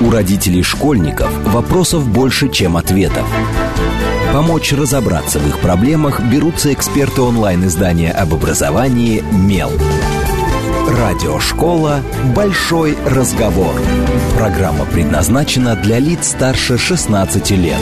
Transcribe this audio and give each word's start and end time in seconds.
У 0.00 0.10
родителей 0.10 0.62
школьников 0.62 1.30
вопросов 1.44 2.08
больше, 2.08 2.48
чем 2.48 2.76
ответов. 2.76 3.26
Помочь 4.32 4.72
разобраться 4.72 5.38
в 5.38 5.48
их 5.48 5.58
проблемах 5.60 6.20
берутся 6.20 6.72
эксперты 6.72 7.22
онлайн-издания 7.22 8.10
об 8.10 8.34
образовании 8.34 9.22
«Мел». 9.32 9.70
Радиошкола 10.88 12.00
«Большой 12.34 12.96
разговор». 13.06 13.74
Программа 14.36 14.84
предназначена 14.84 15.76
для 15.76 15.98
лиц 15.98 16.28
старше 16.28 16.78
16 16.78 17.50
лет. 17.52 17.80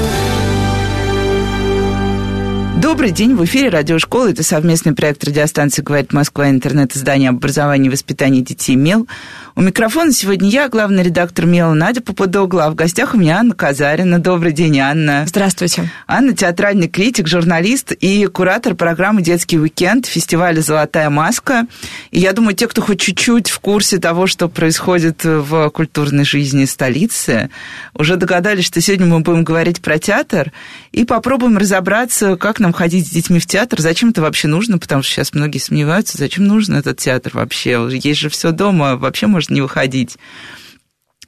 Добрый 2.83 3.13
день, 3.13 3.37
в 3.37 3.45
эфире 3.45 3.69
радиошкола. 3.69 4.31
Это 4.31 4.43
совместный 4.43 4.93
проект 4.93 5.23
радиостанции 5.23 5.83
«Говорит 5.83 6.13
Москва», 6.13 6.51
интернет-издание 6.51 7.31
об 7.31 7.37
образовании 7.37 7.87
и 7.87 7.91
воспитании 7.91 8.41
детей 8.41 8.75
«МЕЛ». 8.75 9.07
У 9.55 9.61
микрофона 9.61 10.13
сегодня 10.13 10.49
я, 10.49 10.71
главный 10.71 11.03
редактор 11.03 11.45
«Мела» 11.45 11.75
Надя 11.75 12.01
Попудогла, 12.01 12.67
а 12.67 12.71
в 12.71 12.75
гостях 12.75 13.13
у 13.13 13.19
меня 13.19 13.39
Анна 13.39 13.55
Казарина. 13.55 14.19
Добрый 14.19 14.53
день, 14.53 14.79
Анна. 14.79 15.25
Здравствуйте. 15.27 15.91
Анна– 16.07 16.33
театральный 16.35 16.89
критик, 16.89 17.29
журналист 17.29 17.93
и 17.93 18.25
куратор 18.29 18.75
программы 18.75 19.21
«Детский 19.21 19.59
уикенд» 19.59 20.07
фестиваля 20.07 20.63
«Золотая 20.63 21.11
маска». 21.11 21.67
И 22.13 22.19
я 22.19 22.33
думаю, 22.33 22.57
те, 22.57 22.67
кто 22.67 22.81
хоть 22.81 22.99
чуть-чуть 22.99 23.51
в 23.51 23.61
курсе 23.61 23.99
того, 23.99 24.27
что 24.27 24.49
происходит 24.49 25.23
в 25.23 25.69
культурной 25.69 26.25
жизни 26.25 26.65
столицы, 26.65 27.51
уже 27.93 28.17
догадались, 28.17 28.65
что 28.65 28.81
сегодня 28.81 29.05
мы 29.05 29.21
будем 29.21 29.45
говорить 29.45 29.83
про 29.83 29.99
театр 29.99 30.51
и 30.93 31.05
попробуем 31.05 31.59
разобраться, 31.59 32.37
как 32.37 32.59
нам 32.59 32.73
ходить 32.73 33.07
с 33.07 33.11
детьми 33.11 33.39
в 33.39 33.45
театр, 33.45 33.83
зачем 33.83 34.11
это 34.11 34.23
вообще 34.23 34.49
нужно, 34.49 34.79
потому 34.79 35.03
что 35.03 35.13
сейчас 35.13 35.35
многие 35.35 35.59
сомневаются, 35.59 36.17
зачем 36.17 36.47
нужен 36.47 36.75
этот 36.75 36.97
театр 36.97 37.33
вообще. 37.35 37.87
Есть 37.91 38.21
же 38.21 38.31
все 38.31 38.53
дома, 38.53 38.97
вообще 38.97 39.27
можно 39.27 39.42
может 39.43 39.51
не 39.51 39.61
выходить. 39.61 40.19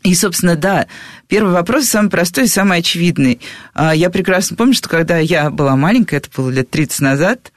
И, 0.05 0.15
собственно, 0.15 0.55
да, 0.55 0.87
первый 1.29 1.53
вопрос 1.53 1.87
самый 1.87 2.11
простой 2.11 2.45
и 2.45 2.49
самый 2.49 2.79
очевидный. 2.79 3.41
А, 3.73 3.95
я 3.95 4.11
прекрасно 4.11 4.55
помню, 4.55 4.75
что 4.75 4.89
когда 4.89 5.19
я 5.19 5.51
была 5.51 5.77
маленькая, 5.77 6.19
это 6.19 6.29
было 6.37 6.51
лет 6.51 6.69
30 6.71 7.01
назад, 7.01 7.53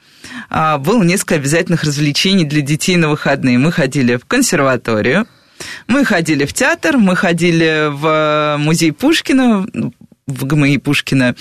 а, 0.48 0.78
было 0.78 1.02
несколько 1.02 1.34
обязательных 1.34 1.84
развлечений 1.84 2.44
для 2.44 2.62
детей 2.62 2.96
на 2.96 3.10
выходные. 3.10 3.58
Мы 3.58 3.70
ходили 3.70 4.16
в 4.16 4.24
консерваторию, 4.24 5.26
мы 5.88 6.06
ходили 6.06 6.46
в 6.46 6.54
театр, 6.54 6.96
мы 6.96 7.16
ходили 7.16 7.88
в 7.90 8.56
музей 8.58 8.92
Пушкина, 8.92 9.66
в 10.26 10.44
ГМИ 10.46 10.78
Пушкина, 10.78 11.36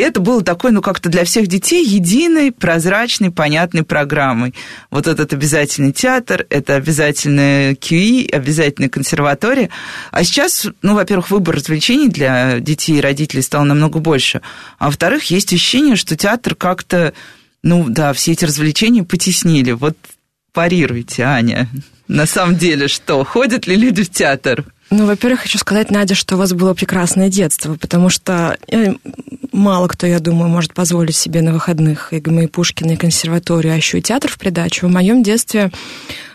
это 0.00 0.20
было 0.20 0.42
такой, 0.42 0.72
ну, 0.72 0.80
как-то 0.80 1.08
для 1.08 1.24
всех 1.24 1.46
детей 1.46 1.84
единой, 1.84 2.50
прозрачной, 2.50 3.30
понятной 3.30 3.82
программой. 3.82 4.54
Вот 4.90 5.06
этот 5.06 5.32
обязательный 5.32 5.92
театр, 5.92 6.46
это 6.48 6.76
обязательная 6.76 7.74
QI, 7.74 8.30
обязательная 8.30 8.88
консерватория. 8.88 9.70
А 10.10 10.24
сейчас, 10.24 10.66
ну, 10.80 10.94
во-первых, 10.94 11.30
выбор 11.30 11.56
развлечений 11.56 12.08
для 12.08 12.60
детей 12.60 12.98
и 12.98 13.00
родителей 13.00 13.42
стал 13.42 13.64
намного 13.64 13.98
больше. 13.98 14.40
А 14.78 14.86
во-вторых, 14.86 15.24
есть 15.24 15.52
ощущение, 15.52 15.96
что 15.96 16.16
театр 16.16 16.54
как-то, 16.54 17.12
ну, 17.62 17.86
да, 17.88 18.12
все 18.12 18.32
эти 18.32 18.44
развлечения 18.44 19.04
потеснили. 19.04 19.72
Вот 19.72 19.96
парируйте, 20.52 21.24
Аня. 21.24 21.68
На 22.08 22.26
самом 22.26 22.56
деле 22.56 22.88
что? 22.88 23.24
Ходят 23.24 23.66
ли 23.66 23.76
люди 23.76 24.04
в 24.04 24.10
театр? 24.10 24.64
Ну, 24.92 25.06
во-первых, 25.06 25.40
хочу 25.40 25.56
сказать, 25.56 25.90
Надя, 25.90 26.14
что 26.14 26.34
у 26.34 26.38
вас 26.38 26.52
было 26.52 26.74
прекрасное 26.74 27.30
детство, 27.30 27.76
потому 27.76 28.10
что 28.10 28.58
э, 28.70 28.92
мало 29.50 29.88
кто, 29.88 30.06
я 30.06 30.20
думаю, 30.20 30.50
может 30.50 30.74
позволить 30.74 31.16
себе 31.16 31.40
на 31.40 31.54
выходных 31.54 32.12
и 32.12 32.20
ГМИ 32.20 32.48
Пушкина, 32.48 32.92
и 32.92 32.96
консерваторию, 32.96 33.72
а 33.72 33.76
еще 33.76 34.00
и 34.00 34.02
театр 34.02 34.30
в 34.30 34.36
придачу. 34.36 34.86
В 34.86 34.90
моем 34.90 35.22
детстве 35.22 35.72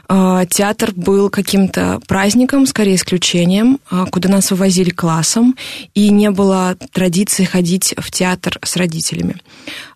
э, 0.09 0.45
театр 0.50 0.91
был 0.95 1.30
каким-то 1.30 2.00
праздником, 2.08 2.66
скорее 2.66 2.95
исключением, 2.95 3.80
э, 3.91 4.08
куда 4.09 4.28
нас 4.28 4.50
вывозили 4.50 4.89
классом, 4.89 5.55
и 5.94 6.09
не 6.09 6.31
было 6.31 6.78
традиции 6.94 7.44
ходить 7.44 7.94
в 7.95 8.09
театр 8.09 8.58
с 8.63 8.75
родителями. 8.75 9.35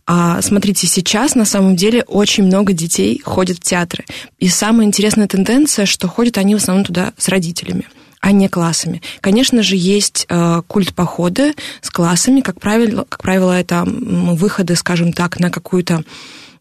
А 0.05 0.39
смотрите, 0.43 0.85
сейчас 0.85 1.33
на 1.33 1.45
самом 1.45 1.75
деле 1.75 2.03
очень 2.03 2.43
много 2.43 2.73
детей 2.73 3.19
ходят 3.25 3.57
в 3.57 3.61
театры. 3.61 4.05
И 4.37 4.49
самая 4.49 4.85
интересная 4.85 5.27
тенденция, 5.27 5.87
что 5.87 6.07
ходят 6.07 6.37
они 6.37 6.53
в 6.53 6.59
основном 6.59 6.85
туда 6.85 7.13
с 7.17 7.27
родителями 7.27 7.85
а 8.21 8.31
не 8.31 8.47
классами. 8.47 9.01
Конечно 9.19 9.63
же, 9.63 9.75
есть 9.75 10.25
э, 10.29 10.61
культ 10.67 10.93
похода 10.93 11.53
с 11.81 11.89
классами. 11.89 12.41
Как 12.41 12.59
правило, 12.59 13.05
как 13.09 13.21
правило, 13.21 13.51
это 13.51 13.83
выходы, 13.85 14.75
скажем 14.75 15.11
так, 15.11 15.39
на 15.39 15.49
какую-то 15.49 16.03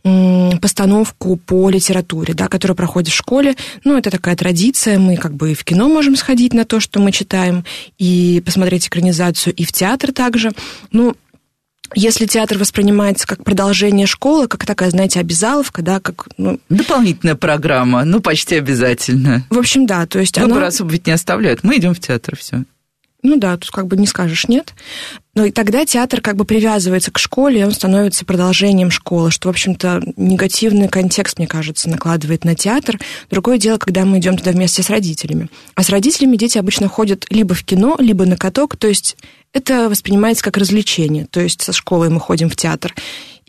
постановку 0.03 1.37
по 1.37 1.69
литературе, 1.69 2.33
да, 2.33 2.49
которая 2.49 2.75
проходит 2.75 3.13
в 3.13 3.17
школе. 3.17 3.55
Ну, 3.85 3.99
это 3.99 4.11
такая 4.11 4.35
традиция. 4.35 4.99
Мы 4.99 5.17
как 5.17 5.35
бы 5.35 5.53
и 5.53 5.55
в 5.55 5.63
кино 5.63 5.91
можем 5.91 6.17
сходить 6.17 6.55
на 6.55 6.65
то, 6.65 6.81
что 6.81 7.01
мы 7.01 7.13
читаем, 7.13 7.67
и 7.99 8.43
посмотреть 8.45 8.89
экранизацию, 8.89 9.55
и 9.55 9.65
в 9.65 9.73
театр 9.73 10.13
также. 10.13 10.53
Ну, 10.91 11.17
если 11.95 12.27
театр 12.27 12.59
воспринимается 12.59 13.27
как 13.27 13.45
продолжение 13.45 14.07
школы, 14.07 14.49
как 14.49 14.65
такая, 14.65 14.91
знаете, 14.91 15.21
обязаловка, 15.21 15.83
да, 15.83 16.01
как... 16.01 16.29
Ну, 16.37 16.61
Дополнительная 16.69 17.35
программа, 17.35 18.05
ну, 18.05 18.21
почти 18.21 18.57
обязательно. 18.57 19.45
В 19.51 19.59
общем, 19.59 19.87
да, 19.87 20.07
то 20.07 20.19
есть 20.19 20.39
Выбор 20.39 20.59
она... 20.59 20.67
особо 20.69 20.93
ведь 20.93 21.07
не 21.07 21.13
оставляют. 21.13 21.65
Мы 21.65 21.79
идем 21.79 21.95
в 21.95 22.01
театр, 22.01 22.37
все. 22.37 22.65
Ну 23.23 23.37
да, 23.37 23.57
тут 23.57 23.71
как 23.71 23.87
бы 23.87 23.97
не 23.97 24.07
скажешь 24.07 24.49
нет. 24.49 24.75
Но 25.35 25.45
и 25.45 25.51
тогда 25.51 25.85
театр 25.85 26.21
как 26.21 26.37
бы 26.37 26.45
привязывается 26.45 27.11
к 27.11 27.19
школе, 27.19 27.61
и 27.61 27.65
он 27.65 27.73
становится 27.73 28.25
продолжением 28.25 28.91
школы, 28.91 29.31
что, 29.31 29.49
в 29.49 29.51
общем-то, 29.51 30.03
негативный 30.17 30.89
контекст, 30.89 31.39
мне 31.39 31.47
кажется, 31.47 31.89
накладывает 31.89 32.45
на 32.45 32.55
театр. 32.55 32.99
Другое 33.31 33.59
дело, 33.59 33.79
когда 33.79 34.05
мы 34.05 34.19
идем 34.19 34.37
туда 34.37 34.53
вместе 34.53 34.83
с 34.83 34.91
родителями. 34.91 35.49
А 35.75 35.83
с 35.83 35.91
родителями 35.91 36.37
дети 36.37 36.59
обычно 36.59 36.89
ходят 36.89 37.27
либо 37.31 37.55
в 37.55 37.63
кино, 37.63 37.97
либо 37.99 38.25
на 38.27 38.37
каток, 38.37 38.77
то 38.77 38.89
есть 38.89 39.17
это 39.53 39.89
воспринимается 39.89 40.45
как 40.45 40.57
развлечение. 40.57 41.27
То 41.27 41.41
есть 41.41 41.63
со 41.63 41.73
школой 41.73 42.09
мы 42.09 42.21
ходим 42.21 42.49
в 42.49 42.57
театр 42.57 42.95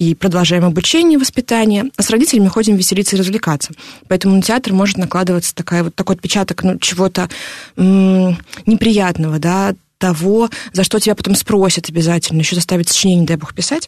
и 0.02 0.16
продолжаем 0.16 0.66
обучение, 0.66 1.20
воспитание, 1.20 1.92
а 1.96 2.02
с 2.02 2.10
родителями 2.10 2.48
ходим 2.48 2.76
веселиться 2.76 3.16
и 3.16 3.20
развлекаться. 3.20 3.72
Поэтому 4.08 4.36
на 4.36 4.42
театр 4.42 4.74
может 4.74 4.98
накладываться 4.98 5.54
такая, 5.54 5.84
вот 5.84 5.94
такой 5.94 6.16
отпечаток 6.16 6.64
ну, 6.64 6.80
чего-то 6.80 7.30
м- 7.78 8.36
неприятного, 8.66 9.38
да, 9.38 9.76
того, 10.00 10.50
за 10.74 10.84
что 10.84 11.00
тебя 11.00 11.14
потом 11.14 11.36
спросят 11.36 11.90
обязательно, 11.90 12.40
еще 12.40 12.56
заставить 12.56 12.90
сочинение, 12.90 13.28
дай 13.28 13.38
бог, 13.38 13.54
писать. 13.54 13.88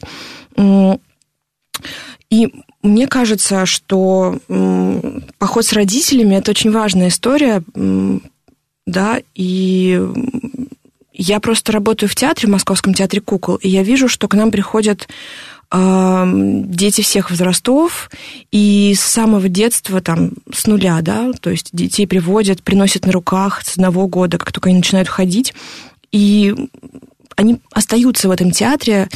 И 2.30 2.48
мне 2.84 3.08
кажется, 3.08 3.66
что 3.66 4.38
поход 5.38 5.66
с 5.66 5.72
родителями– 5.72 6.36
это 6.36 6.52
очень 6.52 6.70
важная 6.70 7.08
история, 7.08 7.60
да, 8.86 9.20
и 9.34 10.00
я 11.12 11.40
просто 11.40 11.72
работаю 11.72 12.08
в 12.08 12.14
театре, 12.14 12.48
в 12.48 12.52
Московском 12.52 12.92
театре 12.94 13.20
кукол, 13.20 13.56
и 13.56 13.68
я 13.68 13.82
вижу, 13.82 14.08
что 14.08 14.28
к 14.28 14.34
нам 14.34 14.50
приходят 14.50 15.08
дети 15.74 17.00
всех 17.02 17.30
возрастов, 17.30 18.10
и 18.52 18.94
с 18.96 19.00
самого 19.00 19.48
детства, 19.48 20.00
там, 20.00 20.32
с 20.52 20.66
нуля, 20.66 21.00
да, 21.02 21.32
то 21.40 21.50
есть 21.50 21.70
детей 21.72 22.06
приводят, 22.06 22.62
приносят 22.62 23.06
на 23.06 23.12
руках 23.12 23.62
с 23.64 23.72
одного 23.76 24.06
года, 24.06 24.38
как 24.38 24.52
только 24.52 24.68
они 24.68 24.78
начинают 24.78 25.08
ходить, 25.08 25.52
и 26.12 26.54
они 27.36 27.60
остаются 27.72 28.28
в 28.28 28.30
этом 28.30 28.50
театре, 28.50 29.08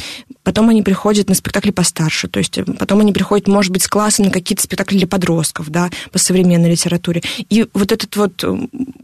потом 0.43 0.69
они 0.69 0.81
приходят 0.81 1.29
на 1.29 1.35
спектакли 1.35 1.71
постарше, 1.71 2.27
то 2.27 2.39
есть 2.39 2.59
потом 2.77 2.99
они 2.99 3.13
приходят, 3.13 3.47
может 3.47 3.71
быть, 3.71 3.83
с 3.83 3.87
класса 3.87 4.23
на 4.23 4.31
какие-то 4.31 4.63
спектакли 4.63 4.97
для 4.97 5.07
подростков, 5.07 5.69
да, 5.69 5.89
по 6.11 6.19
современной 6.19 6.71
литературе. 6.71 7.21
И 7.49 7.67
вот 7.73 7.91
этот 7.91 8.15
вот 8.15 8.43
э, 8.43 8.57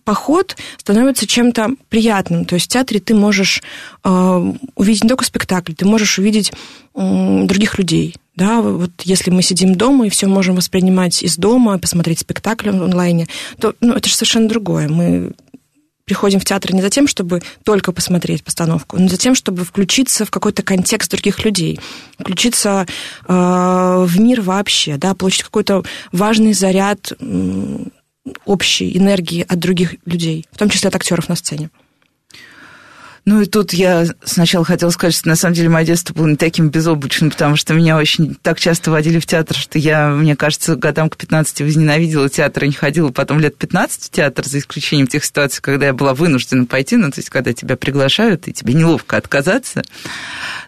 поход 0.04 0.58
становится 0.78 1.28
чем-то 1.28 1.72
приятным. 1.90 2.46
То 2.46 2.56
есть 2.56 2.66
в 2.66 2.70
театре 2.70 3.00
ты 3.00 3.14
можешь 3.14 3.62
э, 4.04 4.54
увидеть 4.76 5.04
не 5.04 5.10
только 5.10 5.26
спектакль, 5.26 5.74
ты 5.74 5.86
можешь 5.86 6.20
увидеть 6.20 6.52
э, 6.96 7.42
других 7.46 7.78
людей, 7.78 8.16
да, 8.36 8.62
вот 8.62 8.92
если 9.04 9.32
мы 9.32 9.42
сидим 9.42 9.76
дома 9.76 10.08
и 10.08 10.10
все 10.10 10.28
можем 10.28 10.56
воспринимать 10.56 11.24
из 11.24 11.38
дома, 11.38 11.80
посмотреть 11.80 12.20
спектакль 12.20 12.70
онлайне, 12.70 13.28
то 13.60 13.76
ну, 13.80 13.94
это 13.94 14.10
же 14.10 14.16
совершенно 14.16 14.50
другое. 14.50 14.90
Мы 14.90 15.32
приходим 16.06 16.40
в 16.40 16.46
театр 16.46 16.74
не 16.74 16.82
за 16.82 16.90
тем, 16.90 17.08
чтобы 17.08 17.42
только 17.64 17.92
посмотреть 17.92 18.44
постановку, 18.44 18.98
но 18.98 19.08
за 19.08 19.18
тем, 19.18 19.36
чтобы 19.36 19.66
включиться 19.66 20.26
в 20.26 20.32
какой-то 20.32 20.64
контекст 20.64 21.12
других 21.12 21.44
людей, 21.44 21.80
включиться 22.20 22.86
э, 23.28 23.34
в 24.08 24.20
мир 24.20 24.42
вообще, 24.42 24.98
да, 24.98 25.16
получить 25.16 25.44
какой-то 25.44 25.84
важный 26.12 26.54
заряд 26.54 27.12
э, 27.20 27.78
общей 28.46 28.98
энергии 28.98 29.46
от 29.48 29.60
других 29.60 29.96
людей, 30.06 30.46
в 30.52 30.58
том 30.58 30.70
числе 30.70 30.90
от 30.90 30.96
актеров 30.96 31.28
на 31.30 31.36
сцене. 31.36 31.70
Ну 33.26 33.42
и 33.42 33.46
тут 33.46 33.74
я 33.74 34.06
сначала 34.24 34.64
хотела 34.64 34.92
сказать, 34.92 35.16
что 35.16 35.28
на 35.28 35.36
самом 35.36 35.56
деле 35.56 35.68
мое 35.68 35.84
детство 35.84 36.14
было 36.14 36.28
не 36.28 36.36
таким 36.36 36.70
безоблачным, 36.70 37.32
потому 37.32 37.56
что 37.56 37.74
меня 37.74 37.98
очень 37.98 38.36
так 38.36 38.60
часто 38.60 38.92
водили 38.92 39.20
в 39.20 39.26
театр, 39.26 39.58
что 39.58 39.80
я, 39.80 40.10
мне 40.10 40.36
кажется, 40.36 40.76
годам 40.76 41.10
к 41.10 41.18
15 41.18 41.62
возненавидела 41.62 42.30
театр 42.30 42.66
и 42.66 42.68
не 42.68 42.74
ходила 42.74 43.10
потом 43.10 43.40
лет 43.40 43.58
15 43.58 44.04
в 44.04 44.10
театр, 44.12 44.46
за 44.46 44.60
исключением 44.60 45.08
тех 45.08 45.26
ситуаций, 45.26 45.60
когда 45.64 45.88
я 45.88 45.94
была 45.94 46.14
вынуждена 46.14 46.68
пойти, 46.68 46.98
ну 46.98 47.10
то 47.10 47.20
есть 47.20 47.32
когда 47.32 47.52
тебя 47.52 47.78
приглашают, 47.78 48.48
и 48.48 48.54
тебе 48.54 48.76
неловко 48.76 49.18
отказаться. 49.18 49.84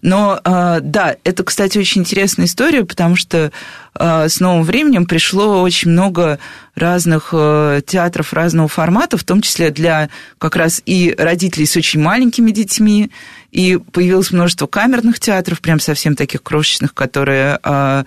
Но 0.01 0.39
а, 0.43 0.79
да, 0.79 1.15
это, 1.23 1.43
кстати, 1.43 1.77
очень 1.77 2.01
интересная 2.01 2.47
история, 2.47 2.83
потому 2.85 3.15
что 3.15 3.51
а, 3.93 4.29
с 4.29 4.39
новым 4.39 4.63
временем 4.63 5.05
пришло 5.05 5.61
очень 5.61 5.91
много 5.91 6.39
разных 6.75 7.29
э, 7.31 7.81
театров 7.85 8.33
разного 8.33 8.67
формата, 8.67 9.17
в 9.17 9.23
том 9.23 9.41
числе 9.41 9.71
для 9.71 10.09
как 10.37 10.55
раз 10.55 10.81
и 10.85 11.13
родителей 11.17 11.65
с 11.65 11.75
очень 11.75 11.99
маленькими 11.99 12.46
детьми, 12.51 13.11
и 13.51 13.77
появилось 13.91 14.31
множество 14.31 14.67
камерных 14.67 15.19
театров, 15.19 15.61
прям 15.61 15.79
совсем 15.79 16.15
таких 16.15 16.43
крошечных, 16.43 16.93
которые 16.93 17.59
а, 17.63 18.05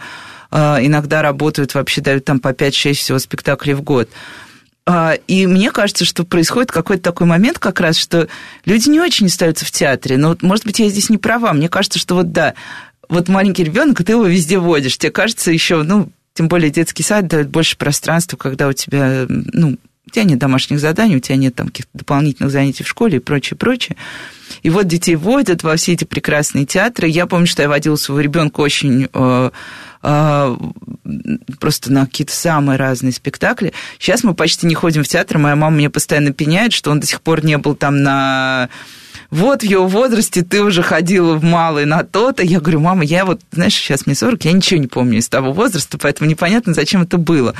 иногда 0.50 1.22
работают, 1.22 1.74
вообще 1.74 2.00
дают 2.00 2.24
там 2.24 2.40
по 2.40 2.48
5-6 2.48 2.92
всего 2.94 3.18
спектаклей 3.18 3.74
в 3.74 3.82
год. 3.82 4.08
И 5.28 5.46
мне 5.46 5.70
кажется, 5.70 6.04
что 6.04 6.24
происходит 6.24 6.72
какой-то 6.72 7.02
такой 7.02 7.26
момент 7.26 7.58
как 7.60 7.80
раз, 7.80 7.96
что 7.96 8.28
люди 8.64 8.88
не 8.88 8.98
очень 8.98 9.26
остаются 9.26 9.64
в 9.64 9.70
театре. 9.70 10.16
Но, 10.16 10.36
может 10.40 10.64
быть, 10.64 10.80
я 10.80 10.88
здесь 10.88 11.10
не 11.10 11.18
права. 11.18 11.52
Мне 11.52 11.68
кажется, 11.68 11.98
что 12.00 12.16
вот 12.16 12.32
да, 12.32 12.54
вот 13.08 13.28
маленький 13.28 13.62
ребенок, 13.62 14.02
ты 14.02 14.12
его 14.12 14.24
везде 14.24 14.58
водишь. 14.58 14.98
Тебе 14.98 15.12
кажется 15.12 15.52
еще, 15.52 15.82
ну, 15.84 16.10
тем 16.34 16.48
более 16.48 16.70
детский 16.70 17.02
сад 17.02 17.28
дает 17.28 17.50
больше 17.50 17.76
пространства, 17.76 18.36
когда 18.36 18.66
у 18.68 18.72
тебя, 18.72 19.26
ну, 19.28 19.78
у 20.10 20.12
тебя 20.12 20.24
нет 20.24 20.38
домашних 20.38 20.80
заданий, 20.80 21.16
у 21.16 21.20
тебя 21.20 21.36
нет 21.36 21.54
там 21.54 21.68
каких-то 21.68 21.90
дополнительных 21.94 22.50
занятий 22.50 22.82
в 22.82 22.88
школе 22.88 23.16
и 23.16 23.20
прочее, 23.20 23.56
прочее. 23.56 23.96
И 24.62 24.70
вот 24.70 24.88
детей 24.88 25.14
водят 25.14 25.62
во 25.62 25.76
все 25.76 25.92
эти 25.92 26.04
прекрасные 26.04 26.66
театры. 26.66 27.08
Я 27.08 27.26
помню, 27.26 27.46
что 27.46 27.62
я 27.62 27.68
водила 27.68 27.96
своего 27.96 28.20
ребенка 28.20 28.60
очень 28.60 29.08
э, 29.12 29.50
э, 30.02 30.56
просто 31.60 31.92
на 31.92 32.06
какие-то 32.06 32.34
самые 32.34 32.76
разные 32.76 33.12
спектакли. 33.12 33.72
Сейчас 33.98 34.24
мы 34.24 34.34
почти 34.34 34.66
не 34.66 34.74
ходим 34.74 35.04
в 35.04 35.08
театр. 35.08 35.38
Моя 35.38 35.54
мама 35.54 35.76
мне 35.76 35.90
постоянно 35.90 36.32
пеняет, 36.32 36.72
что 36.72 36.90
он 36.90 36.98
до 36.98 37.06
сих 37.06 37.20
пор 37.22 37.44
не 37.44 37.56
был 37.56 37.76
там 37.76 38.02
на 38.02 38.68
вот 39.30 39.62
в 39.62 39.64
его 39.64 39.86
возрасте 39.86 40.42
ты 40.42 40.62
уже 40.62 40.82
ходила 40.82 41.34
в 41.34 41.44
малый 41.44 41.84
на 41.84 42.02
то-то. 42.02 42.42
Я 42.42 42.60
говорю, 42.60 42.80
мама, 42.80 43.04
я 43.04 43.24
вот, 43.24 43.40
знаешь, 43.52 43.74
сейчас 43.74 44.06
мне 44.06 44.14
40, 44.14 44.44
я 44.44 44.52
ничего 44.52 44.80
не 44.80 44.88
помню 44.88 45.18
из 45.18 45.28
того 45.28 45.52
возраста, 45.52 45.98
поэтому 45.98 46.28
непонятно, 46.28 46.74
зачем 46.74 47.02
это 47.02 47.16
было. 47.16 47.54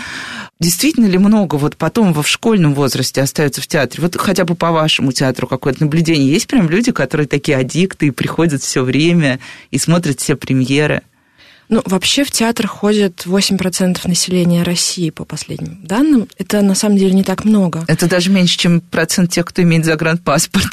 Действительно 0.58 1.06
ли 1.06 1.18
много 1.18 1.54
вот 1.56 1.76
потом 1.76 2.12
во 2.12 2.22
в 2.22 2.28
школьном 2.28 2.74
возрасте 2.74 3.22
остаются 3.22 3.60
в 3.60 3.66
театре? 3.66 4.02
Вот 4.02 4.16
хотя 4.16 4.44
бы 4.44 4.54
по 4.54 4.72
вашему 4.72 5.12
театру 5.12 5.46
какое-то 5.46 5.84
наблюдение. 5.84 6.30
Есть 6.30 6.48
прям 6.48 6.68
люди, 6.68 6.92
которые 6.92 7.26
такие 7.26 7.56
аддикты 7.56 8.08
и 8.08 8.10
приходят 8.10 8.62
все 8.62 8.82
время 8.82 9.38
и 9.70 9.78
смотрят 9.78 10.20
все 10.20 10.36
премьеры? 10.36 11.02
Ну, 11.70 11.82
вообще 11.86 12.24
в 12.24 12.32
театр 12.32 12.66
ходит 12.66 13.22
8% 13.26 14.00
населения 14.08 14.64
России, 14.64 15.10
по 15.10 15.24
последним 15.24 15.78
данным. 15.84 16.28
Это 16.36 16.62
на 16.62 16.74
самом 16.74 16.96
деле 16.96 17.12
не 17.12 17.22
так 17.22 17.44
много. 17.44 17.84
Это 17.86 18.08
даже 18.08 18.28
меньше, 18.30 18.58
чем 18.58 18.80
процент 18.80 19.30
тех, 19.30 19.46
кто 19.46 19.62
имеет 19.62 19.84
загранпаспорт. 19.84 20.66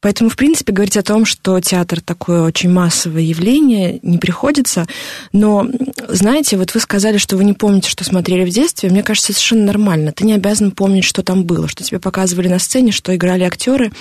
Поэтому, 0.00 0.30
в 0.30 0.36
принципе, 0.36 0.72
говорить 0.72 0.96
о 0.96 1.02
том, 1.02 1.26
что 1.26 1.60
театр 1.60 2.00
такое 2.00 2.42
очень 2.42 2.70
массовое 2.70 3.20
явление, 3.20 4.00
не 4.02 4.16
приходится. 4.16 4.86
Но, 5.32 5.66
знаете, 6.08 6.56
вот 6.56 6.72
вы 6.72 6.80
сказали, 6.80 7.18
что 7.18 7.36
вы 7.36 7.44
не 7.44 7.52
помните, 7.52 7.90
что 7.90 8.02
смотрели 8.02 8.46
в 8.46 8.50
детстве. 8.50 8.88
Мне 8.88 9.02
кажется, 9.02 9.34
совершенно 9.34 9.64
нормально. 9.66 10.12
Ты 10.12 10.24
не 10.24 10.32
обязан 10.32 10.70
помнить, 10.70 11.04
что 11.04 11.22
там 11.22 11.44
было, 11.44 11.68
что 11.68 11.84
тебе 11.84 12.00
показывали 12.00 12.48
на 12.48 12.58
сцене, 12.58 12.92
что 12.92 13.14
играли 13.14 13.44
актеры. 13.44 13.92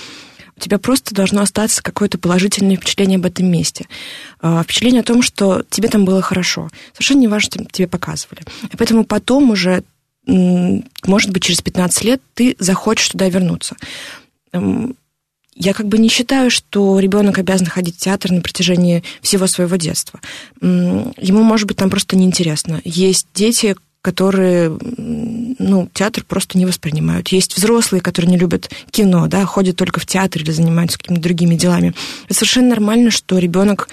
У 0.56 0.62
тебя 0.62 0.78
просто 0.78 1.14
должно 1.14 1.42
остаться 1.42 1.84
какое-то 1.84 2.18
положительное 2.18 2.78
впечатление 2.78 3.18
об 3.18 3.26
этом 3.26 3.48
месте. 3.48 3.86
А, 4.42 4.64
впечатление 4.64 5.02
о 5.02 5.06
том, 5.06 5.22
что 5.22 5.64
тебе 5.70 5.90
там 5.90 6.06
было 6.06 6.22
хорошо. 6.22 6.70
Совершенно 6.94 7.20
не 7.20 7.28
важно, 7.28 7.52
что 7.52 7.66
тебе 7.66 7.88
показывали. 7.88 8.42
И 8.72 8.78
поэтому 8.78 9.04
потом 9.06 9.52
уже 9.52 9.84
может 11.06 11.32
быть, 11.32 11.44
через 11.44 11.62
15 11.62 12.04
лет 12.04 12.22
ты 12.34 12.56
захочешь 12.60 13.10
туда 13.10 13.30
вернуться. 13.30 13.76
Я 15.56 15.74
как 15.74 15.88
бы 15.88 15.98
не 15.98 16.08
считаю, 16.08 16.50
что 16.50 17.00
ребенок 17.00 17.38
обязан 17.38 17.68
ходить 17.68 17.96
в 17.96 18.00
театр 18.00 18.32
на 18.32 18.42
протяжении 18.42 19.04
всего 19.22 19.46
своего 19.48 19.76
детства. 19.76 20.22
Ему, 20.62 21.44
может 21.44 21.68
быть, 21.68 21.78
там 21.78 21.90
просто 21.90 22.16
неинтересно. 22.16 22.82
Есть 22.86 23.28
дети, 23.34 23.76
которые 24.02 24.78
ну, 25.60 25.90
театр 25.94 26.24
просто 26.26 26.58
не 26.58 26.66
воспринимают. 26.66 27.28
Есть 27.30 27.58
взрослые, 27.58 28.02
которые 28.02 28.32
не 28.32 28.38
любят 28.38 28.72
кино, 28.92 29.28
да, 29.28 29.46
ходят 29.46 29.76
только 29.76 30.00
в 30.00 30.06
театр 30.06 30.42
или 30.42 30.52
занимаются 30.52 30.98
какими-то 30.98 31.22
другими 31.22 31.56
делами. 31.56 31.94
Это 32.26 32.36
совершенно 32.36 32.70
нормально, 32.70 33.12
что 33.12 33.38
ребенок 33.38 33.90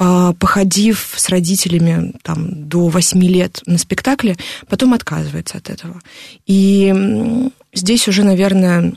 походив 0.00 1.14
с 1.14 1.28
родителями 1.28 2.14
там, 2.22 2.68
до 2.68 2.88
8 2.88 3.22
лет 3.22 3.60
на 3.66 3.76
спектакле, 3.76 4.36
потом 4.66 4.94
отказывается 4.94 5.58
от 5.58 5.68
этого. 5.68 6.00
И 6.46 7.50
здесь 7.74 8.08
уже, 8.08 8.24
наверное, 8.24 8.94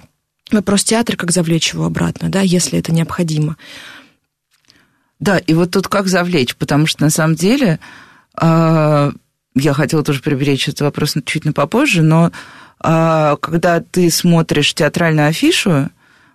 вопрос 0.49 0.85
театра, 0.85 1.17
как 1.17 1.31
завлечь 1.31 1.73
его 1.73 1.85
обратно, 1.85 2.29
да, 2.29 2.39
если 2.39 2.79
это 2.79 2.93
необходимо. 2.93 3.57
Да, 5.19 5.37
и 5.37 5.53
вот 5.53 5.71
тут 5.71 5.89
как 5.89 6.07
завлечь, 6.07 6.55
потому 6.55 6.85
что 6.85 7.03
на 7.03 7.09
самом 7.09 7.35
деле 7.35 7.79
а, 8.35 9.11
я 9.55 9.73
хотела 9.73 10.03
тоже 10.03 10.21
приберечь 10.21 10.69
этот 10.69 10.81
вопрос 10.81 11.15
чуть 11.25 11.43
на 11.43 11.51
попозже, 11.51 12.01
но 12.01 12.31
а, 12.79 13.35
когда 13.37 13.81
ты 13.81 14.09
смотришь 14.09 14.73
театральную 14.73 15.27
афишу, 15.27 15.89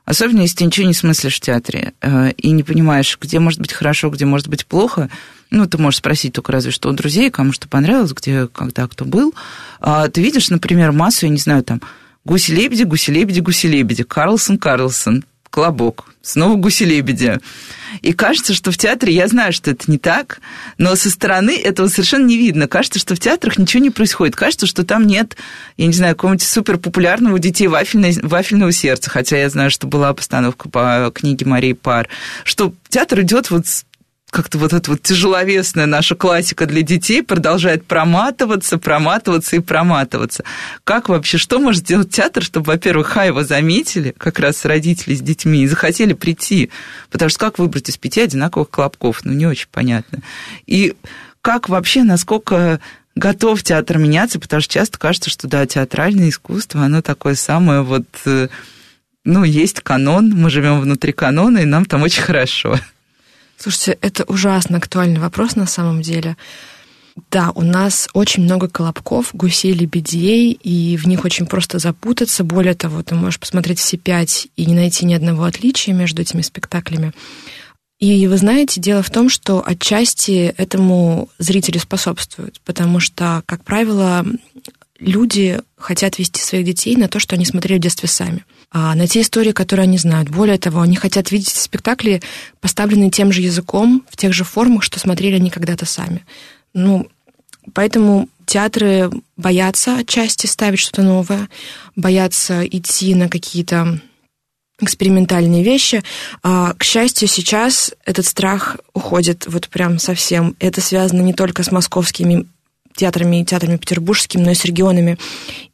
Особенно, 0.08 0.40
если 0.40 0.56
ты 0.56 0.64
ничего 0.64 0.86
не 0.86 0.94
смыслишь 0.94 1.36
в 1.36 1.40
театре 1.40 1.92
э, 2.00 2.30
и 2.38 2.50
не 2.52 2.62
понимаешь, 2.62 3.18
где 3.20 3.38
может 3.40 3.60
быть 3.60 3.74
хорошо, 3.74 4.08
где 4.08 4.24
может 4.24 4.48
быть 4.48 4.64
плохо. 4.64 5.10
Ну, 5.50 5.66
ты 5.66 5.76
можешь 5.76 5.98
спросить 5.98 6.32
только 6.32 6.50
разве 6.50 6.70
что 6.70 6.88
у 6.88 6.92
друзей, 6.92 7.30
кому 7.30 7.52
что 7.52 7.68
понравилось, 7.68 8.14
где, 8.14 8.46
когда, 8.46 8.88
кто 8.88 9.04
был. 9.04 9.34
А 9.80 10.08
ты 10.08 10.22
видишь, 10.22 10.48
например, 10.48 10.92
массу, 10.92 11.26
я 11.26 11.30
не 11.30 11.36
знаю, 11.36 11.62
там, 11.62 11.82
гуси-лебеди, 12.24 12.84
гуси-лебеди, 12.84 13.40
гуси-лебеди, 13.40 14.02
Карлсон, 14.02 14.56
Карлсон, 14.56 15.26
Колобок, 15.50 16.14
снова 16.22 16.56
гуси-лебеди. 16.56 17.40
И 18.02 18.12
кажется, 18.12 18.54
что 18.54 18.70
в 18.70 18.76
театре, 18.76 19.14
я 19.14 19.28
знаю, 19.28 19.52
что 19.52 19.70
это 19.70 19.90
не 19.90 19.98
так, 19.98 20.40
но 20.76 20.94
со 20.94 21.10
стороны 21.10 21.56
этого 21.56 21.88
совершенно 21.88 22.26
не 22.26 22.36
видно. 22.36 22.68
Кажется, 22.68 22.98
что 22.98 23.14
в 23.14 23.20
театрах 23.20 23.58
ничего 23.58 23.82
не 23.82 23.90
происходит. 23.90 24.36
Кажется, 24.36 24.66
что 24.66 24.84
там 24.84 25.06
нет, 25.06 25.36
я 25.76 25.86
не 25.86 25.92
знаю, 25.92 26.14
какого-нибудь 26.14 26.46
суперпопулярного 26.46 27.36
у 27.36 27.38
детей 27.38 27.66
вафельной, 27.66 28.18
вафельного 28.22 28.72
сердца, 28.72 29.10
хотя 29.10 29.38
я 29.38 29.48
знаю, 29.48 29.70
что 29.70 29.86
была 29.86 30.12
постановка 30.12 30.68
по 30.68 31.10
книге 31.14 31.46
Марии 31.46 31.72
Пар, 31.72 32.08
что 32.44 32.74
театр 32.88 33.22
идет 33.22 33.50
вот 33.50 33.66
как-то 34.30 34.58
вот 34.58 34.72
эта 34.72 34.90
вот 34.90 35.02
тяжеловесная 35.02 35.86
наша 35.86 36.14
классика 36.14 36.66
для 36.66 36.82
детей 36.82 37.22
продолжает 37.22 37.84
проматываться, 37.86 38.78
проматываться 38.78 39.56
и 39.56 39.60
проматываться. 39.60 40.44
Как 40.84 41.08
вообще, 41.08 41.38
что 41.38 41.58
может 41.58 41.82
сделать 41.82 42.10
театр, 42.10 42.42
чтобы, 42.42 42.66
во-первых, 42.66 43.08
ха, 43.08 43.24
его 43.24 43.42
заметили, 43.42 44.14
как 44.16 44.38
раз 44.38 44.64
родители 44.64 45.14
с 45.14 45.20
детьми, 45.20 45.62
и 45.62 45.66
захотели 45.66 46.12
прийти? 46.12 46.70
Потому 47.10 47.30
что 47.30 47.38
как 47.38 47.58
выбрать 47.58 47.88
из 47.88 47.96
пяти 47.96 48.20
одинаковых 48.20 48.68
колобков? 48.68 49.24
Ну, 49.24 49.32
не 49.32 49.46
очень 49.46 49.68
понятно. 49.72 50.20
И 50.66 50.94
как 51.40 51.68
вообще, 51.68 52.02
насколько 52.02 52.80
готов 53.14 53.62
театр 53.62 53.98
меняться, 53.98 54.38
потому 54.38 54.60
что 54.60 54.74
часто 54.74 54.98
кажется, 54.98 55.30
что, 55.30 55.48
да, 55.48 55.66
театральное 55.66 56.28
искусство, 56.28 56.82
оно 56.82 57.00
такое 57.00 57.34
самое 57.34 57.82
вот, 57.82 58.06
э, 58.26 58.48
ну, 59.24 59.44
есть 59.44 59.80
канон, 59.80 60.30
мы 60.30 60.50
живем 60.50 60.80
внутри 60.80 61.12
канона, 61.12 61.58
и 61.58 61.64
нам 61.64 61.84
там 61.86 62.02
очень 62.02 62.22
хорошо. 62.22 62.78
Слушайте, 63.58 63.98
это 64.00 64.24
ужасно 64.24 64.78
актуальный 64.78 65.18
вопрос 65.18 65.56
на 65.56 65.66
самом 65.66 66.00
деле. 66.00 66.36
Да, 67.32 67.50
у 67.56 67.62
нас 67.62 68.08
очень 68.12 68.44
много 68.44 68.68
колобков, 68.68 69.30
гусей, 69.32 69.72
лебедей, 69.72 70.52
и 70.52 70.96
в 70.96 71.06
них 71.06 71.24
очень 71.24 71.46
просто 71.46 71.80
запутаться. 71.80 72.44
Более 72.44 72.74
того, 72.74 73.02
ты 73.02 73.16
можешь 73.16 73.40
посмотреть 73.40 73.80
все 73.80 73.96
пять 73.96 74.46
и 74.56 74.66
не 74.66 74.74
найти 74.74 75.04
ни 75.04 75.14
одного 75.14 75.42
отличия 75.42 75.92
между 75.92 76.22
этими 76.22 76.42
спектаклями. 76.42 77.12
И 77.98 78.28
вы 78.28 78.36
знаете, 78.36 78.80
дело 78.80 79.02
в 79.02 79.10
том, 79.10 79.28
что 79.28 79.60
отчасти 79.66 80.54
этому 80.56 81.28
зрители 81.38 81.78
способствуют, 81.78 82.60
потому 82.64 83.00
что, 83.00 83.42
как 83.46 83.64
правило, 83.64 84.24
люди 85.00 85.60
хотят 85.76 86.18
вести 86.18 86.40
своих 86.40 86.64
детей 86.64 86.94
на 86.94 87.08
то, 87.08 87.18
что 87.18 87.34
они 87.34 87.44
смотрели 87.44 87.78
в 87.78 87.82
детстве 87.82 88.08
сами, 88.08 88.44
а 88.70 88.94
на 88.94 89.06
те 89.06 89.22
истории, 89.22 89.52
которые 89.52 89.84
они 89.84 89.98
знают. 89.98 90.28
Более 90.28 90.58
того, 90.58 90.80
они 90.80 90.96
хотят 90.96 91.30
видеть 91.30 91.48
спектакли, 91.48 92.22
поставленные 92.60 93.10
тем 93.10 93.32
же 93.32 93.40
языком, 93.40 94.04
в 94.10 94.16
тех 94.16 94.32
же 94.32 94.44
формах, 94.44 94.82
что 94.82 95.00
смотрели 95.00 95.36
они 95.36 95.50
когда-то 95.50 95.86
сами. 95.86 96.24
Ну, 96.74 97.08
поэтому 97.72 98.28
театры 98.44 99.10
боятся 99.36 99.96
отчасти 99.96 100.46
ставить 100.46 100.80
что-то 100.80 101.02
новое, 101.02 101.48
боятся 101.96 102.66
идти 102.66 103.14
на 103.14 103.28
какие-то 103.28 104.00
экспериментальные 104.80 105.64
вещи. 105.64 106.02
А, 106.42 106.74
к 106.74 106.84
счастью, 106.84 107.26
сейчас 107.28 107.92
этот 108.04 108.26
страх 108.26 108.76
уходит 108.94 109.46
вот 109.46 109.68
прям 109.68 109.98
совсем. 109.98 110.54
Это 110.60 110.80
связано 110.80 111.22
не 111.22 111.32
только 111.32 111.62
с 111.62 111.72
московскими 111.72 112.46
театрами, 112.98 113.44
театрами 113.44 113.76
петербургскими, 113.76 114.42
но 114.42 114.50
и 114.50 114.54
с 114.54 114.64
регионами. 114.64 115.18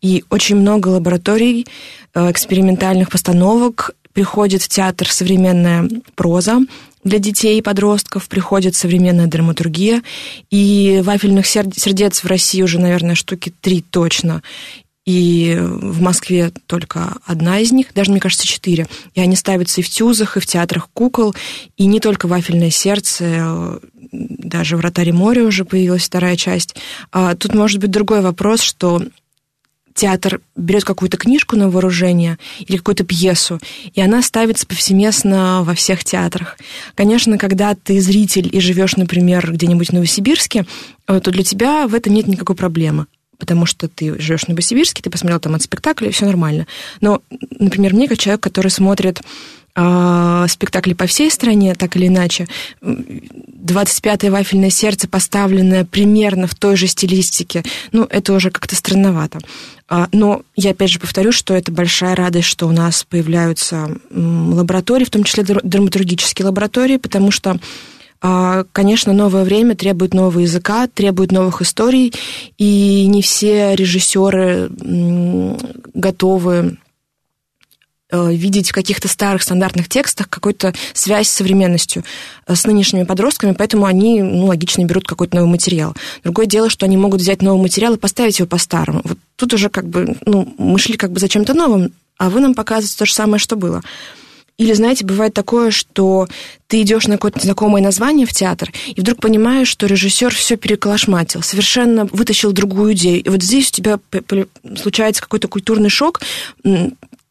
И 0.03 0.25
очень 0.31 0.57
много 0.57 0.89
лабораторий, 0.89 1.67
э, 2.15 2.31
экспериментальных 2.31 3.11
постановок 3.11 3.93
приходит 4.13 4.63
в 4.63 4.69
театр 4.69 5.11
современная 5.11 5.89
проза, 6.15 6.61
для 7.03 7.19
детей 7.19 7.59
и 7.59 7.63
подростков 7.63 8.29
приходит 8.29 8.75
современная 8.75 9.27
драматургия, 9.27 10.03
и 10.51 11.03
вафельных 11.05 11.47
сердец 11.47 12.25
в 12.25 12.27
России 12.27 12.63
уже, 12.63 12.79
наверное, 12.79 13.15
штуки 13.15 13.53
три 13.61 13.83
точно. 13.83 14.43
И 15.05 15.55
в 15.61 16.01
Москве 16.01 16.51
только 16.67 17.19
одна 17.27 17.59
из 17.59 17.73
них, 17.73 17.93
даже, 17.95 18.11
мне 18.11 18.21
кажется, 18.21 18.47
четыре. 18.47 18.87
И 19.15 19.21
они 19.21 19.37
ставятся 19.37 19.81
и 19.81 19.85
в 19.85 19.91
тюзах, 19.91 20.37
и 20.37 20.41
в 20.41 20.47
театрах 20.47 20.89
кукол, 20.95 21.35
и 21.77 21.87
не 21.87 22.01
только 22.01 22.27
«Вафельное 22.27 22.71
сердце», 22.71 23.81
даже 24.13 24.77
«Вратаре 24.77 25.13
моря» 25.13 25.45
уже 25.45 25.65
появилась 25.65 26.05
вторая 26.05 26.37
часть. 26.37 26.77
А 27.13 27.35
тут 27.35 27.55
может 27.55 27.81
быть 27.81 27.91
другой 27.91 28.23
вопрос, 28.23 28.61
что 28.61 29.03
театр 29.95 30.41
берет 30.57 30.85
какую-то 30.85 31.17
книжку 31.17 31.57
на 31.57 31.71
вооружение 31.71 32.39
или 32.67 32.79
какую-то 32.79 33.05
пьесу, 33.05 33.61
и 33.95 34.01
она 34.01 34.23
ставится 34.23 34.67
повсеместно 34.67 35.63
во 35.63 35.75
всех 35.75 36.03
театрах. 36.03 36.59
Конечно, 36.95 37.39
когда 37.39 37.75
ты 37.75 38.01
зритель 38.01 38.49
и 38.51 38.61
живешь, 38.61 38.97
например, 38.97 39.53
где-нибудь 39.53 39.91
в 39.91 39.93
Новосибирске, 39.93 40.67
э, 41.07 41.21
то 41.21 41.31
для 41.31 41.45
тебя 41.45 41.87
в 41.87 41.95
этом 41.95 42.13
нет 42.13 42.27
никакой 42.27 42.57
проблемы 42.57 43.07
потому 43.39 43.67
что 43.67 43.89
ты 43.89 44.19
живешь 44.19 44.45
в 44.45 44.49
Новосибирске, 44.49 45.03
ты 45.03 45.11
посмотрел 45.11 45.41
там 45.41 45.55
от 45.55 45.63
спектакля, 45.63 46.09
и 46.09 46.13
все 46.13 46.27
нормально. 46.27 46.67
Но, 47.01 47.23
например, 47.59 47.95
мне, 47.95 48.09
как 48.09 48.19
человек, 48.19 48.43
который 48.43 48.71
смотрит 48.71 49.21
э, 49.77 50.47
спектакли 50.49 50.93
по 50.95 51.07
всей 51.07 51.31
стране, 51.31 51.75
так 51.75 51.97
или 51.97 52.07
иначе, 52.09 52.47
25-е 52.83 54.31
вафельное 54.31 54.71
сердце, 54.71 55.09
поставленное 55.09 55.85
примерно 55.85 56.47
в 56.47 56.55
той 56.55 56.77
же 56.77 56.87
стилистике, 56.87 57.63
ну, 57.93 58.07
это 58.09 58.33
уже 58.33 58.51
как-то 58.51 58.77
странновато. 58.77 59.41
А, 59.89 60.09
но 60.13 60.43
я 60.57 60.71
опять 60.71 60.91
же 60.91 60.99
повторю, 60.99 61.33
что 61.33 61.55
это 61.55 61.71
большая 61.71 62.15
радость, 62.15 62.49
что 62.49 62.67
у 62.67 62.73
нас 62.73 63.05
появляются 63.05 63.91
лаборатории, 64.11 65.05
в 65.05 65.11
том 65.11 65.25
числе 65.25 65.45
драматургические 65.45 66.47
лаборатории, 66.47 66.97
потому 66.97 67.31
что 67.31 67.59
Конечно, 68.73 69.13
новое 69.13 69.45
время 69.45 69.75
требует 69.75 70.15
нового 70.15 70.39
языка, 70.39 70.87
требует 70.87 71.31
новых 71.31 71.61
историй, 71.61 72.15
и 72.57 73.07
не 73.07 73.21
все 73.21 73.75
режиссеры 73.75 74.71
готовы 75.93 76.79
э, 78.11 78.33
видеть 78.33 78.71
в 78.71 78.73
каких-то 78.73 79.09
старых 79.09 79.43
стандартных 79.43 79.91
текстах 79.91 80.31
какую-то 80.31 80.73
связь 80.95 81.29
с 81.29 81.33
современностью, 81.33 82.03
э, 82.47 82.55
с 82.55 82.65
нынешними 82.65 83.05
подростками, 83.05 83.53
поэтому 83.53 83.85
они 83.85 84.23
ну, 84.23 84.47
логично 84.47 84.85
берут 84.85 85.07
какой-то 85.07 85.37
новый 85.37 85.51
материал. 85.51 85.95
Другое 86.23 86.47
дело, 86.47 86.71
что 86.71 86.87
они 86.87 86.97
могут 86.97 87.21
взять 87.21 87.43
новый 87.43 87.61
материал 87.61 87.93
и 87.93 87.99
поставить 87.99 88.39
его 88.39 88.49
по-старому. 88.49 89.03
Вот 89.05 89.19
тут 89.37 89.53
уже 89.53 89.69
как 89.69 89.87
бы, 89.87 90.17
ну, 90.25 90.51
мы 90.57 90.79
шли 90.79 90.97
как 90.97 91.13
бы 91.13 91.21
за 91.21 91.29
чем-то 91.29 91.53
новым, 91.53 91.93
а 92.17 92.31
вы 92.31 92.41
нам 92.41 92.55
показываете 92.55 92.97
то 92.97 93.05
же 93.05 93.13
самое, 93.13 93.39
что 93.39 93.57
было. 93.57 93.83
Или, 94.57 94.73
знаете, 94.73 95.05
бывает 95.05 95.35
такое, 95.35 95.71
что 95.71 96.29
ты 96.69 96.83
идешь 96.83 97.07
на 97.07 97.15
какое-то 97.15 97.41
знакомое 97.41 97.83
название 97.83 98.27
в 98.27 98.33
театр, 98.33 98.73
и 98.87 99.01
вдруг 99.01 99.19
понимаешь, 99.19 99.69
что 99.69 99.87
режиссер 99.87 100.33
все 100.35 100.57
переколошматил, 100.57 101.43
совершенно 101.43 102.05
вытащил 102.07 102.53
другую 102.53 102.95
идею. 102.95 103.23
И 103.23 103.29
вот 103.29 103.43
здесь 103.43 103.69
у 103.71 103.73
тебя 103.73 103.99
случается 104.77 105.23
какой-то 105.23 105.49
культурный 105.49 105.91
шок, 105.91 106.21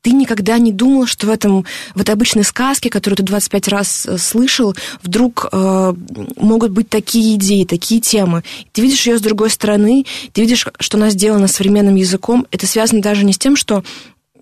ты 0.04 0.12
никогда 0.12 0.58
не 0.58 0.74
думал, 0.74 1.08
что 1.08 1.28
в, 1.28 1.30
этом, 1.30 1.66
в 1.96 2.02
этой 2.02 2.12
обычной 2.12 2.44
сказке, 2.44 2.90
которую 2.90 3.18
ты 3.18 3.24
25 3.24 3.68
раз 3.70 4.06
э, 4.06 4.18
слышал, 4.18 4.76
вдруг 5.02 5.48
э, 5.50 5.94
могут 6.36 6.72
быть 6.72 6.90
такие 6.90 7.36
идеи, 7.36 7.64
такие 7.64 8.02
темы. 8.02 8.44
Ты 8.74 8.82
видишь 8.82 9.08
ее 9.08 9.18
с 9.18 9.22
другой 9.22 9.50
стороны, 9.50 10.06
ты 10.34 10.42
видишь, 10.42 10.68
что 10.78 10.98
она 10.98 11.10
сделана 11.10 11.48
современным 11.48 11.96
языком. 11.96 12.46
Это 12.52 12.68
связано 12.68 13.02
даже 13.02 13.24
не 13.24 13.32
с 13.32 13.38
тем, 13.38 13.56
что 13.56 13.86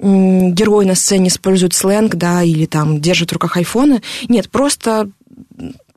герой 0.02 0.86
на 0.86 0.96
сцене 0.96 1.30
использует 1.30 1.74
сленг, 1.74 2.16
да, 2.16 2.44
или 2.44 2.66
там 2.66 3.00
держит 3.00 3.30
в 3.30 3.34
руках 3.34 3.58
айфоны. 3.58 4.02
Нет, 4.28 4.50
просто 4.50 5.10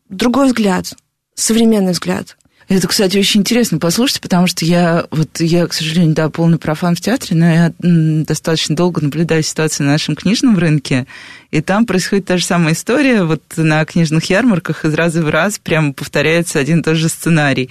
другой 0.08 0.48
взгляд, 0.48 0.94
современный 1.34 1.92
взгляд. 1.92 2.36
Это, 2.66 2.88
кстати, 2.88 3.18
очень 3.18 3.40
интересно 3.40 3.78
послушать, 3.78 4.22
потому 4.22 4.46
что 4.46 4.64
я, 4.64 5.04
вот 5.10 5.40
я, 5.40 5.66
к 5.66 5.74
сожалению, 5.74 6.14
да, 6.14 6.30
полный 6.30 6.58
профан 6.58 6.96
в 6.96 7.00
театре, 7.00 7.36
но 7.36 7.46
я 7.46 7.72
достаточно 7.78 8.74
долго 8.74 9.02
наблюдаю 9.02 9.42
ситуацию 9.42 9.86
на 9.86 9.92
нашем 9.92 10.16
книжном 10.16 10.56
рынке, 10.56 11.06
и 11.50 11.60
там 11.60 11.84
происходит 11.84 12.24
та 12.24 12.38
же 12.38 12.44
самая 12.44 12.72
история, 12.72 13.24
вот 13.24 13.42
на 13.56 13.84
книжных 13.84 14.24
ярмарках 14.30 14.86
из 14.86 14.94
раза 14.94 15.22
в 15.22 15.28
раз 15.28 15.58
прямо 15.58 15.92
повторяется 15.92 16.58
один 16.58 16.80
и 16.80 16.82
тот 16.82 16.96
же 16.96 17.08
сценарий 17.08 17.70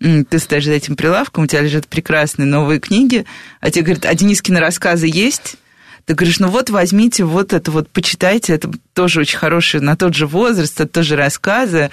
ты 0.00 0.38
стоишь 0.38 0.64
за 0.64 0.72
этим 0.72 0.96
прилавком, 0.96 1.44
у 1.44 1.46
тебя 1.46 1.62
лежат 1.62 1.88
прекрасные 1.88 2.46
новые 2.46 2.78
книги, 2.78 3.24
а 3.60 3.70
тебе 3.70 3.84
говорят, 3.84 4.04
а 4.04 4.14
Денискины 4.14 4.60
рассказы 4.60 5.06
есть? 5.06 5.56
Ты 6.06 6.14
говоришь, 6.14 6.38
ну 6.38 6.48
вот 6.48 6.70
возьмите 6.70 7.24
вот 7.24 7.52
это 7.52 7.70
вот, 7.70 7.88
почитайте, 7.88 8.52
это 8.52 8.70
тоже 8.92 9.20
очень 9.20 9.38
хороший, 9.38 9.80
на 9.80 9.96
тот 9.96 10.14
же 10.14 10.26
возраст, 10.26 10.80
это 10.80 10.92
тоже 10.92 11.16
рассказы. 11.16 11.90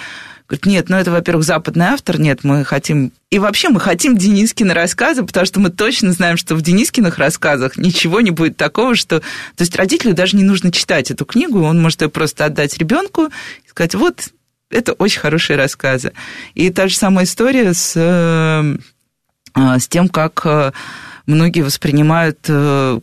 Говорит, 0.48 0.66
нет, 0.66 0.90
ну 0.90 0.98
это, 0.98 1.12
во-первых, 1.12 1.46
западный 1.46 1.86
автор, 1.86 2.20
нет, 2.20 2.44
мы 2.44 2.66
хотим... 2.66 3.14
И 3.30 3.40
вообще 3.40 3.70
мы 3.70 3.80
хотим 3.80 4.18
Денискины 4.18 4.74
рассказы, 4.74 5.24
потому 5.24 5.46
что 5.46 5.62
мы 5.62 5.70
точно 5.70 6.12
знаем, 6.12 6.36
что 6.36 6.56
в 6.56 6.62
Денискиных 6.62 7.18
рассказах 7.18 7.78
ничего 7.78 8.20
не 8.20 8.32
будет 8.32 8.58
такого, 8.58 8.96
что... 8.96 9.22
То 9.22 9.62
есть 9.62 9.76
родителю 9.78 10.14
даже 10.14 10.36
не 10.36 10.44
нужно 10.44 10.74
читать 10.74 11.10
эту 11.10 11.24
книгу, 11.24 11.62
он 11.62 11.82
может 11.82 12.02
ее 12.02 12.10
просто 12.10 12.44
отдать 12.44 12.78
ребенку 12.78 13.28
и 13.28 13.70
сказать, 13.70 13.96
вот, 13.96 14.28
это 14.70 14.92
очень 14.94 15.22
хорошие 15.22 15.56
рассказы. 15.56 16.12
И 16.54 16.70
та 16.70 16.90
же 16.90 16.98
самая 16.98 17.24
история 17.24 17.74
с, 17.74 17.94
э, 17.96 18.78
с 19.56 19.88
тем, 19.88 20.10
как 20.10 20.42
э, 20.44 20.72
многие 21.26 21.62
воспринимают 21.62 22.40
э, 22.48 23.00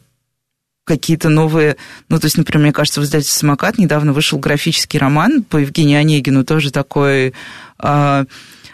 какие-то 0.89 1.29
новые... 1.29 1.77
Ну, 2.09 2.19
то 2.19 2.25
есть, 2.25 2.37
например, 2.37 2.65
мне 2.65 2.73
кажется, 2.73 3.01
в 3.01 3.05
издательстве 3.05 3.39
«Самокат» 3.41 3.79
недавно 3.79 4.13
вышел 4.13 4.39
графический 4.39 4.99
роман 4.99 5.45
по 5.45 5.59
Евгению 5.59 6.01
Онегину, 6.01 6.45
тоже 6.45 6.73
такой 6.73 7.35
э, 7.81 8.25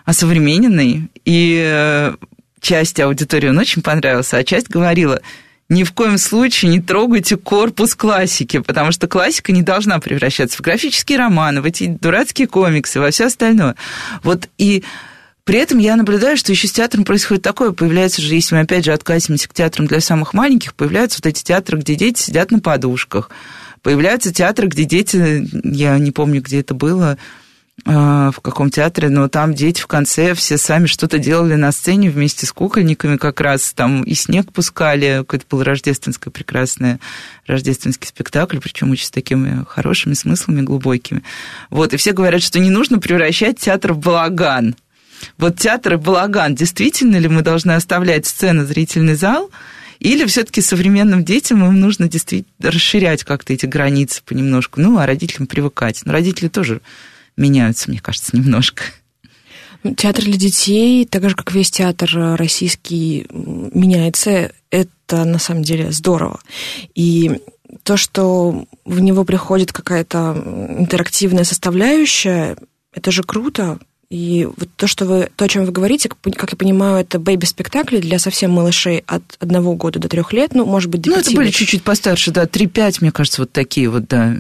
осовремененный, 0.07 1.11
и 1.25 1.63
э, 1.67 2.15
часть 2.61 3.01
аудитории 3.01 3.49
он 3.49 3.59
очень 3.59 3.83
понравился, 3.83 4.39
а 4.39 4.45
часть 4.45 4.69
говорила, 4.69 5.21
ни 5.69 5.83
в 5.83 5.93
коем 5.93 6.19
случае 6.19 6.71
не 6.71 6.81
трогайте 6.81 7.37
корпус 7.37 7.95
классики, 7.95 8.61
потому 8.61 8.93
что 8.93 9.09
классика 9.09 9.53
не 9.53 9.63
должна 9.63 9.99
превращаться 9.99 10.59
в 10.59 10.61
графические 10.61 11.19
романы, 11.19 11.61
в 11.63 11.65
эти 11.65 11.87
дурацкие 11.87 12.47
комиксы, 12.47 13.01
во 13.01 13.11
все 13.11 13.27
остальное. 13.27 13.75
Вот 14.23 14.49
и 14.59 14.85
при 15.45 15.59
этом 15.59 15.79
я 15.79 15.97
наблюдаю, 15.97 16.37
что 16.37 16.53
еще 16.53 16.67
с 16.67 16.73
театром 16.73 17.05
происходит 17.05 17.43
такое. 17.43 17.73
Появляется 17.73 18.23
же, 18.23 18.35
если 18.35 18.55
мы 18.55 18.63
опять 18.63 18.85
же 18.85 18.93
откатимся 18.93 19.49
к 19.49 19.55
театрам 19.55 19.87
для 19.87 20.01
самых 20.01 20.33
маленьких, 20.33 20.75
появляются 20.75 21.21
вот 21.23 21.27
эти 21.27 21.43
театры, 21.43 21.79
где 21.79 21.95
дети 21.95 22.21
сидят 22.21 22.51
на 22.51 22.61
подушках. 22.61 23.31
Появляются 23.83 24.33
театры, 24.33 24.69
где 24.69 24.85
дети, 24.85 25.47
я 25.63 25.99
не 25.99 26.13
помню, 26.13 26.41
где 26.41 26.61
это 26.61 26.73
было, 26.73 27.19
а, 27.85 28.31
в 28.31 28.41
каком 28.41 28.71
театре, 28.71 29.11
но 29.11 29.29
там 29.29 29.53
дети 29.53 29.83
в 29.83 29.87
конце 29.87 30.33
все 30.35 30.57
сами 30.57 30.87
что-то 30.87 31.19
делали 31.19 31.57
на 31.57 31.73
сцене 31.73 32.09
вместе 32.09 32.47
с 32.47 32.53
кукольниками 32.53 33.17
как 33.17 33.41
раз, 33.41 33.75
там 33.75 34.05
и 34.05 34.15
снег 34.15 34.53
пускали, 34.53 35.19
какое-то 35.19 35.45
было 35.51 35.65
рождественское 35.65 36.31
прекрасное 36.31 37.01
рождественский 37.47 38.09
спектакль, 38.09 38.61
причем 38.61 38.93
очень 38.93 39.07
с 39.07 39.11
такими 39.11 39.67
хорошими 39.69 40.15
смыслами, 40.15 40.63
глубокими. 40.63 41.23
Вот, 41.69 41.93
и 41.93 41.99
все 41.99 42.13
говорят, 42.13 42.43
что 42.43 42.61
не 42.61 42.71
нужно 42.71 43.01
превращать 43.01 43.59
театр 43.59 43.93
в 43.93 43.99
балаган, 43.99 44.77
вот 45.39 45.59
театр 45.59 45.95
и 45.95 45.97
балаган, 45.97 46.55
действительно 46.55 47.17
ли 47.17 47.29
мы 47.29 47.43
должны 47.43 47.73
оставлять 47.73 48.27
сцену, 48.27 48.65
зрительный 48.65 49.15
зал, 49.15 49.51
или 50.01 50.27
все-таки 50.27 50.61
современным 50.61 51.25
детям 51.25 51.65
им 51.65 51.81
нужно 51.81 52.09
действительно 52.09 52.71
расширять 52.71 53.25
как-то 53.25 53.53
эти 53.53 53.67
границы 53.67 54.23
понемножку, 54.25 54.81
ну, 54.81 54.99
а 54.99 55.07
родителям 55.07 55.47
привыкать. 55.47 56.03
Но 56.05 56.13
родители 56.13 56.49
тоже 56.49 56.81
меняются, 57.37 57.91
мне 57.91 58.01
кажется, 58.01 58.37
немножко. 58.37 58.85
Театр 59.97 60.25
для 60.25 60.37
детей, 60.37 61.05
так 61.05 61.29
же, 61.29 61.37
как 61.37 61.53
весь 61.53 61.71
театр 61.71 62.37
российский, 62.37 63.27
меняется. 63.31 64.53
Это, 64.71 65.25
на 65.25 65.39
самом 65.39 65.63
деле, 65.63 65.93
здорово. 65.93 66.41
И 66.95 67.41
то, 67.83 67.97
что 67.97 68.67
в 68.85 69.01
него 69.01 69.25
приходит 69.25 69.73
какая-то 69.73 70.43
интерактивная 70.79 71.45
составляющая, 71.45 72.57
это 72.93 73.11
же 73.11 73.23
круто. 73.23 73.79
И 74.15 74.45
вот 74.45 74.69
то, 74.77 74.87
что 74.87 75.07
вы, 75.07 75.29
то, 75.35 75.45
о 75.45 75.49
чем 75.49 75.65
вы 75.65 75.73
говорите, 75.73 76.09
как 76.09 76.53
я 76.53 76.57
понимаю, 76.57 76.99
это 76.99 77.19
бэйби-спектакли 77.19 77.99
для 77.99 78.21
совсем 78.21 78.53
малышей 78.53 79.03
от 79.09 79.25
одного 79.41 79.75
года 79.75 79.99
до 79.99 80.09
трех 80.09 80.33
лет, 80.33 80.55
ну, 80.55 80.65
может 80.65 80.89
быть, 80.89 81.05
Ну, 81.05 81.17
это 81.17 81.33
были 81.33 81.51
чуть-чуть 81.51 81.83
постарше, 81.83 82.31
да, 82.31 82.45
3-5, 82.45 82.99
мне 83.01 83.11
кажется, 83.11 83.43
вот 83.43 83.51
такие 83.51 83.89
вот, 83.91 84.07
да. 84.07 84.37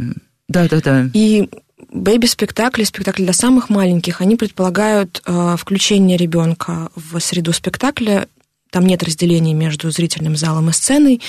Да, 0.49 0.69
да, 0.69 0.81
да. 0.81 1.11
И 1.13 1.49
бэйби-спектакли, 1.91 2.85
спектакли 2.85 3.25
для 3.25 3.33
самых 3.33 3.69
маленьких, 3.69 4.21
они 4.21 4.37
предполагают 4.37 5.21
э, 5.27 5.57
включение 5.59 6.17
ребенка 6.17 6.91
в 6.95 7.19
среду 7.19 7.53
спектакля. 7.53 8.29
Там 8.71 8.87
нет 8.87 9.03
разделения 9.03 9.55
между 9.55 9.91
зрительным 9.91 10.37
залом 10.37 10.71
и 10.71 10.73
сценой, 10.73 11.21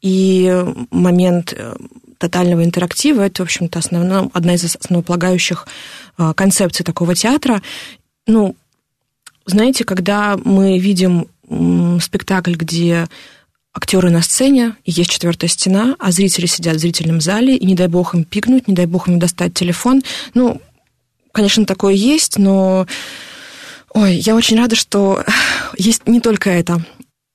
и 0.00 0.64
момент 0.90 1.54
э, 1.56 1.76
тотального 2.18 2.64
интерактива. 2.64 3.22
Это, 3.22 3.42
в 3.42 3.46
общем-то, 3.46 3.78
основно, 3.80 4.28
одна 4.32 4.54
из 4.54 4.64
основополагающих 4.64 5.66
а, 6.16 6.34
концепций 6.34 6.84
такого 6.84 7.14
театра. 7.14 7.62
Ну, 8.26 8.56
знаете, 9.46 9.84
когда 9.84 10.36
мы 10.44 10.78
видим 10.78 11.28
спектакль, 12.00 12.54
где 12.54 13.08
актеры 13.74 14.10
на 14.10 14.22
сцене, 14.22 14.76
и 14.84 14.90
есть 14.90 15.10
четвертая 15.10 15.48
стена, 15.48 15.96
а 15.98 16.12
зрители 16.12 16.46
сидят 16.46 16.76
в 16.76 16.80
зрительном 16.80 17.20
зале, 17.20 17.56
и 17.56 17.64
не 17.64 17.74
дай 17.74 17.88
бог 17.88 18.14
им 18.14 18.24
пикнуть, 18.24 18.68
не 18.68 18.74
дай 18.74 18.86
бог 18.86 19.08
им 19.08 19.18
достать 19.18 19.54
телефон. 19.54 20.02
Ну, 20.34 20.60
конечно, 21.32 21.64
такое 21.64 21.94
есть, 21.94 22.38
но... 22.38 22.86
Ой, 23.94 24.16
я 24.16 24.34
очень 24.34 24.56
рада, 24.56 24.76
что 24.76 25.24
есть 25.76 26.06
не 26.06 26.20
только 26.20 26.50
это. 26.50 26.84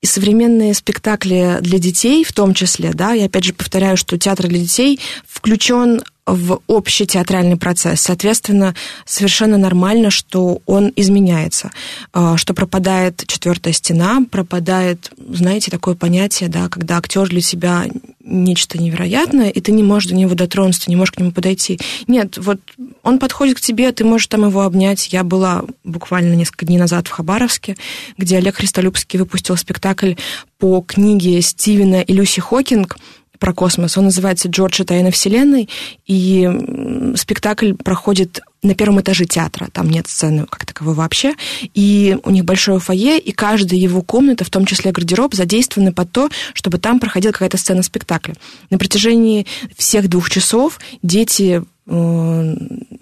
И 0.00 0.06
современные 0.06 0.74
спектакли 0.74 1.58
для 1.60 1.78
детей 1.80 2.22
в 2.22 2.32
том 2.32 2.54
числе, 2.54 2.92
да, 2.92 3.12
я 3.12 3.26
опять 3.26 3.44
же 3.44 3.52
повторяю, 3.52 3.96
что 3.96 4.16
театр 4.16 4.46
для 4.46 4.60
детей 4.60 5.00
включен 5.26 6.02
в 6.28 6.60
общий 6.66 7.06
театральный 7.06 7.56
процесс. 7.56 8.02
Соответственно, 8.02 8.74
совершенно 9.06 9.56
нормально, 9.56 10.10
что 10.10 10.60
он 10.66 10.92
изменяется, 10.94 11.70
а, 12.12 12.36
что 12.36 12.54
пропадает 12.54 13.24
четвертая 13.26 13.72
стена, 13.72 14.22
пропадает, 14.30 15.10
знаете, 15.28 15.70
такое 15.70 15.94
понятие, 15.94 16.48
да, 16.48 16.68
когда 16.68 16.98
актер 16.98 17.28
для 17.28 17.40
себя 17.40 17.86
нечто 18.28 18.78
невероятное, 18.78 19.48
и 19.48 19.60
ты 19.60 19.72
не 19.72 19.82
можешь 19.82 20.10
до 20.10 20.14
него 20.14 20.34
дотронуться, 20.34 20.90
не 20.90 20.96
можешь 20.96 21.12
к 21.12 21.18
нему 21.18 21.32
подойти. 21.32 21.80
Нет, 22.06 22.36
вот 22.36 22.60
он 23.02 23.18
подходит 23.18 23.56
к 23.56 23.60
тебе, 23.60 23.90
ты 23.92 24.04
можешь 24.04 24.26
там 24.26 24.44
его 24.44 24.62
обнять. 24.62 25.12
Я 25.12 25.24
была 25.24 25.64
буквально 25.84 26.34
несколько 26.34 26.66
дней 26.66 26.78
назад 26.78 27.08
в 27.08 27.10
Хабаровске, 27.10 27.76
где 28.18 28.36
Олег 28.36 28.56
Христолюбский 28.56 29.18
выпустил 29.18 29.56
спектакль 29.56 30.14
по 30.58 30.82
книге 30.82 31.40
Стивена 31.40 32.02
и 32.02 32.12
Люси 32.12 32.40
Хокинг 32.40 32.98
про 33.38 33.52
космос. 33.52 33.96
Он 33.96 34.04
называется 34.04 34.48
«Джордж 34.48 34.82
тайна 34.84 35.10
Вселенной», 35.10 35.68
и 36.06 37.12
спектакль 37.16 37.74
проходит 37.74 38.40
на 38.62 38.74
первом 38.74 39.00
этаже 39.00 39.24
театра, 39.24 39.68
там 39.72 39.88
нет 39.88 40.08
сцены 40.08 40.46
как 40.48 40.64
таковой 40.64 40.94
вообще, 40.94 41.34
и 41.74 42.16
у 42.24 42.30
них 42.30 42.44
большое 42.44 42.80
фойе, 42.80 43.18
и 43.18 43.32
каждая 43.32 43.78
его 43.78 44.02
комната, 44.02 44.44
в 44.44 44.50
том 44.50 44.66
числе 44.66 44.90
гардероб, 44.90 45.34
задействованы 45.34 45.92
под 45.92 46.10
то, 46.10 46.28
чтобы 46.54 46.78
там 46.78 46.98
проходила 46.98 47.32
какая-то 47.32 47.56
сцена 47.56 47.82
спектакля. 47.82 48.34
На 48.70 48.78
протяжении 48.78 49.46
всех 49.76 50.08
двух 50.08 50.28
часов 50.30 50.80
дети 51.02 51.62
э, 51.86 52.56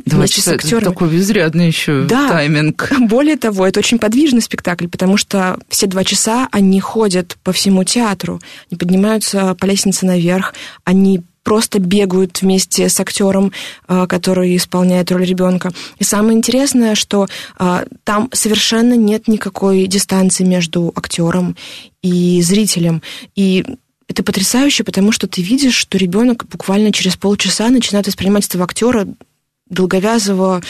Два 0.05 0.29
часа, 0.29 0.53
с 0.53 0.55
актерами. 0.55 0.83
Это 0.83 0.91
такой 0.91 1.09
безрядный 1.11 1.67
еще 1.67 2.05
да. 2.05 2.29
тайминг. 2.29 2.93
Более 3.01 3.37
того, 3.37 3.67
это 3.67 3.81
очень 3.81 3.99
подвижный 3.99 4.43
спектакль, 4.43 4.89
потому 4.89 5.17
что 5.17 5.59
все 5.69 5.87
два 5.87 6.05
часа 6.05 6.49
они 6.53 6.81
ходят 6.81 7.37
по 7.43 7.53
всему 7.53 7.83
театру, 7.83 8.41
они 8.71 8.79
поднимаются 8.79 9.55
по 9.55 9.65
лестнице 9.65 10.07
наверх, 10.07 10.55
они 10.85 11.23
просто 11.47 11.79
бегают 11.79 12.43
вместе 12.43 12.89
с 12.89 12.99
актером, 12.99 13.53
э, 13.87 14.07
который 14.09 14.57
исполняет 14.57 15.13
роль 15.13 15.25
ребенка. 15.25 15.71
И 16.01 16.03
самое 16.03 16.37
интересное, 16.37 16.97
что 16.97 17.29
э, 17.61 17.85
там 18.03 18.29
совершенно 18.33 18.95
нет 18.95 19.29
никакой 19.29 19.87
дистанции 19.87 20.43
между 20.43 20.93
актером 20.97 21.57
и 22.03 22.43
зрителем. 22.43 23.01
И 23.37 23.65
это 24.09 24.25
потрясающе, 24.25 24.83
потому 24.83 25.13
что 25.13 25.29
ты 25.29 25.41
видишь, 25.41 25.77
что 25.77 25.99
ребенок 25.99 26.49
буквально 26.49 26.91
через 26.93 27.17
полчаса 27.17 27.69
начинает 27.69 28.09
воспринимать 28.09 28.49
этого 28.49 28.65
актера 28.65 29.07
долговязого, 29.71 30.63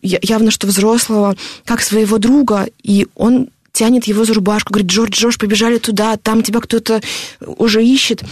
явно 0.00 0.50
что 0.50 0.66
взрослого, 0.66 1.36
как 1.66 1.82
своего 1.82 2.16
друга, 2.16 2.68
и 2.82 3.06
он 3.16 3.48
тянет 3.72 4.06
его 4.06 4.24
за 4.24 4.32
рубашку, 4.32 4.72
говорит, 4.72 4.90
Джордж, 4.90 5.12
Джордж, 5.12 5.38
побежали 5.38 5.76
туда, 5.76 6.16
там 6.16 6.42
тебя 6.42 6.60
кто-то 6.60 7.02
уже 7.44 7.84
ищет. 7.84 8.22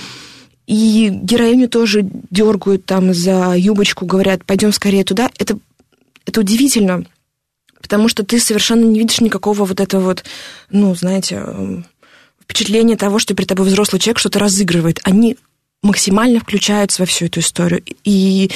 И 0.66 1.10
героиню 1.10 1.68
тоже 1.68 2.08
дергают 2.30 2.86
там 2.86 3.12
за 3.12 3.54
юбочку, 3.56 4.06
говорят, 4.06 4.44
пойдем 4.44 4.72
скорее 4.72 5.04
туда. 5.04 5.30
Это, 5.38 5.58
это 6.24 6.40
удивительно, 6.40 7.04
потому 7.82 8.08
что 8.08 8.24
ты 8.24 8.40
совершенно 8.40 8.84
не 8.84 8.98
видишь 8.98 9.20
никакого 9.20 9.64
вот 9.64 9.80
этого 9.80 10.02
вот, 10.02 10.24
ну, 10.70 10.94
знаете, 10.94 11.36
эм, 11.36 11.84
впечатления 12.42 12.96
того, 12.96 13.18
что 13.18 13.34
перед 13.34 13.48
тобой 13.48 13.66
взрослый 13.66 14.00
человек 14.00 14.18
что-то 14.18 14.38
разыгрывает. 14.38 15.00
Они 15.04 15.36
максимально 15.82 16.40
включаются 16.40 17.02
во 17.02 17.06
всю 17.06 17.26
эту 17.26 17.40
историю. 17.40 17.82
И 18.04 18.50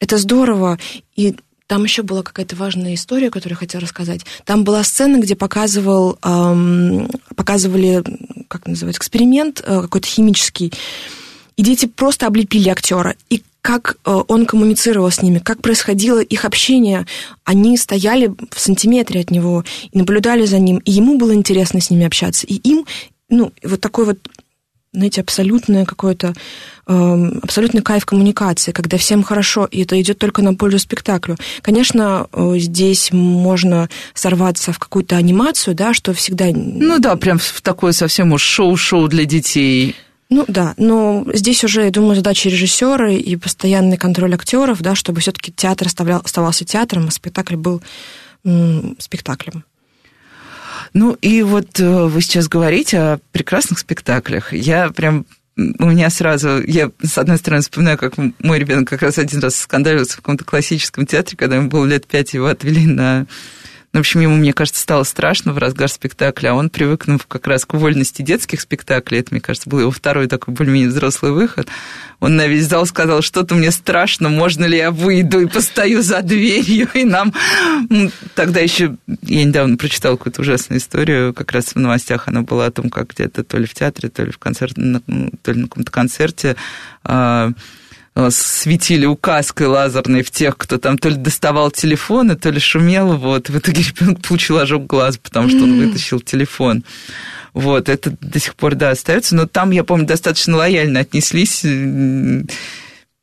это 0.00 0.18
здорово. 0.18 0.78
И 1.14 1.36
там 1.66 1.84
еще 1.84 2.02
была 2.02 2.22
какая-то 2.22 2.56
важная 2.56 2.94
история, 2.94 3.30
которую 3.30 3.54
я 3.54 3.60
хотела 3.60 3.80
рассказать. 3.80 4.26
Там 4.44 4.64
была 4.64 4.82
сцена, 4.82 5.18
где 5.20 5.34
показывал, 5.34 6.18
эм, 6.22 7.08
показывали, 7.36 8.02
как 8.48 8.66
называется, 8.66 9.00
эксперимент 9.00 9.62
э, 9.64 9.82
какой-то 9.82 10.06
химический. 10.06 10.72
И 11.56 11.62
дети 11.62 11.86
просто 11.86 12.26
облепили 12.26 12.68
актера. 12.68 13.14
И 13.30 13.42
как 13.62 13.96
э, 14.04 14.22
он 14.28 14.44
коммуницировал 14.44 15.10
с 15.10 15.22
ними, 15.22 15.38
как 15.38 15.62
происходило 15.62 16.20
их 16.20 16.44
общение. 16.44 17.06
Они 17.44 17.78
стояли 17.78 18.34
в 18.50 18.60
сантиметре 18.60 19.20
от 19.20 19.30
него 19.30 19.64
и 19.90 19.96
наблюдали 19.96 20.44
за 20.44 20.58
ним. 20.58 20.78
И 20.78 20.92
ему 20.92 21.16
было 21.16 21.34
интересно 21.34 21.80
с 21.80 21.88
ними 21.88 22.04
общаться. 22.04 22.46
И 22.46 22.56
им, 22.56 22.84
ну, 23.30 23.52
вот 23.62 23.80
такой 23.80 24.04
вот 24.04 24.18
знаете, 24.94 25.22
абсолютное 25.22 25.84
какое-то, 25.84 26.34
э, 26.86 27.30
абсолютный 27.42 27.82
кайф 27.82 28.06
коммуникации, 28.06 28.70
когда 28.70 28.96
всем 28.96 29.22
хорошо, 29.22 29.66
и 29.70 29.82
это 29.82 30.00
идет 30.00 30.18
только 30.18 30.40
на 30.40 30.54
пользу 30.54 30.78
спектаклю. 30.78 31.36
Конечно, 31.62 32.28
э, 32.32 32.54
здесь 32.58 33.10
можно 33.12 33.88
сорваться 34.14 34.72
в 34.72 34.78
какую-то 34.78 35.16
анимацию, 35.16 35.74
да, 35.74 35.94
что 35.94 36.12
всегда... 36.12 36.46
Ну 36.54 36.98
да, 37.00 37.16
прям 37.16 37.38
в 37.38 37.60
такое 37.60 37.92
совсем 37.92 38.32
уж 38.32 38.42
шоу-шоу 38.42 39.08
для 39.08 39.24
детей. 39.24 39.96
Ну 40.34 40.44
да, 40.48 40.74
но 40.78 41.24
здесь 41.32 41.62
уже, 41.62 41.84
я 41.84 41.92
думаю, 41.92 42.16
задача 42.16 42.48
режиссера 42.48 43.08
и 43.08 43.36
постоянный 43.36 43.96
контроль 43.96 44.34
актеров, 44.34 44.82
да, 44.82 44.96
чтобы 44.96 45.20
все-таки 45.20 45.52
театр 45.52 45.86
оставался 45.86 46.64
театром, 46.64 47.06
а 47.06 47.12
спектакль 47.12 47.54
был 47.54 47.80
спектаклем. 48.98 49.62
Ну 50.92 51.16
и 51.20 51.42
вот 51.42 51.78
э, 51.78 52.06
вы 52.06 52.20
сейчас 52.20 52.48
говорите 52.48 52.98
о 52.98 53.18
прекрасных 53.30 53.78
спектаклях. 53.78 54.52
Я 54.52 54.90
прям 54.90 55.24
у 55.56 55.86
меня 55.86 56.10
сразу, 56.10 56.60
я 56.64 56.90
с 57.00 57.16
одной 57.16 57.36
стороны 57.38 57.62
вспоминаю, 57.62 57.96
как 57.96 58.14
мой 58.40 58.58
ребенок 58.58 58.88
как 58.88 59.02
раз 59.02 59.18
один 59.18 59.38
раз 59.38 59.54
скандалился 59.54 60.14
в 60.14 60.16
каком-то 60.16 60.44
классическом 60.44 61.06
театре, 61.06 61.36
когда 61.36 61.56
ему 61.56 61.68
было 61.68 61.86
лет 61.86 62.08
пять, 62.08 62.34
его 62.34 62.46
отвели 62.46 62.86
на 62.86 63.26
в 63.98 64.00
общем, 64.00 64.20
ему, 64.20 64.36
мне 64.36 64.52
кажется, 64.52 64.80
стало 64.80 65.04
страшно 65.04 65.52
в 65.52 65.58
разгар 65.58 65.88
спектакля, 65.88 66.50
а 66.50 66.54
он, 66.54 66.68
привыкнув 66.68 67.26
как 67.26 67.46
раз 67.46 67.64
к 67.64 67.74
вольности 67.74 68.22
детских 68.22 68.60
спектаклей, 68.60 69.20
это, 69.20 69.28
мне 69.30 69.40
кажется, 69.40 69.70
был 69.70 69.80
его 69.80 69.90
второй 69.90 70.26
такой 70.26 70.52
более-менее 70.52 70.88
взрослый 70.88 71.32
выход, 71.32 71.68
он 72.18 72.36
на 72.36 72.46
весь 72.46 72.66
зал 72.66 72.86
сказал, 72.86 73.22
что-то 73.22 73.54
мне 73.54 73.70
страшно, 73.70 74.28
можно 74.28 74.64
ли 74.64 74.78
я 74.78 74.90
выйду 74.90 75.40
и 75.40 75.46
постою 75.46 76.02
за 76.02 76.22
дверью, 76.22 76.88
и 76.94 77.04
нам... 77.04 77.32
Тогда 78.34 78.60
еще, 78.60 78.96
я 79.22 79.44
недавно 79.44 79.76
прочитала 79.76 80.16
какую-то 80.16 80.42
ужасную 80.42 80.80
историю, 80.80 81.32
как 81.32 81.52
раз 81.52 81.66
в 81.66 81.76
новостях 81.76 82.26
она 82.26 82.42
была 82.42 82.66
о 82.66 82.70
том, 82.72 82.90
как 82.90 83.10
где-то 83.10 83.44
то 83.44 83.58
ли 83.58 83.66
в 83.66 83.74
театре, 83.74 84.08
то 84.08 84.24
ли 84.24 84.32
в 84.32 84.38
концерте, 84.38 84.74
то 85.42 85.52
ли 85.52 85.60
на 85.60 85.68
каком-то 85.68 85.92
концерте 85.92 86.56
а, 87.04 87.52
светили 88.30 89.06
указкой 89.06 89.66
лазерной 89.66 90.22
в 90.22 90.30
тех, 90.30 90.56
кто 90.56 90.78
там 90.78 90.98
то 90.98 91.08
ли 91.08 91.16
доставал 91.16 91.70
телефоны, 91.70 92.36
то 92.36 92.50
ли 92.50 92.60
шумел. 92.60 93.16
Вот. 93.16 93.48
В 93.48 93.58
итоге 93.58 93.82
ребенок 93.96 94.22
получил 94.22 94.58
ожог 94.58 94.86
глаз, 94.86 95.18
потому 95.18 95.48
что 95.48 95.64
он 95.64 95.78
вытащил 95.78 96.20
телефон. 96.20 96.84
Вот, 97.52 97.88
это 97.88 98.16
до 98.20 98.40
сих 98.40 98.56
пор, 98.56 98.74
да, 98.74 98.90
остается. 98.90 99.36
Но 99.36 99.46
там, 99.46 99.70
я 99.70 99.84
помню, 99.84 100.06
достаточно 100.06 100.56
лояльно 100.56 101.00
отнеслись 101.00 101.64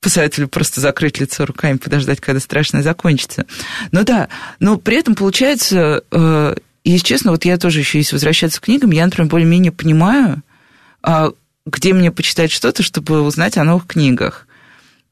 посоветовали 0.02 0.48
просто 0.48 0.82
закрыть 0.82 1.20
лицо 1.20 1.46
руками, 1.46 1.78
подождать, 1.78 2.20
когда 2.20 2.40
страшное 2.40 2.82
закончится. 2.82 3.46
Ну 3.92 4.04
да, 4.04 4.30
но 4.60 4.78
при 4.78 4.98
этом 4.98 5.14
получается, 5.14 6.04
э, 6.10 6.56
если 6.84 7.06
честно, 7.06 7.30
вот 7.30 7.46
я 7.46 7.58
тоже 7.58 7.80
еще, 7.80 8.00
если 8.00 8.16
возвращаться 8.16 8.60
к 8.60 8.64
книгам, 8.64 8.90
я, 8.90 9.06
например, 9.06 9.30
более-менее 9.30 9.72
понимаю, 9.72 10.42
а, 11.04 11.32
где 11.68 11.94
мне 11.94 12.12
почитать 12.12 12.52
что-то, 12.52 12.82
чтобы 12.82 13.22
узнать 13.22 13.58
о 13.58 13.64
новых 13.64 13.86
книгах 13.86 14.48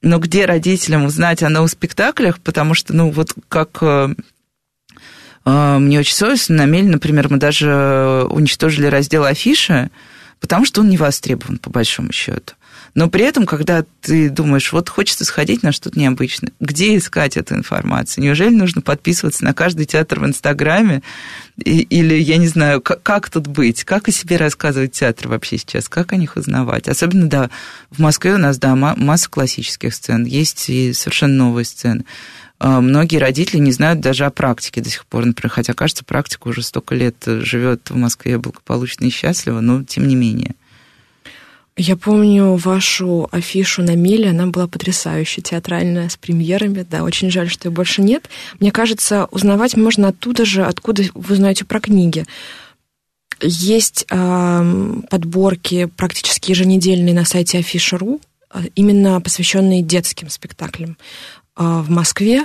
но 0.02 0.18
где 0.18 0.46
родителям 0.46 1.04
узнать 1.04 1.42
о 1.42 1.48
новых 1.48 1.70
спектаклях, 1.70 2.40
потому 2.40 2.74
что, 2.74 2.94
ну, 2.94 3.10
вот 3.10 3.34
как 3.48 3.78
э, 3.82 4.14
э, 5.44 5.78
мне 5.78 6.00
очень 6.00 6.14
совестно, 6.14 6.56
на 6.56 6.66
Мель, 6.66 6.88
например, 6.88 7.28
мы 7.30 7.36
даже 7.36 8.26
уничтожили 8.30 8.86
раздел 8.86 9.24
афиши, 9.24 9.90
потому 10.40 10.64
что 10.64 10.80
он 10.80 10.88
не 10.88 10.96
востребован, 10.96 11.58
по 11.58 11.70
большому 11.70 12.12
счету. 12.12 12.54
Но 12.94 13.08
при 13.08 13.24
этом, 13.24 13.46
когда 13.46 13.84
ты 14.00 14.30
думаешь, 14.30 14.72
вот 14.72 14.88
хочется 14.88 15.24
сходить 15.24 15.62
на 15.62 15.72
что-то 15.72 15.98
необычное, 15.98 16.52
где 16.60 16.96
искать 16.96 17.36
эту 17.36 17.54
информацию? 17.54 18.24
Неужели 18.24 18.54
нужно 18.54 18.82
подписываться 18.82 19.44
на 19.44 19.54
каждый 19.54 19.86
театр 19.86 20.20
в 20.20 20.26
Инстаграме? 20.26 21.02
или, 21.64 22.14
я 22.14 22.38
не 22.38 22.48
знаю, 22.48 22.80
как, 22.80 23.02
как 23.02 23.28
тут 23.28 23.46
быть? 23.46 23.84
Как 23.84 24.08
о 24.08 24.12
себе 24.12 24.36
рассказывать 24.36 24.92
театр 24.92 25.28
вообще 25.28 25.58
сейчас? 25.58 25.88
Как 25.88 26.12
о 26.12 26.16
них 26.16 26.36
узнавать? 26.36 26.88
Особенно, 26.88 27.28
да, 27.28 27.50
в 27.90 27.98
Москве 27.98 28.34
у 28.34 28.38
нас, 28.38 28.58
да, 28.58 28.74
масса 28.74 29.28
классических 29.28 29.94
сцен, 29.94 30.24
есть 30.24 30.70
и 30.70 30.92
совершенно 30.92 31.34
новые 31.34 31.64
сцены. 31.64 32.04
А, 32.58 32.80
многие 32.80 33.16
родители 33.16 33.58
не 33.58 33.72
знают 33.72 34.00
даже 34.00 34.26
о 34.26 34.30
практике 34.30 34.82
до 34.82 34.90
сих 34.90 35.06
пор, 35.06 35.24
например, 35.24 35.50
хотя, 35.50 35.72
кажется, 35.72 36.04
практика 36.04 36.48
уже 36.48 36.62
столько 36.62 36.94
лет 36.94 37.16
живет 37.26 37.90
в 37.90 37.96
Москве 37.96 38.38
благополучно 38.38 39.06
и 39.06 39.10
счастливо, 39.10 39.60
но 39.60 39.82
тем 39.82 40.06
не 40.06 40.14
менее. 40.14 40.54
Я 41.76 41.96
помню 41.96 42.56
вашу 42.56 43.28
афишу 43.30 43.82
на 43.82 43.94
Миле, 43.94 44.30
она 44.30 44.46
была 44.46 44.66
потрясающая, 44.66 45.42
театральная, 45.42 46.08
с 46.08 46.16
премьерами. 46.16 46.86
Да, 46.88 47.04
очень 47.04 47.30
жаль, 47.30 47.48
что 47.48 47.68
ее 47.68 47.74
больше 47.74 48.02
нет. 48.02 48.28
Мне 48.58 48.70
кажется, 48.70 49.28
узнавать 49.30 49.76
можно 49.76 50.08
оттуда 50.08 50.44
же, 50.44 50.64
откуда 50.64 51.04
вы 51.14 51.36
знаете 51.36 51.64
про 51.64 51.80
книги. 51.80 52.26
Есть 53.40 54.04
э, 54.10 54.94
подборки 55.08 55.86
практически 55.96 56.50
еженедельные 56.50 57.14
на 57.14 57.24
сайте 57.24 57.58
Афиша.ру, 57.58 58.20
именно 58.74 59.20
посвященные 59.20 59.80
детским 59.80 60.28
спектаклям 60.28 60.98
э, 61.56 61.62
в 61.62 61.88
Москве. 61.88 62.44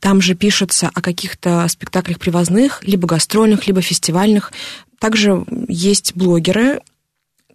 Там 0.00 0.20
же 0.20 0.34
пишется 0.34 0.90
о 0.92 1.00
каких-то 1.00 1.66
спектаклях 1.68 2.18
привозных, 2.18 2.82
либо 2.84 3.08
гастрольных, 3.08 3.66
либо 3.66 3.80
фестивальных. 3.80 4.52
Также 4.98 5.44
есть 5.68 6.14
блогеры, 6.14 6.80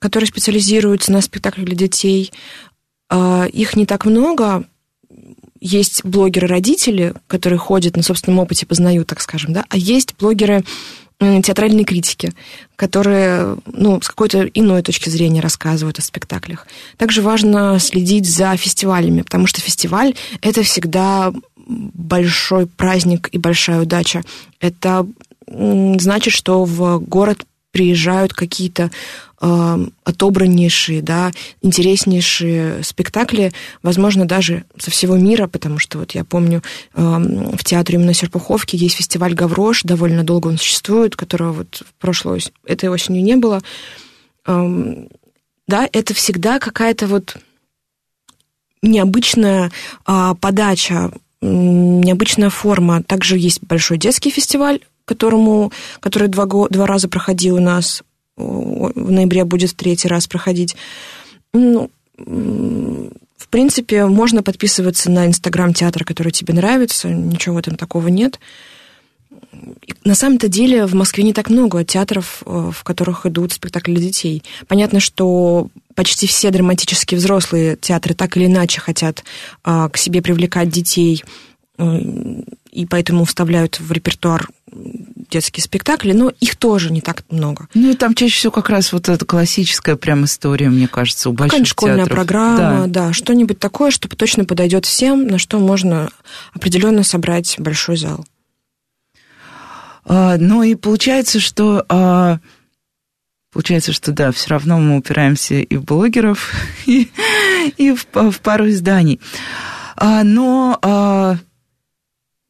которые 0.02 0.28
специализируются 0.28 1.12
на 1.12 1.22
спектаклях 1.22 1.68
для 1.68 1.76
детей. 1.76 2.34
А, 3.10 3.46
их 3.46 3.76
не 3.76 3.86
так 3.86 4.06
много. 4.06 4.66
Есть 5.60 6.04
блогеры-родители, 6.04 7.14
которые 7.28 7.60
ходят 7.60 7.96
на 7.96 8.02
собственном 8.02 8.40
опыте, 8.40 8.66
познают, 8.66 9.08
так 9.08 9.22
скажем, 9.22 9.54
да, 9.54 9.64
а 9.70 9.78
есть 9.78 10.16
блогеры 10.18 10.64
театральной 11.20 11.84
критики, 11.84 12.34
которые 12.76 13.58
ну, 13.68 14.02
с 14.02 14.08
какой-то 14.08 14.42
иной 14.42 14.82
точки 14.82 15.10
зрения 15.10 15.40
рассказывают 15.40 16.00
о 16.00 16.02
спектаклях. 16.02 16.66
Также 16.98 17.22
важно 17.22 17.78
следить 17.80 18.26
за 18.26 18.58
фестивалями, 18.58 19.22
потому 19.22 19.46
что 19.46 19.62
фестиваль— 19.62 20.16
это 20.42 20.64
всегда 20.64 21.32
большой 21.68 22.66
праздник 22.66 23.30
и 23.32 23.38
большая 23.38 23.82
удача. 23.82 24.24
Это 24.60 25.06
значит, 25.48 26.34
что 26.34 26.66
в 26.66 26.98
город 26.98 27.46
приезжают 27.72 28.34
какие-то 28.34 28.92
э, 29.42 29.88
отобраннейшие, 30.04 31.02
да, 31.02 31.32
интереснейшие 31.62 32.84
спектакли, 32.84 33.52
возможно, 33.82 34.26
даже 34.26 34.66
со 34.78 34.92
всего 34.92 35.16
мира, 35.18 35.48
потому 35.48 35.80
что 35.80 36.00
вот 36.00 36.12
я 36.12 36.24
помню, 36.24 36.62
э, 36.94 37.02
в 37.02 37.64
театре 37.64 37.98
именно 37.98 38.14
Серпуховки 38.14 38.76
есть 38.76 38.96
фестиваль 38.96 39.34
«Гаврош», 39.34 39.84
довольно 39.84 40.24
долго 40.24 40.48
он 40.48 40.58
существует, 40.58 41.16
которого 41.16 41.54
вот 41.54 41.84
в 41.88 41.94
прошлой, 42.00 42.44
этой 42.66 42.90
осенью 42.90 43.24
не 43.24 43.36
было. 43.36 43.62
Э, 44.46 45.06
да, 45.68 45.90
это 45.92 46.14
всегда 46.14 46.60
какая-то 46.60 47.08
вот 47.08 47.38
необычная 48.82 49.72
э, 50.08 50.34
подача, 50.40 51.12
необычная 51.42 52.50
форма. 52.50 53.04
Также 53.04 53.38
есть 53.38 53.64
большой 53.64 53.98
детский 53.98 54.30
фестиваль 54.30 54.82
которому, 55.06 55.72
который 56.00 56.28
два, 56.28 56.46
два 56.46 56.86
раза 56.86 57.08
проходил 57.08 57.56
у 57.56 57.62
нас, 57.62 58.04
в 58.38 59.12
ноябре 59.12 59.46
будет 59.46 59.72
в 59.72 59.76
третий 59.76 60.08
раз 60.08 60.28
проходить. 60.28 60.76
Ну, 61.54 61.90
в 62.18 63.48
принципе, 63.50 64.06
можно 64.06 64.44
подписываться 64.44 65.12
на 65.12 65.26
Инстаграм 65.26 65.74
театра, 65.74 66.04
который 66.06 66.32
тебе 66.32 66.54
нравится, 66.54 67.10
ничего 67.10 67.60
этом 67.60 67.76
такого 67.76 68.08
нет. 68.08 68.40
На 70.04 70.16
самом-то 70.16 70.48
деле 70.48 70.86
в 70.86 70.94
Москве 70.94 71.24
не 71.24 71.34
так 71.34 71.50
много 71.50 71.84
театров, 71.84 72.44
э, 72.46 72.72
в 72.74 72.84
которых 72.84 73.26
идут 73.26 73.52
спектакли 73.54 73.94
для 73.94 74.04
детей. 74.04 74.44
Понятно, 74.68 75.00
что 75.00 75.68
почти 75.96 76.28
все 76.28 76.52
драматические 76.52 77.18
взрослые 77.18 77.76
театры 77.76 78.14
так 78.14 78.38
или 78.38 78.46
иначе 78.46 78.80
хотят 78.80 79.24
э, 79.66 79.90
к 79.92 79.98
себе 79.98 80.22
привлекать 80.22 80.70
детей 80.70 81.24
э, 81.78 82.00
и 82.72 82.86
поэтому 82.86 83.26
вставляют 83.26 83.80
в 83.80 83.92
репертуар 83.92 84.48
детские 85.30 85.64
спектакли, 85.64 86.14
но 86.14 86.32
их 86.40 86.56
тоже 86.56 86.92
не 86.92 87.02
так 87.02 87.24
много. 87.30 87.68
Ну 87.74 87.92
и 87.92 87.96
там 87.96 88.16
чаще 88.16 88.36
всего 88.36 88.52
как 88.52 88.70
раз 88.70 88.94
вот 88.94 89.10
эта 89.10 89.26
классическая 89.26 89.96
прям 89.96 90.26
история, 90.26 90.70
мне 90.70 90.88
кажется, 90.88 91.30
у 91.30 91.34
больших 91.34 91.68
школьная 91.68 92.06
театров. 92.06 92.16
программа, 92.16 92.88
да, 92.88 93.08
да 93.08 93.14
что-нибудь 93.14 93.60
такое, 93.60 93.92
что 93.92 94.08
точно 94.08 94.46
подойдет 94.46 94.86
всем, 94.86 95.28
на 95.28 95.38
что 95.38 95.60
можно 95.60 96.10
определенно 96.54 97.04
собрать 97.04 97.56
большой 97.60 97.98
зал. 97.98 98.26
А, 100.06 100.38
ну 100.38 100.64
и 100.64 100.76
получается, 100.76 101.40
что 101.40 101.86
а, 101.90 102.40
получается, 103.52 103.92
что 103.92 104.12
да, 104.12 104.32
все 104.32 104.50
равно 104.50 104.80
мы 104.80 104.98
упираемся 104.98 105.56
и 105.56 105.76
в 105.76 105.84
блогеров, 105.84 106.54
и, 106.86 107.10
и 107.78 107.92
в, 107.92 108.06
в 108.14 108.40
пару 108.40 108.70
изданий. 108.70 109.20
А, 109.96 110.24
но 110.24 110.80
а, 110.82 111.38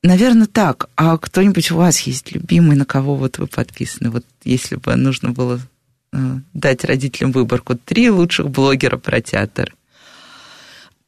Наверное, 0.04 0.48
так. 0.48 0.90
А 0.96 1.18
кто-нибудь 1.18 1.72
у 1.72 1.78
вас 1.78 2.00
есть 2.02 2.32
любимый, 2.32 2.76
на 2.76 2.86
кого 2.86 3.16
вот 3.16 3.38
вы 3.38 3.48
подписаны? 3.48 4.10
Вот 4.10 4.26
если 4.44 4.76
бы 4.76 4.96
нужно 4.96 5.30
было 5.30 5.60
э, 6.12 6.18
дать 6.54 6.84
родителям 6.84 7.32
выборку, 7.32 7.76
три 7.76 8.10
лучших 8.10 8.50
блогера 8.50 8.98
про 8.98 9.22
театр. 9.22 9.76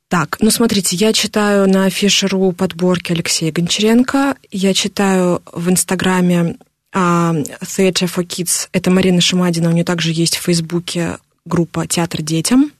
Так, 0.09 0.37
ну 0.41 0.51
смотрите, 0.51 0.95
я 0.95 1.11
читаю 1.11 1.67
на 1.67 1.89
Фишеру 1.89 2.51
подборки 2.51 3.13
Алексея 3.13 3.51
Гончаренко, 3.51 4.35
я 4.51 4.73
читаю 4.75 5.41
в 5.51 5.71
Инстаграме 5.71 6.57
uh, 6.93 7.59
Theatre 7.63 8.07
for 8.07 8.23
Kids, 8.23 8.69
это 8.73 8.91
Марина 8.91 9.21
Шамадина, 9.21 9.69
у 9.69 9.71
нее 9.71 9.83
также 9.83 10.11
есть 10.11 10.37
в 10.37 10.41
Фейсбуке 10.41 11.17
группа 11.45 11.87
«Театр 11.87 12.21
детям». 12.21 12.71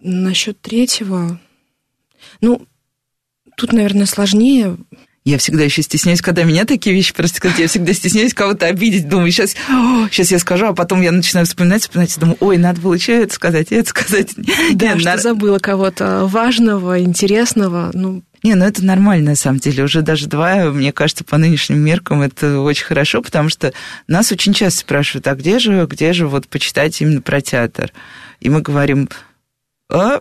Насчет 0.00 0.60
третьего, 0.60 1.38
ну, 2.40 2.66
тут, 3.56 3.72
наверное, 3.72 4.06
сложнее. 4.06 4.76
Я 5.26 5.38
всегда 5.38 5.64
еще 5.64 5.82
стесняюсь, 5.82 6.22
когда 6.22 6.44
меня 6.44 6.64
такие 6.64 6.94
вещи 6.94 7.12
просто 7.12 7.38
сказать. 7.38 7.58
Я 7.58 7.66
всегда 7.66 7.92
стесняюсь 7.92 8.32
кого-то 8.32 8.66
обидеть. 8.66 9.08
Думаю, 9.08 9.32
сейчас, 9.32 9.56
о, 9.68 10.06
сейчас 10.08 10.30
я 10.30 10.38
скажу, 10.38 10.66
а 10.66 10.72
потом 10.72 11.02
я 11.02 11.10
начинаю 11.10 11.46
вспоминать, 11.46 11.82
вспоминать, 11.82 12.16
думаю, 12.16 12.36
ой, 12.38 12.58
надо 12.58 12.80
было 12.80 12.94
еще 12.94 13.24
это 13.24 13.34
сказать, 13.34 13.72
это 13.72 13.90
сказать. 13.90 14.34
Да, 14.72 14.92
Нет, 14.92 15.00
что 15.00 15.10
на... 15.10 15.18
забыла 15.18 15.58
кого-то 15.58 16.26
важного, 16.26 17.00
интересного. 17.00 17.90
Ну, 17.92 18.22
не, 18.44 18.54
ну 18.54 18.64
это 18.64 18.84
нормально, 18.84 19.30
на 19.30 19.36
самом 19.36 19.58
деле. 19.58 19.82
Уже 19.82 20.02
даже 20.02 20.28
два, 20.28 20.70
мне 20.70 20.92
кажется, 20.92 21.24
по 21.24 21.38
нынешним 21.38 21.80
меркам 21.80 22.22
это 22.22 22.60
очень 22.60 22.84
хорошо, 22.84 23.20
потому 23.20 23.48
что 23.48 23.72
нас 24.06 24.30
очень 24.30 24.52
часто 24.52 24.82
спрашивают, 24.82 25.26
а 25.26 25.34
где 25.34 25.58
же, 25.58 25.88
где 25.90 26.12
же 26.12 26.28
вот 26.28 26.46
почитать 26.46 27.00
именно 27.00 27.20
про 27.20 27.40
театр? 27.40 27.92
И 28.38 28.48
мы 28.48 28.62
говорим, 28.62 29.08
а, 29.90 30.20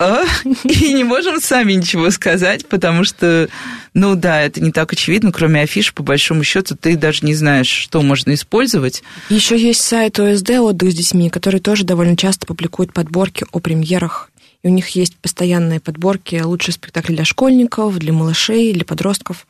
а, 0.00 0.24
и 0.64 0.94
не 0.94 1.04
можем 1.04 1.40
сами 1.40 1.74
ничего 1.74 2.10
сказать, 2.10 2.66
потому 2.66 3.04
что, 3.04 3.50
ну 3.92 4.14
да, 4.14 4.40
это 4.40 4.60
не 4.62 4.72
так 4.72 4.90
очевидно, 4.94 5.30
кроме 5.30 5.60
афиш, 5.60 5.92
по 5.92 6.02
большому 6.02 6.42
счету, 6.42 6.74
ты 6.74 6.96
даже 6.96 7.26
не 7.26 7.34
знаешь, 7.34 7.68
что 7.68 8.00
можно 8.00 8.32
использовать. 8.32 9.02
Еще 9.28 9.58
есть 9.58 9.82
сайт 9.82 10.18
ОСД 10.18 10.52
«Отдых 10.52 10.92
с 10.92 10.94
детьми», 10.94 11.28
который 11.28 11.60
тоже 11.60 11.84
довольно 11.84 12.16
часто 12.16 12.46
публикует 12.46 12.94
подборки 12.94 13.44
о 13.52 13.58
премьерах. 13.58 14.30
И 14.62 14.68
у 14.68 14.70
них 14.70 14.88
есть 14.88 15.16
постоянные 15.16 15.80
подборки 15.80 16.40
лучшие 16.42 16.74
спектакли 16.74 17.14
для 17.14 17.26
школьников, 17.26 17.98
для 17.98 18.14
малышей, 18.14 18.72
для 18.72 18.86
подростков. 18.86 19.46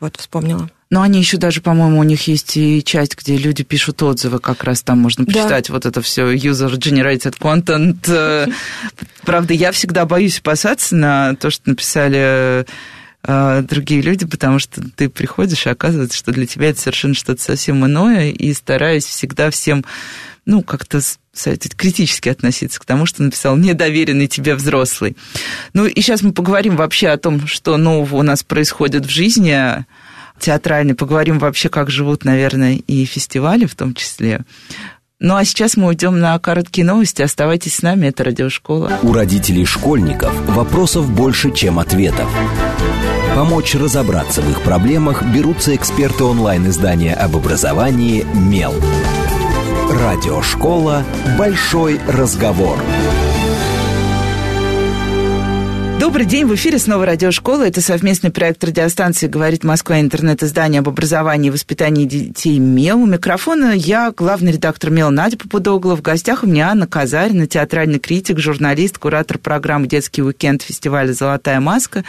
Вот, 0.00 0.16
вспомнила. 0.16 0.68
Но 0.90 1.02
они 1.02 1.18
еще 1.18 1.38
даже, 1.38 1.60
по-моему, 1.60 1.98
у 1.98 2.02
них 2.04 2.28
есть 2.28 2.56
и 2.56 2.82
часть, 2.84 3.16
где 3.18 3.36
люди 3.36 3.64
пишут 3.64 4.02
отзывы, 4.02 4.38
как 4.38 4.62
раз 4.64 4.82
там 4.82 5.00
можно 5.00 5.24
почитать 5.24 5.68
да. 5.68 5.74
вот 5.74 5.86
это 5.86 6.00
все 6.02 6.32
user-generated 6.32 7.36
content. 7.38 8.52
Правда, 9.24 9.54
я 9.54 9.72
всегда 9.72 10.04
боюсь 10.04 10.38
опасаться 10.38 10.94
на 10.94 11.34
то, 11.34 11.50
что 11.50 11.70
написали 11.70 12.66
другие 13.26 14.02
люди, 14.02 14.26
потому 14.26 14.58
что 14.58 14.82
ты 14.96 15.08
приходишь, 15.08 15.66
и 15.66 15.70
оказывается, 15.70 16.16
что 16.16 16.32
для 16.32 16.46
тебя 16.46 16.70
это 16.70 16.80
совершенно 16.80 17.14
что-то 17.14 17.42
совсем 17.42 17.84
иное, 17.86 18.30
и 18.30 18.52
стараюсь 18.52 19.04
всегда 19.04 19.50
всем, 19.50 19.84
ну, 20.44 20.62
как-то 20.62 21.00
критически 21.76 22.28
относиться 22.28 22.78
к 22.78 22.84
тому, 22.84 23.06
что 23.06 23.22
написал 23.22 23.56
недоверенный 23.56 24.26
тебе 24.26 24.54
взрослый. 24.54 25.16
Ну, 25.72 25.86
и 25.86 26.00
сейчас 26.00 26.22
мы 26.22 26.32
поговорим 26.32 26.76
вообще 26.76 27.08
о 27.08 27.18
том, 27.18 27.46
что 27.46 27.76
нового 27.76 28.16
у 28.16 28.22
нас 28.22 28.42
происходит 28.42 29.06
в 29.06 29.10
жизни, 29.10 29.84
театральной, 30.38 30.94
поговорим 30.94 31.38
вообще, 31.38 31.68
как 31.68 31.90
живут, 31.90 32.24
наверное, 32.24 32.74
и 32.74 33.04
фестивали 33.04 33.66
в 33.66 33.74
том 33.74 33.94
числе. 33.94 34.40
Ну 35.20 35.36
а 35.36 35.44
сейчас 35.44 35.76
мы 35.76 35.86
уйдем 35.86 36.18
на 36.18 36.38
короткие 36.38 36.84
новости. 36.84 37.22
Оставайтесь 37.22 37.76
с 37.76 37.82
нами, 37.82 38.08
это 38.08 38.24
Радиошкола. 38.24 38.98
У 39.02 39.12
родителей 39.12 39.64
школьников 39.64 40.34
вопросов 40.48 41.10
больше, 41.10 41.54
чем 41.54 41.78
ответов. 41.78 42.28
Помочь 43.34 43.74
разобраться 43.74 44.42
в 44.42 44.50
их 44.50 44.62
проблемах 44.62 45.22
берутся 45.24 45.74
эксперты 45.74 46.24
онлайн-издания 46.24 47.14
об 47.14 47.36
образовании 47.36 48.24
«Мел». 48.34 48.74
Радиошкола 49.90 51.04
«Большой 51.38 52.00
разговор». 52.08 52.78
Добрый 56.00 56.26
день, 56.26 56.44
в 56.44 56.54
эфире 56.54 56.78
снова 56.78 57.06
радиошкола. 57.06 57.66
Это 57.66 57.80
совместный 57.80 58.30
проект 58.30 58.62
радиостанции 58.62 59.26
«Говорит 59.26 59.64
Москва. 59.64 60.00
Интернет-издание 60.00 60.80
об 60.80 60.88
образовании 60.88 61.48
и 61.48 61.50
воспитании 61.50 62.04
детей 62.04 62.58
МЕЛ». 62.58 62.98
У 62.98 63.06
микрофона 63.06 63.72
я, 63.74 64.12
главный 64.14 64.52
редактор 64.52 64.90
МЕЛ 64.90 65.10
Надя 65.10 65.38
Попудогла. 65.38 65.96
В 65.96 66.02
гостях 66.02 66.42
у 66.42 66.46
меня 66.46 66.70
Анна 66.70 66.86
Казарина, 66.86 67.46
театральный 67.46 68.00
критик, 68.00 68.38
журналист, 68.38 68.98
куратор 68.98 69.38
программы 69.38 69.86
«Детский 69.86 70.22
уикенд» 70.22 70.62
фестиваля 70.62 71.12
«Золотая 71.12 71.60
маска». 71.60 72.04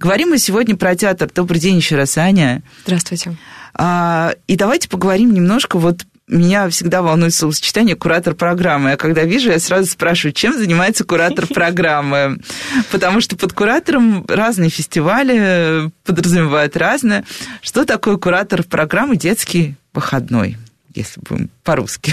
Говорим 0.00 0.30
мы 0.30 0.38
сегодня 0.38 0.76
про 0.76 0.96
театр. 0.96 1.30
Добрый 1.34 1.60
день 1.60 1.76
еще 1.76 1.94
раз, 1.94 2.16
Аня. 2.16 2.62
Здравствуйте. 2.86 3.36
А, 3.74 4.32
и 4.46 4.56
давайте 4.56 4.88
поговорим 4.88 5.34
немножко 5.34 5.78
вот 5.78 6.06
меня 6.26 6.70
всегда 6.70 7.02
волнует 7.02 7.34
словосочетание 7.34 7.96
«куратор 7.96 8.34
программы». 8.34 8.90
Я 8.90 8.96
когда 8.96 9.24
вижу, 9.24 9.50
я 9.50 9.58
сразу 9.58 9.90
спрашиваю, 9.90 10.32
чем 10.32 10.54
занимается 10.56 11.04
куратор 11.04 11.46
программы? 11.54 12.38
Потому 12.90 13.20
что 13.20 13.36
под 13.36 13.52
куратором 13.52 14.24
разные 14.26 14.70
фестивали 14.70 15.90
подразумевают 16.06 16.78
разное. 16.78 17.26
Что 17.60 17.84
такое 17.84 18.16
куратор 18.16 18.62
программы 18.62 19.16
«Детский 19.16 19.74
выходной»? 19.92 20.56
если 20.92 21.20
будем 21.20 21.50
по-русски. 21.62 22.12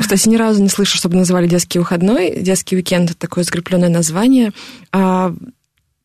Кстати, 0.00 0.28
ни 0.30 0.36
разу 0.36 0.62
не 0.62 0.70
слышу, 0.70 0.96
чтобы 0.96 1.16
называли 1.16 1.46
детский 1.46 1.78
выходной. 1.78 2.40
Детский 2.40 2.76
уикенд– 2.76 3.10
это 3.10 3.18
такое 3.18 3.44
скрепленное 3.44 3.90
название. 3.90 4.52
А 4.92 5.34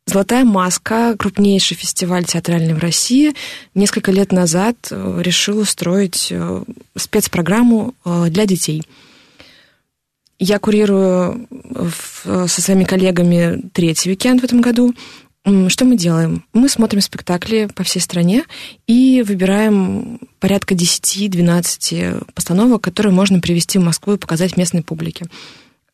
«Золотая 0.08 0.46
маска»– 0.46 1.16
крупнейший 1.20 1.76
фестиваль 1.76 2.26
театральный 2.26 2.76
в 2.76 2.78
России. 2.78 3.34
Несколько 3.74 4.12
лет 4.12 4.32
назад 4.32 4.76
э, 4.92 5.22
решил 5.22 5.58
устроить 5.58 6.28
э, 6.30 6.64
спецпрограмму 6.96 7.96
э, 8.06 8.26
для 8.30 8.46
детей. 8.46 8.84
Я 10.38 10.60
курирую 10.60 11.48
со 12.48 12.62
своими 12.62 12.84
коллегами 12.84 13.62
третий 13.74 14.10
уикенд 14.12 14.42
в 14.42 14.44
этом 14.44 14.62
году. 14.62 14.94
Что 15.70 15.86
мы 15.86 15.96
делаем? 15.96 16.44
Мы 16.54 16.68
смотрим 16.68 17.00
спектакли 17.00 17.70
по 17.74 17.84
всей 17.84 18.02
стране 18.02 18.44
и 18.86 19.24
выбираем 19.26 20.20
порядка 20.40 20.76
10-12 20.76 22.34
постановок, 22.34 22.82
которые 22.82 23.14
можно 23.14 23.40
привести 23.40 23.80
в 23.80 23.84
Москву 23.84 24.16
и 24.16 24.18
показать 24.18 24.58
местной 24.58 24.84
публике. 24.84 25.28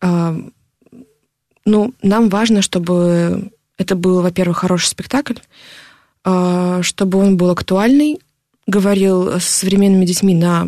Ну, 0.02 1.94
нам 2.02 2.30
важно, 2.30 2.64
чтобы 2.64 3.52
это 3.82 3.96
был, 3.96 4.22
во-первых, 4.22 4.60
хороший 4.60 4.88
спектакль, 4.88 5.40
а, 6.24 6.82
чтобы 6.84 7.18
он 7.18 7.38
был 7.38 7.50
актуальный, 7.50 8.20
говорил 8.68 9.40
с 9.40 9.46
современными 9.46 10.06
детьми 10.06 10.36
на 10.36 10.68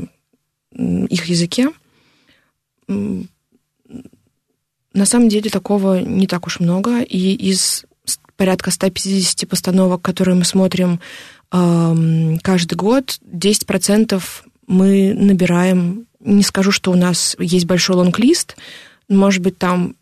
их 0.73 1.25
языке. 1.25 1.69
На 2.87 3.27
самом 5.05 5.29
деле 5.29 5.49
такого 5.49 5.99
не 5.99 6.27
так 6.27 6.47
уж 6.47 6.59
много, 6.59 7.01
и 7.01 7.33
из 7.33 7.85
порядка 8.35 8.71
150 8.71 9.47
постановок, 9.47 10.01
которые 10.01 10.35
мы 10.35 10.43
смотрим 10.43 10.99
э, 11.51 12.37
каждый 12.41 12.75
год, 12.75 13.19
10% 13.23 14.21
мы 14.67 15.13
набираем. 15.13 16.07
Не 16.19 16.43
скажу, 16.43 16.71
что 16.71 16.91
у 16.91 16.95
нас 16.95 17.35
есть 17.39 17.65
большой 17.65 17.95
лонг-лист, 17.95 18.55
может 19.09 19.41
быть, 19.41 19.57
там 19.57 19.95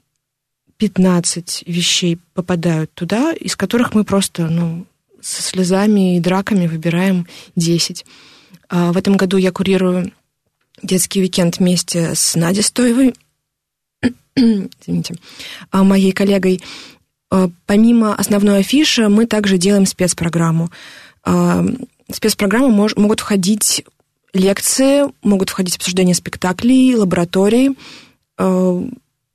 15 0.81 1.65
вещей 1.67 2.17
попадают 2.33 2.91
туда, 2.95 3.33
из 3.33 3.55
которых 3.55 3.93
мы 3.93 4.03
просто, 4.03 4.47
ну, 4.47 4.87
со 5.21 5.43
слезами 5.43 6.17
и 6.17 6.19
драками 6.19 6.65
выбираем 6.65 7.27
10. 7.55 8.03
А 8.67 8.91
в 8.91 8.97
этом 8.97 9.15
году 9.15 9.37
я 9.37 9.51
курирую 9.51 10.11
детский 10.81 11.21
уикенд 11.21 11.59
вместе 11.59 12.15
с 12.15 12.35
Надей 12.35 12.63
Стоевой, 12.63 13.13
извините, 14.35 15.17
а 15.69 15.83
моей 15.83 16.13
коллегой. 16.13 16.59
Э, 17.31 17.47
помимо 17.67 18.15
основной 18.15 18.61
афиши 18.61 19.07
мы 19.07 19.27
также 19.27 19.59
делаем 19.59 19.85
спецпрограмму. 19.85 20.71
В 21.23 21.75
спецпрограмму 22.11 22.69
мож, 22.69 22.95
могут 22.95 23.19
входить 23.19 23.85
лекции, 24.33 25.03
могут 25.21 25.51
входить 25.51 25.75
обсуждения 25.75 26.15
спектаклей, 26.15 26.95
лаборатории. 26.95 27.75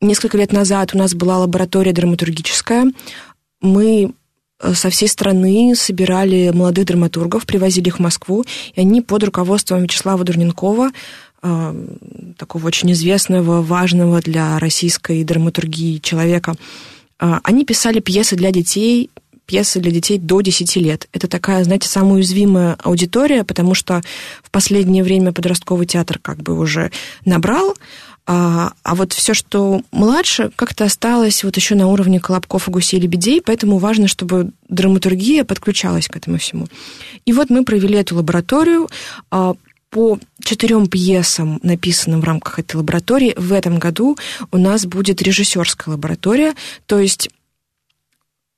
Э, 0.01 0.07
несколько 0.07 0.39
лет 0.39 0.53
назад 0.53 0.95
у 0.95 0.99
нас 0.99 1.15
была 1.15 1.39
лаборатория 1.39 1.93
драматургическая. 1.93 2.93
Мы 3.61 4.13
со 4.73 4.89
всей 4.89 5.09
страны 5.09 5.75
собирали 5.77 6.51
молодых 6.51 6.87
драматургов, 6.87 7.45
привозили 7.45 7.89
их 7.89 7.97
в 7.97 8.03
Москву, 8.03 8.45
и 8.75 8.81
они 8.81 9.03
под 9.03 9.25
руководством 9.25 9.83
Вячеслава 9.83 10.25
Дурненкова, 10.25 10.93
такого 11.43 12.67
очень 12.67 12.91
известного, 12.93 13.61
важного 13.61 14.23
для 14.23 14.59
российской 14.59 15.23
драматургии 15.25 15.99
человека, 15.99 16.55
а, 17.19 17.41
они 17.45 17.65
писали 17.65 18.01
пьесы 18.01 18.37
для 18.37 18.51
детей, 18.51 19.11
пьесы 19.47 19.81
для 19.81 19.93
детей 19.93 20.19
до 20.19 20.41
10 20.41 20.77
лет. 20.77 21.09
Это 21.13 21.29
такая, 21.29 21.65
знаете, 21.65 21.89
самая 21.89 22.15
уязвимая 22.15 22.77
аудитория, 22.83 23.45
потому 23.45 23.75
что 23.75 24.03
в 24.43 24.51
последнее 24.51 25.03
время 25.03 25.33
подростковый 25.33 25.87
театр 25.87 26.19
как 26.21 26.39
бы 26.39 26.59
уже 26.59 26.91
набрал, 27.25 27.75
а, 28.29 28.73
а 28.83 28.95
вот 28.97 29.13
все, 29.13 29.35
что 29.35 29.83
младше, 29.93 30.51
как-то 30.57 30.85
осталось 30.85 31.45
вот 31.45 31.57
еще 31.57 31.77
на 31.77 31.87
уровне 31.87 32.19
колобков 32.19 32.67
и 32.67 32.73
гусей 32.73 32.99
лебедей, 32.99 33.41
поэтому 33.41 33.79
важно, 33.79 34.09
чтобы 34.09 34.51
драматургия 34.69 35.45
подключалась 35.45 36.09
к 36.09 36.17
этому 36.17 36.39
всему. 36.39 36.67
И 37.25 37.33
вот 37.33 37.51
мы 37.51 37.65
провели 37.65 37.97
эту 37.97 38.17
лабораторию. 38.17 38.89
А, 39.31 39.55
по 39.91 40.19
четырем 40.45 40.89
пьесам, 40.89 41.61
написанным 41.63 42.21
в 42.21 42.25
рамках 42.25 42.59
этой 42.59 42.77
лаборатории, 42.77 43.35
в 43.37 43.53
этом 43.53 43.79
году 43.79 44.19
у 44.51 44.59
нас 44.59 44.85
будет 44.85 45.23
режиссерская 45.23 45.95
лаборатория, 45.95 46.55
то 46.87 46.99
есть 46.99 47.31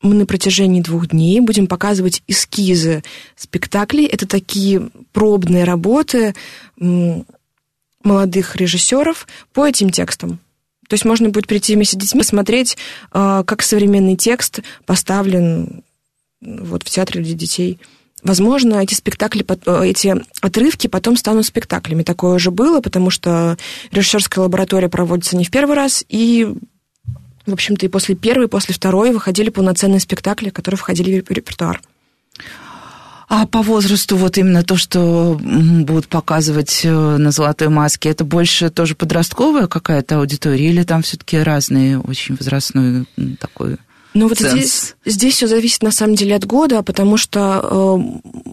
мы 0.03 0.15
на 0.15 0.27
протяжении 0.27 0.81
двух 0.81 1.09
дней 1.09 1.41
будем 1.41 1.67
показывать 1.67 2.23
эскизы 2.27 3.03
спектаклей. 3.37 4.07
Это 4.07 4.27
такие 4.27 4.91
пробные 5.13 5.65
работы 5.65 6.35
молодых 8.05 8.57
режиссеров 8.57 9.27
по 9.53 9.67
этим 9.67 9.91
текстам. 9.91 10.39
То 10.89 10.95
есть 10.95 11.05
можно 11.05 11.29
будет 11.29 11.47
прийти 11.47 11.75
вместе 11.75 11.97
с 11.97 12.01
детьми, 12.01 12.23
смотреть, 12.23 12.79
а, 13.11 13.45
как 13.45 13.63
современный 13.63 14.17
текст 14.17 14.61
поставлен 14.87 15.83
вот 16.41 16.83
в 16.83 16.91
театре 16.91 17.23
для 17.23 17.35
детей. 17.35 17.79
Возможно, 18.23 18.77
эти 18.77 18.95
спектакли, 18.95 19.47
э, 19.49 19.87
эти 19.87 20.17
отрывки 20.41 20.87
потом 20.87 21.17
станут 21.17 21.47
спектаклями. 21.47 22.03
Такое 22.03 22.35
уже 22.35 22.51
было, 22.51 22.81
потому 22.81 23.11
что 23.11 23.57
режиссерская 23.93 24.43
лаборатория 24.43 24.89
проводится 24.89 25.37
не 25.37 25.45
в 25.45 25.51
первый 25.51 25.77
раз, 25.77 26.05
и, 26.09 26.49
в 27.49 27.53
общем-то, 27.53 27.87
и 27.87 27.89
после 27.89 28.15
первой, 28.15 28.47
и 28.47 28.49
после 28.49 28.75
второй 28.75 29.13
выходили 29.13 29.51
полноценные 29.51 30.01
спектакли, 30.01 30.51
которые 30.51 30.79
входили 30.79 31.25
в 31.27 31.31
репертуар. 31.31 31.81
А 33.29 33.47
по 33.47 33.61
возрасту 33.61 34.17
вот 34.17 34.39
именно 34.39 34.63
то, 34.63 34.77
что 34.77 35.39
будут 35.39 36.09
показывать 36.09 36.81
э, 36.85 36.91
на 36.91 37.31
«Золотой 37.31 37.69
маске», 37.69 38.09
это 38.09 38.25
больше 38.25 38.71
тоже 38.71 38.95
подростковая 38.95 39.67
какая-то 39.67 40.21
аудитория 40.21 40.71
или 40.71 40.83
там 40.83 41.03
все-таки 41.03 41.37
разные 41.37 42.01
очень 42.01 42.37
возрастной 42.37 43.07
такой 43.39 43.77
ну 44.15 44.29
вот 44.29 44.39
здесь, 44.39 44.97
здесь 45.05 45.35
все 45.35 45.47
зависит 45.47 45.83
на 45.83 45.93
самом 45.93 46.15
деле 46.15 46.35
от 46.35 46.47
года, 46.47 46.83
потому 46.83 47.17
что 47.17 47.61
э, 47.63 48.53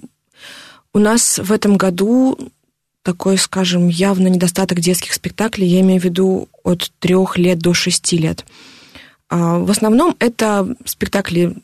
у 0.93 0.99
нас 0.99 1.39
в 1.39 1.51
этом 1.51 1.77
году 1.77 2.37
такой, 3.01 3.37
скажем, 3.37 3.87
явно 3.87 4.27
недостаток 4.27 4.79
детских 4.79 5.13
спектаклей, 5.13 5.67
я 5.67 5.81
имею 5.81 6.01
в 6.01 6.03
виду 6.03 6.49
от 6.63 6.91
трех 6.99 7.37
лет 7.37 7.59
до 7.59 7.73
шести 7.73 8.17
лет. 8.17 8.43
А, 8.43 8.51
в 9.29 9.71
основном 9.71 10.15
это 10.19 10.75
спектакли 10.85 11.55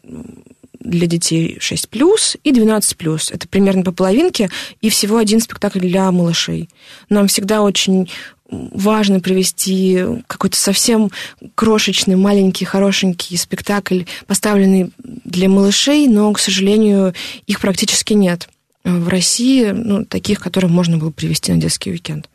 для 0.79 1.07
детей 1.07 1.57
6 1.59 1.89
плюс 1.89 2.37
и 2.43 2.51
12 2.51 2.97
плюс. 2.97 3.31
Это 3.31 3.47
примерно 3.47 3.83
по 3.83 3.91
половинке, 3.91 4.49
и 4.81 4.89
всего 4.89 5.17
один 5.17 5.39
спектакль 5.39 5.79
для 5.79 6.11
малышей. 6.11 6.69
Нам 7.09 7.27
всегда 7.27 7.61
очень 7.61 8.09
важно 8.49 9.19
привести 9.19 10.03
какой-то 10.27 10.57
совсем 10.57 11.09
крошечный, 11.55 12.15
маленький, 12.15 12.65
хорошенький 12.65 13.37
спектакль, 13.37 14.03
поставленный 14.27 14.91
для 15.23 15.47
малышей, 15.47 16.07
но, 16.07 16.31
к 16.33 16.39
сожалению, 16.39 17.13
их 17.47 17.61
практически 17.61 18.13
нет 18.13 18.49
в 18.83 19.07
России, 19.07 19.71
ну, 19.71 20.05
таких, 20.05 20.39
которые 20.39 20.71
можно 20.71 20.97
было 20.97 21.11
привести 21.11 21.53
на 21.53 21.61
детский 21.61 21.91
уикенд. 21.91 22.27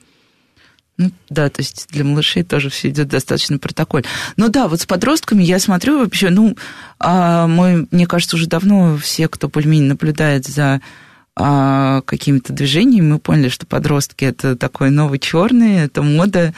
Ну, 0.99 1.11
да, 1.29 1.51
то 1.51 1.61
есть 1.61 1.89
для 1.91 2.05
малышей 2.05 2.43
тоже 2.43 2.71
все 2.71 2.89
идет 2.89 3.09
достаточно 3.09 3.59
протоколь. 3.59 4.05
Но 4.37 4.49
да, 4.49 4.67
вот 4.67 4.81
с 4.81 4.87
подростками 4.87 5.43
я 5.43 5.59
смотрю 5.59 5.99
вообще, 5.99 6.31
ну, 6.31 6.57
а 6.99 7.47
мы, 7.47 7.87
мне 7.91 8.07
кажется, 8.07 8.37
уже 8.37 8.47
давно 8.47 8.97
все, 8.97 9.29
кто 9.29 9.49
более-менее 9.49 9.91
наблюдает 9.91 10.47
за 10.47 10.81
а, 11.35 12.01
какими-то 12.03 12.55
движениями, 12.55 13.13
мы 13.13 13.19
поняли, 13.19 13.51
что 13.51 13.67
подростки 13.67 14.25
это 14.25 14.57
такой 14.57 14.91
новый 14.91 15.19
черный, 15.19 15.85
это 15.85 16.01
мода, 16.01 16.55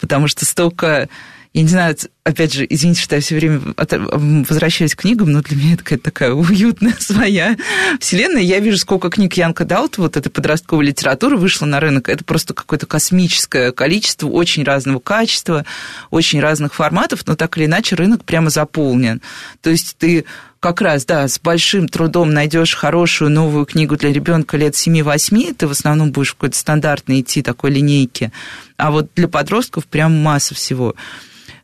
потому 0.00 0.26
что 0.26 0.44
столько 0.44 1.08
я 1.56 1.62
не 1.62 1.68
знаю, 1.68 1.96
опять 2.22 2.52
же, 2.52 2.66
извините, 2.68 3.00
что 3.00 3.14
я 3.14 3.22
все 3.22 3.34
время 3.34 3.62
возвращаюсь 3.78 4.94
к 4.94 5.00
книгам, 5.00 5.32
но 5.32 5.40
для 5.40 5.56
меня 5.56 5.72
это 5.72 5.84
какая-то 5.84 6.04
такая 6.04 6.32
уютная 6.34 6.94
своя 7.00 7.56
вселенная. 7.98 8.42
Я 8.42 8.60
вижу, 8.60 8.76
сколько 8.76 9.08
книг 9.08 9.32
Янка 9.38 9.64
Даут, 9.64 9.96
вот 9.96 10.18
этой 10.18 10.28
подростковой 10.28 10.84
литературы, 10.84 11.38
вышло 11.38 11.64
на 11.64 11.80
рынок. 11.80 12.10
Это 12.10 12.24
просто 12.24 12.52
какое-то 12.52 12.84
космическое 12.84 13.72
количество, 13.72 14.28
очень 14.28 14.64
разного 14.64 14.98
качества, 14.98 15.64
очень 16.10 16.40
разных 16.40 16.74
форматов, 16.74 17.26
но 17.26 17.36
так 17.36 17.56
или 17.56 17.64
иначе 17.64 17.96
рынок 17.96 18.22
прямо 18.24 18.50
заполнен. 18.50 19.22
То 19.62 19.70
есть 19.70 19.96
ты 19.98 20.26
как 20.60 20.82
раз, 20.82 21.06
да, 21.06 21.26
с 21.26 21.40
большим 21.40 21.88
трудом 21.88 22.34
найдешь 22.34 22.74
хорошую 22.74 23.30
новую 23.30 23.64
книгу 23.64 23.96
для 23.96 24.12
ребенка 24.12 24.58
лет 24.58 24.74
7-8, 24.74 25.54
ты 25.54 25.66
в 25.66 25.70
основном 25.70 26.12
будешь 26.12 26.32
в 26.32 26.34
какой-то 26.34 26.58
стандартной 26.58 27.22
идти 27.22 27.40
такой 27.40 27.70
линейке. 27.70 28.30
А 28.76 28.90
вот 28.90 29.08
для 29.16 29.26
подростков 29.26 29.86
прям 29.86 30.12
масса 30.22 30.54
всего. 30.54 30.94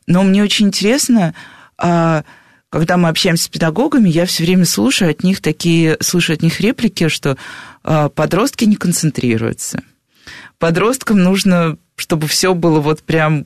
Но 0.07 0.23
мне 0.23 0.43
очень 0.43 0.67
интересно, 0.67 1.33
а, 1.77 2.23
когда 2.69 2.97
мы 2.97 3.09
общаемся 3.09 3.45
с 3.45 3.49
педагогами, 3.49 4.09
я 4.09 4.25
все 4.25 4.43
время 4.43 4.65
слушаю 4.65 5.11
от 5.11 5.23
них 5.23 5.41
такие, 5.41 5.97
слушаю 6.01 6.35
от 6.35 6.41
них 6.41 6.59
реплики, 6.59 7.07
что 7.07 7.37
а, 7.83 8.09
подростки 8.09 8.65
не 8.65 8.75
концентрируются. 8.75 9.83
Подросткам 10.59 11.19
нужно, 11.19 11.77
чтобы 11.95 12.27
все 12.27 12.53
было 12.53 12.79
вот 12.79 13.03
прям 13.03 13.45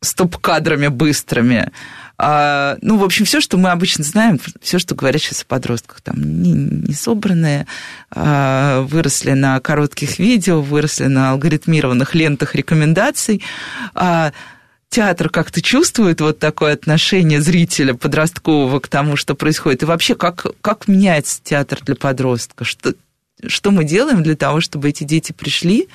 стоп-кадрами 0.00 0.88
быстрыми. 0.88 1.70
А, 2.18 2.78
ну, 2.80 2.96
в 2.96 3.04
общем, 3.04 3.26
все, 3.26 3.40
что 3.40 3.58
мы 3.58 3.70
обычно 3.70 4.02
знаем, 4.02 4.40
все, 4.62 4.78
что 4.78 4.94
говорят 4.94 5.20
сейчас 5.20 5.42
о 5.42 5.46
подростках, 5.46 6.00
там, 6.00 6.16
не, 6.42 6.52
не 6.52 6.94
собранные, 6.94 7.66
а, 8.10 8.82
выросли 8.82 9.32
на 9.32 9.60
коротких 9.60 10.18
видео, 10.18 10.62
выросли 10.62 11.06
на 11.06 11.30
алгоритмированных 11.32 12.14
лентах 12.14 12.54
рекомендаций. 12.54 13.42
А, 13.94 14.32
театр 14.88 15.28
как-то 15.28 15.60
чувствует 15.60 16.20
вот 16.20 16.38
такое 16.38 16.72
отношение 16.72 17.40
зрителя 17.40 17.94
подросткового 17.94 18.80
к 18.80 18.88
тому, 18.88 19.16
что 19.16 19.34
происходит? 19.34 19.82
И 19.82 19.86
вообще, 19.86 20.14
как, 20.14 20.46
как 20.60 20.88
меняется 20.88 21.40
театр 21.42 21.80
для 21.82 21.96
подростка? 21.96 22.64
Что, 22.64 22.94
что 23.46 23.70
мы 23.70 23.84
делаем 23.84 24.22
для 24.22 24.36
того, 24.36 24.60
чтобы 24.60 24.88
эти 24.88 25.04
дети 25.04 25.32
пришли? 25.32 25.88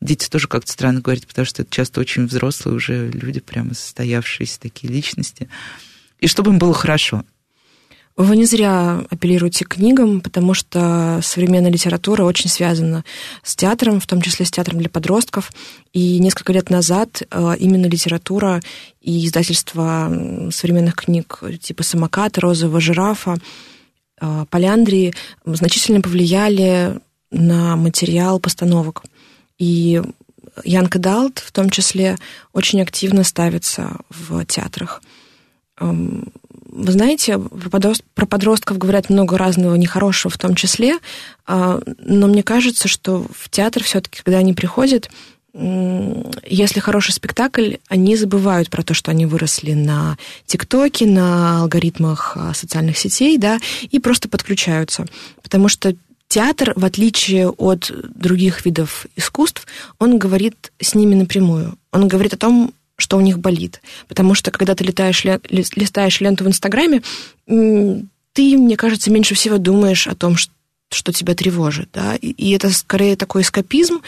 Дети 0.00 0.28
тоже 0.28 0.46
как-то 0.48 0.70
странно 0.70 1.00
говорить, 1.00 1.26
потому 1.26 1.44
что 1.44 1.62
это 1.62 1.74
часто 1.74 2.00
очень 2.00 2.26
взрослые 2.26 2.76
уже 2.76 3.10
люди, 3.10 3.40
прямо 3.40 3.74
состоявшиеся 3.74 4.60
такие 4.60 4.92
личности. 4.92 5.48
И 6.20 6.26
чтобы 6.26 6.52
им 6.52 6.58
было 6.58 6.74
хорошо. 6.74 7.24
Вы 8.18 8.36
не 8.36 8.46
зря 8.46 9.04
апеллируете 9.10 9.64
к 9.64 9.74
книгам, 9.76 10.20
потому 10.20 10.52
что 10.52 11.20
современная 11.22 11.70
литература 11.70 12.24
очень 12.24 12.50
связана 12.50 13.04
с 13.44 13.54
театром, 13.54 14.00
в 14.00 14.08
том 14.08 14.20
числе 14.22 14.44
с 14.44 14.50
театром 14.50 14.80
для 14.80 14.88
подростков. 14.88 15.52
И 15.92 16.18
несколько 16.18 16.52
лет 16.52 16.68
назад 16.68 17.22
э, 17.30 17.54
именно 17.60 17.86
литература 17.86 18.60
и 19.00 19.24
издательство 19.24 20.10
современных 20.50 20.96
книг 20.96 21.40
типа 21.60 21.84
«Самоката», 21.84 22.40
«Розового 22.40 22.80
жирафа», 22.80 23.36
э, 24.20 24.46
«Поляндрии» 24.50 25.14
значительно 25.44 26.00
повлияли 26.00 26.98
на 27.30 27.76
материал 27.76 28.40
постановок. 28.40 29.04
И 29.58 30.02
Янка 30.64 30.98
Далт 30.98 31.38
в 31.38 31.52
том 31.52 31.70
числе 31.70 32.16
очень 32.52 32.82
активно 32.82 33.22
ставится 33.22 33.96
в 34.10 34.44
театрах. 34.44 35.02
Вы 36.78 36.92
знаете, 36.92 37.40
про 38.14 38.26
подростков 38.26 38.78
говорят 38.78 39.10
много 39.10 39.36
разного 39.36 39.74
нехорошего 39.74 40.30
в 40.30 40.38
том 40.38 40.54
числе, 40.54 40.98
а, 41.44 41.80
но 41.98 42.28
мне 42.28 42.44
кажется, 42.44 42.86
что 42.86 43.26
в 43.34 43.50
театр 43.50 43.82
все-таки, 43.82 44.20
когда 44.22 44.38
они 44.38 44.54
приходят, 44.54 45.10
если 45.52 46.78
хороший 46.78 47.10
спектакль, 47.10 47.76
они 47.88 48.14
забывают 48.14 48.70
про 48.70 48.84
то, 48.84 48.94
что 48.94 49.10
они 49.10 49.26
выросли 49.26 49.72
на 49.72 50.16
ТикТоке, 50.46 51.06
на 51.06 51.62
алгоритмах 51.62 52.36
а, 52.36 52.54
социальных 52.54 52.96
сетей, 52.96 53.38
да, 53.38 53.58
и 53.90 53.98
просто 53.98 54.28
подключаются. 54.28 55.04
Потому 55.42 55.68
что 55.68 55.96
театр, 56.28 56.74
в 56.76 56.84
отличие 56.84 57.48
от 57.48 57.90
других 58.14 58.64
видов 58.64 59.06
искусств, 59.16 59.66
он 59.98 60.18
говорит 60.18 60.70
с 60.80 60.94
ними 60.94 61.16
напрямую. 61.16 61.76
Он 61.90 62.06
говорит 62.06 62.34
о 62.34 62.38
том, 62.38 62.72
что 62.98 63.16
у 63.16 63.20
них 63.20 63.38
болит. 63.38 63.80
Потому 64.08 64.34
что, 64.34 64.50
когда 64.50 64.74
ты 64.74 64.84
летаешь, 64.84 65.24
листаешь 65.24 66.20
ленту 66.20 66.44
в 66.44 66.48
Инстаграме, 66.48 67.02
ты, 67.46 68.56
мне 68.58 68.76
кажется, 68.76 69.10
меньше 69.10 69.34
всего 69.34 69.58
думаешь 69.58 70.06
о 70.06 70.14
том, 70.14 70.36
что, 70.36 70.52
что 70.90 71.12
тебя 71.12 71.34
тревожит. 71.34 71.88
Да? 71.92 72.16
И, 72.16 72.30
и 72.30 72.50
это 72.50 72.70
скорее 72.70 73.16
такой 73.16 73.42
эскапизм, 73.42 74.02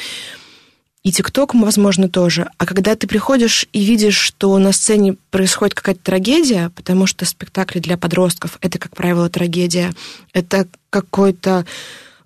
и 1.03 1.13
ТикТок, 1.13 1.55
возможно, 1.55 2.09
тоже. 2.09 2.51
А 2.59 2.67
когда 2.67 2.95
ты 2.95 3.07
приходишь 3.07 3.67
и 3.73 3.83
видишь, 3.85 4.19
что 4.19 4.59
на 4.59 4.73
сцене 4.73 5.17
происходит 5.31 5.75
какая-то 5.75 6.03
трагедия, 6.03 6.71
потому 6.77 7.07
что 7.07 7.25
спектакли 7.25 7.79
для 7.79 7.97
подростков 7.97 8.59
это, 8.61 8.79
как 8.79 8.97
правило, 8.97 9.31
трагедия, 9.31 9.95
это 10.35 10.69
какой-то, 10.91 11.65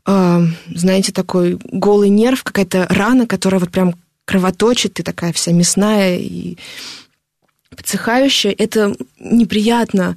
э, 0.06 0.46
знаете, 0.74 1.12
такой 1.12 1.58
голый 1.62 2.08
нерв, 2.08 2.42
какая-то 2.42 2.86
рана, 2.90 3.28
которая 3.28 3.60
вот 3.60 3.70
прям 3.70 3.94
кровоточит, 4.24 4.94
ты 4.94 5.02
такая 5.02 5.32
вся 5.32 5.52
мясная 5.52 6.18
и 6.18 6.56
подсыхающая. 7.70 8.54
Это 8.56 8.94
неприятно. 9.18 10.16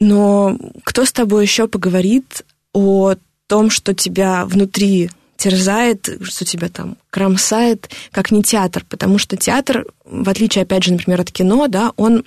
Но 0.00 0.58
кто 0.84 1.04
с 1.04 1.12
тобой 1.12 1.44
еще 1.44 1.68
поговорит 1.68 2.44
о 2.72 3.14
том, 3.46 3.70
что 3.70 3.94
тебя 3.94 4.44
внутри 4.46 5.10
терзает, 5.36 6.08
что 6.22 6.44
тебя 6.44 6.68
там 6.68 6.96
кромсает, 7.10 7.90
как 8.10 8.30
не 8.30 8.42
театр, 8.42 8.84
потому 8.88 9.18
что 9.18 9.36
театр, 9.36 9.84
в 10.04 10.28
отличие, 10.28 10.62
опять 10.62 10.84
же, 10.84 10.92
например, 10.92 11.20
от 11.20 11.30
кино, 11.30 11.66
да, 11.68 11.92
он 11.96 12.24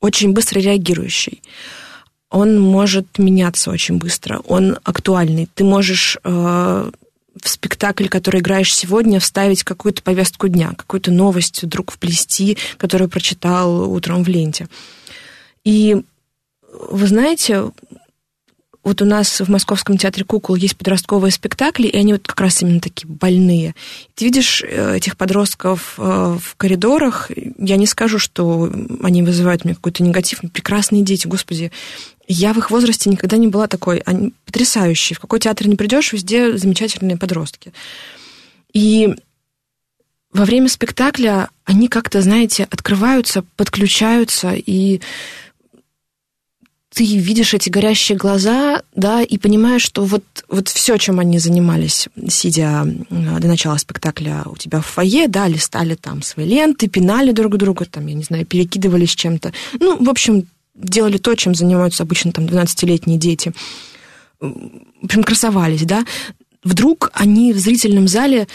очень 0.00 0.32
быстро 0.32 0.60
реагирующий. 0.60 1.42
Он 2.30 2.60
может 2.60 3.18
меняться 3.18 3.70
очень 3.70 3.98
быстро, 3.98 4.38
он 4.46 4.78
актуальный. 4.84 5.48
Ты 5.54 5.64
можешь 5.64 6.18
э, 6.24 6.90
в 7.40 7.48
спектакль, 7.48 8.08
который 8.08 8.40
играешь 8.40 8.74
сегодня, 8.74 9.20
вставить 9.20 9.64
какую-то 9.64 10.02
повестку 10.02 10.48
дня, 10.48 10.72
какую-то 10.76 11.10
новость 11.10 11.62
вдруг 11.62 11.92
вплести, 11.92 12.58
которую 12.76 13.08
прочитал 13.08 13.90
утром 13.90 14.22
в 14.22 14.28
ленте. 14.28 14.68
И 15.64 16.02
вы 16.72 17.06
знаете, 17.06 17.70
вот 18.84 19.00
у 19.00 19.04
нас 19.04 19.40
в 19.40 19.48
Московском 19.48 19.96
театре 19.96 20.24
кукол 20.24 20.56
есть 20.56 20.76
подростковые 20.76 21.30
спектакли, 21.30 21.86
и 21.86 21.96
они 21.96 22.14
вот 22.14 22.26
как 22.26 22.40
раз 22.40 22.62
именно 22.62 22.80
такие 22.80 23.06
больные. 23.08 23.74
Ты 24.14 24.24
видишь 24.24 24.62
э, 24.62 24.96
этих 24.96 25.16
подростков 25.16 25.94
э, 25.98 26.02
в 26.02 26.56
коридорах, 26.56 27.30
я 27.58 27.76
не 27.76 27.86
скажу, 27.86 28.18
что 28.18 28.72
они 29.02 29.22
вызывают 29.22 29.64
мне 29.64 29.74
какой-то 29.74 30.02
негатив, 30.02 30.40
прекрасные 30.52 31.02
дети, 31.02 31.28
господи, 31.28 31.70
я 32.26 32.52
в 32.52 32.58
их 32.58 32.70
возрасте 32.70 33.10
никогда 33.10 33.36
не 33.36 33.48
была 33.48 33.66
такой. 33.66 33.98
Они 33.98 34.32
потрясающие. 34.46 35.16
В 35.16 35.20
какой 35.20 35.38
театр 35.40 35.68
не 35.68 35.76
придешь, 35.76 36.12
везде 36.12 36.56
замечательные 36.56 37.16
подростки. 37.16 37.72
И 38.72 39.14
во 40.32 40.44
время 40.44 40.68
спектакля 40.68 41.50
они 41.64 41.88
как-то, 41.88 42.22
знаете, 42.22 42.66
открываются, 42.70 43.44
подключаются, 43.56 44.54
и 44.54 45.00
ты 46.94 47.04
видишь 47.04 47.54
эти 47.54 47.70
горящие 47.70 48.18
глаза, 48.18 48.82
да, 48.94 49.22
и 49.22 49.38
понимаешь, 49.38 49.82
что 49.82 50.04
вот, 50.04 50.24
вот 50.48 50.68
все, 50.68 50.98
чем 50.98 51.20
они 51.20 51.38
занимались, 51.38 52.08
сидя 52.28 52.84
до 53.10 53.48
начала 53.48 53.78
спектакля 53.78 54.42
у 54.46 54.56
тебя 54.56 54.80
в 54.80 54.86
фойе, 54.86 55.26
да, 55.28 55.48
листали 55.48 55.94
там 55.94 56.22
свои 56.22 56.46
ленты, 56.46 56.88
пинали 56.88 57.32
друг 57.32 57.56
друга, 57.56 57.86
там, 57.86 58.06
я 58.06 58.14
не 58.14 58.22
знаю, 58.22 58.44
перекидывались 58.44 59.14
чем-то. 59.14 59.52
Ну, 59.80 60.04
в 60.04 60.10
общем, 60.10 60.46
делали 60.74 61.16
то, 61.16 61.34
чем 61.34 61.54
занимаются 61.54 62.02
обычно 62.02 62.32
там 62.32 62.44
12-летние 62.44 63.18
дети. 63.18 63.52
Прям 64.38 65.24
красовались, 65.24 65.84
да. 65.84 66.04
Вдруг 66.62 67.10
они 67.14 67.52
в 67.52 67.58
зрительном 67.58 68.06
зале 68.06 68.48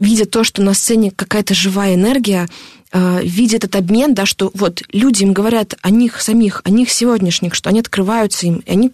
видят 0.00 0.30
то, 0.30 0.44
что 0.44 0.62
на 0.62 0.74
сцене 0.74 1.10
какая-то 1.10 1.54
живая 1.54 1.94
энергия, 1.94 2.44
э, 2.44 2.48
видят 2.92 3.64
этот 3.64 3.76
обмен, 3.76 4.14
да, 4.14 4.26
что 4.26 4.50
вот 4.54 4.82
люди 4.92 5.22
им 5.22 5.32
говорят 5.32 5.74
о 5.82 5.90
них 5.90 6.20
самих, 6.20 6.62
о 6.64 6.70
них 6.70 6.90
сегодняшних, 6.90 7.54
что 7.54 7.70
они 7.70 7.80
открываются 7.80 8.46
им, 8.46 8.56
и 8.58 8.70
они, 8.70 8.92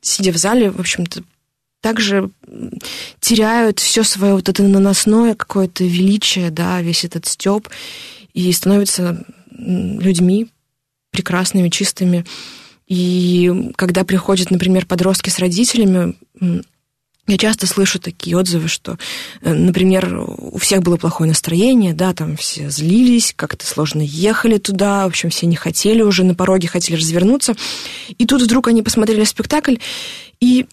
сидя 0.00 0.32
в 0.32 0.36
зале, 0.36 0.70
в 0.70 0.80
общем-то, 0.80 1.22
также 1.80 2.30
теряют 3.20 3.78
все 3.78 4.02
свое 4.02 4.34
вот 4.34 4.48
это 4.48 4.62
наносное 4.64 5.34
какое-то 5.34 5.84
величие, 5.84 6.50
да, 6.50 6.82
весь 6.82 7.04
этот 7.04 7.26
степ, 7.26 7.68
и 8.34 8.50
становятся 8.52 9.24
людьми, 9.50 10.48
прекрасными, 11.10 11.68
чистыми. 11.68 12.24
И 12.86 13.72
когда 13.76 14.04
приходят, 14.04 14.50
например, 14.50 14.86
подростки 14.86 15.30
с 15.30 15.38
родителями, 15.38 16.16
я 17.28 17.36
часто 17.36 17.66
слышу 17.66 17.98
такие 17.98 18.36
отзывы, 18.36 18.68
что, 18.68 18.98
э, 19.42 19.52
например, 19.52 20.18
у 20.18 20.58
всех 20.58 20.82
было 20.82 20.96
плохое 20.96 21.28
настроение, 21.28 21.92
да, 21.92 22.14
там 22.14 22.36
все 22.36 22.70
злились, 22.70 23.34
как-то 23.36 23.66
сложно 23.66 24.00
ехали 24.00 24.56
туда, 24.56 25.04
в 25.04 25.08
общем, 25.08 25.28
все 25.30 25.46
не 25.46 25.56
хотели 25.56 26.00
уже 26.00 26.24
на 26.24 26.34
пороге, 26.34 26.68
хотели 26.68 26.96
развернуться. 26.96 27.54
И 28.16 28.26
тут 28.26 28.42
вдруг 28.42 28.68
они 28.68 28.82
посмотрели 28.82 29.24
спектакль, 29.24 29.76
и, 30.40 30.66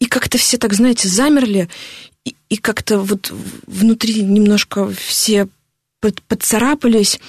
и 0.00 0.06
как-то 0.06 0.38
все 0.38 0.58
так, 0.58 0.74
знаете, 0.74 1.08
замерли, 1.08 1.68
и, 2.24 2.34
и 2.48 2.56
как-то 2.56 2.98
вот 2.98 3.32
внутри 3.66 4.22
немножко 4.22 4.90
все 4.90 5.48
под, 6.00 6.20
подцарапались, 6.22 7.20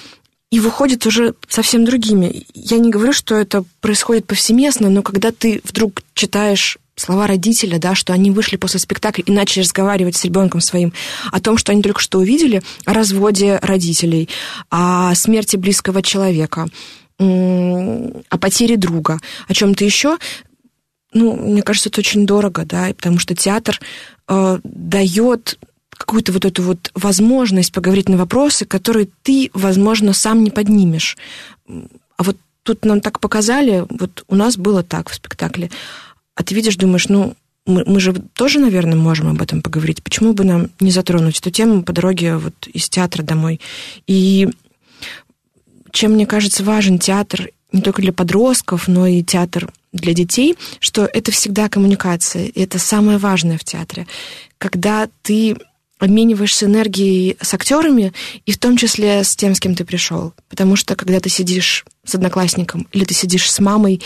и 0.52 0.60
выходят 0.60 1.06
уже 1.06 1.36
совсем 1.48 1.86
другими. 1.86 2.44
Я 2.56 2.80
не 2.80 2.90
говорю, 2.90 3.14
что 3.14 3.36
это 3.36 3.64
происходит 3.82 4.26
повсеместно, 4.26 4.90
но 4.90 5.04
когда 5.04 5.32
ты 5.32 5.62
вдруг 5.64 6.02
читаешь 6.16 6.80
слова 7.00 7.28
родителя, 7.28 7.80
да, 7.80 7.96
что 7.96 8.14
они 8.14 8.32
вышли 8.32 8.58
после 8.58 8.80
спектакля 8.80 9.24
и 9.26 9.32
начали 9.32 9.64
разговаривать 9.64 10.16
с 10.16 10.26
ребенком 10.26 10.62
своим 10.62 10.94
о 11.32 11.40
том, 11.40 11.58
что 11.58 11.72
они 11.72 11.82
только 11.82 12.02
что 12.02 12.20
увидели, 12.20 12.62
о 12.86 12.94
разводе 12.94 13.60
родителей, 13.62 14.30
о 14.70 15.14
смерти 15.16 15.56
близкого 15.56 16.02
человека, 16.02 16.68
о 17.20 18.38
потере 18.40 18.78
друга, 18.78 19.20
о 19.48 19.54
чем-то 19.54 19.84
еще, 19.84 20.18
ну, 21.14 21.36
мне 21.36 21.62
кажется, 21.64 21.90
это 21.90 22.00
очень 22.00 22.26
дорого, 22.26 22.66
да, 22.66 22.88
потому 22.96 23.20
что 23.20 23.36
театр 23.36 23.80
э, 24.28 24.60
дает 24.64 25.58
какую-то 25.90 26.32
вот 26.32 26.46
эту 26.46 26.64
вот 26.64 26.92
возможность 26.96 27.74
поговорить 27.74 28.10
на 28.10 28.18
вопросы, 28.18 28.66
которые 28.66 29.10
ты, 29.24 29.50
возможно, 29.54 30.14
сам 30.14 30.44
не 30.44 30.50
поднимешь. 30.50 31.18
А 31.68 32.24
вот 32.24 32.38
тут 32.64 32.86
нам 32.86 33.02
так 33.02 33.20
показали, 33.20 33.86
вот 33.90 34.24
у 34.28 34.36
нас 34.36 34.58
было 34.58 34.84
так 34.84 35.10
в 35.10 35.16
спектакле. 35.16 35.70
А 36.40 36.44
ты 36.44 36.56
видишь, 36.56 36.78
думаешь, 36.78 37.10
ну, 37.10 37.36
мы, 37.66 37.84
мы 37.86 38.00
же 38.00 38.14
тоже, 38.14 38.60
наверное, 38.60 38.96
можем 38.96 39.28
об 39.28 39.42
этом 39.42 39.62
поговорить. 39.62 40.02
Почему 40.02 40.32
бы 40.32 40.46
нам 40.46 40.70
не 40.80 40.90
затронуть 40.90 41.38
эту 41.38 41.52
тему 41.52 41.84
по 41.84 41.92
дороге 41.92 42.38
вот 42.38 42.54
из 42.68 42.88
театра 42.88 43.24
домой? 43.24 43.60
И 44.08 44.48
чем, 45.92 46.14
мне 46.14 46.26
кажется, 46.26 46.64
важен 46.64 46.98
театр 46.98 47.50
не 47.74 47.82
только 47.82 48.02
для 48.02 48.14
подростков, 48.14 48.88
но 48.88 49.06
и 49.06 49.22
театр 49.22 49.70
для 49.92 50.14
детей, 50.14 50.56
что 50.80 51.10
это 51.12 51.34
всегда 51.34 51.68
коммуникация, 51.68 52.46
и 52.46 52.62
это 52.62 52.80
самое 52.80 53.18
важное 53.18 53.58
в 53.58 53.66
театре. 53.66 54.08
Когда 54.58 55.10
ты 55.22 55.58
обмениваешься 55.98 56.68
энергией 56.68 57.36
с 57.42 57.54
актерами, 57.54 58.14
и 58.46 58.54
в 58.54 58.58
том 58.60 58.78
числе 58.78 59.26
с 59.26 59.36
тем, 59.36 59.56
с 59.56 59.60
кем 59.60 59.76
ты 59.76 59.84
пришел. 59.84 60.34
Потому 60.48 60.78
что 60.78 60.96
когда 60.96 61.20
ты 61.20 61.28
сидишь 61.28 61.84
с 62.06 62.16
одноклассником 62.16 62.88
или 62.94 63.04
ты 63.04 63.14
сидишь 63.14 63.52
с 63.52 63.60
мамой, 63.60 64.02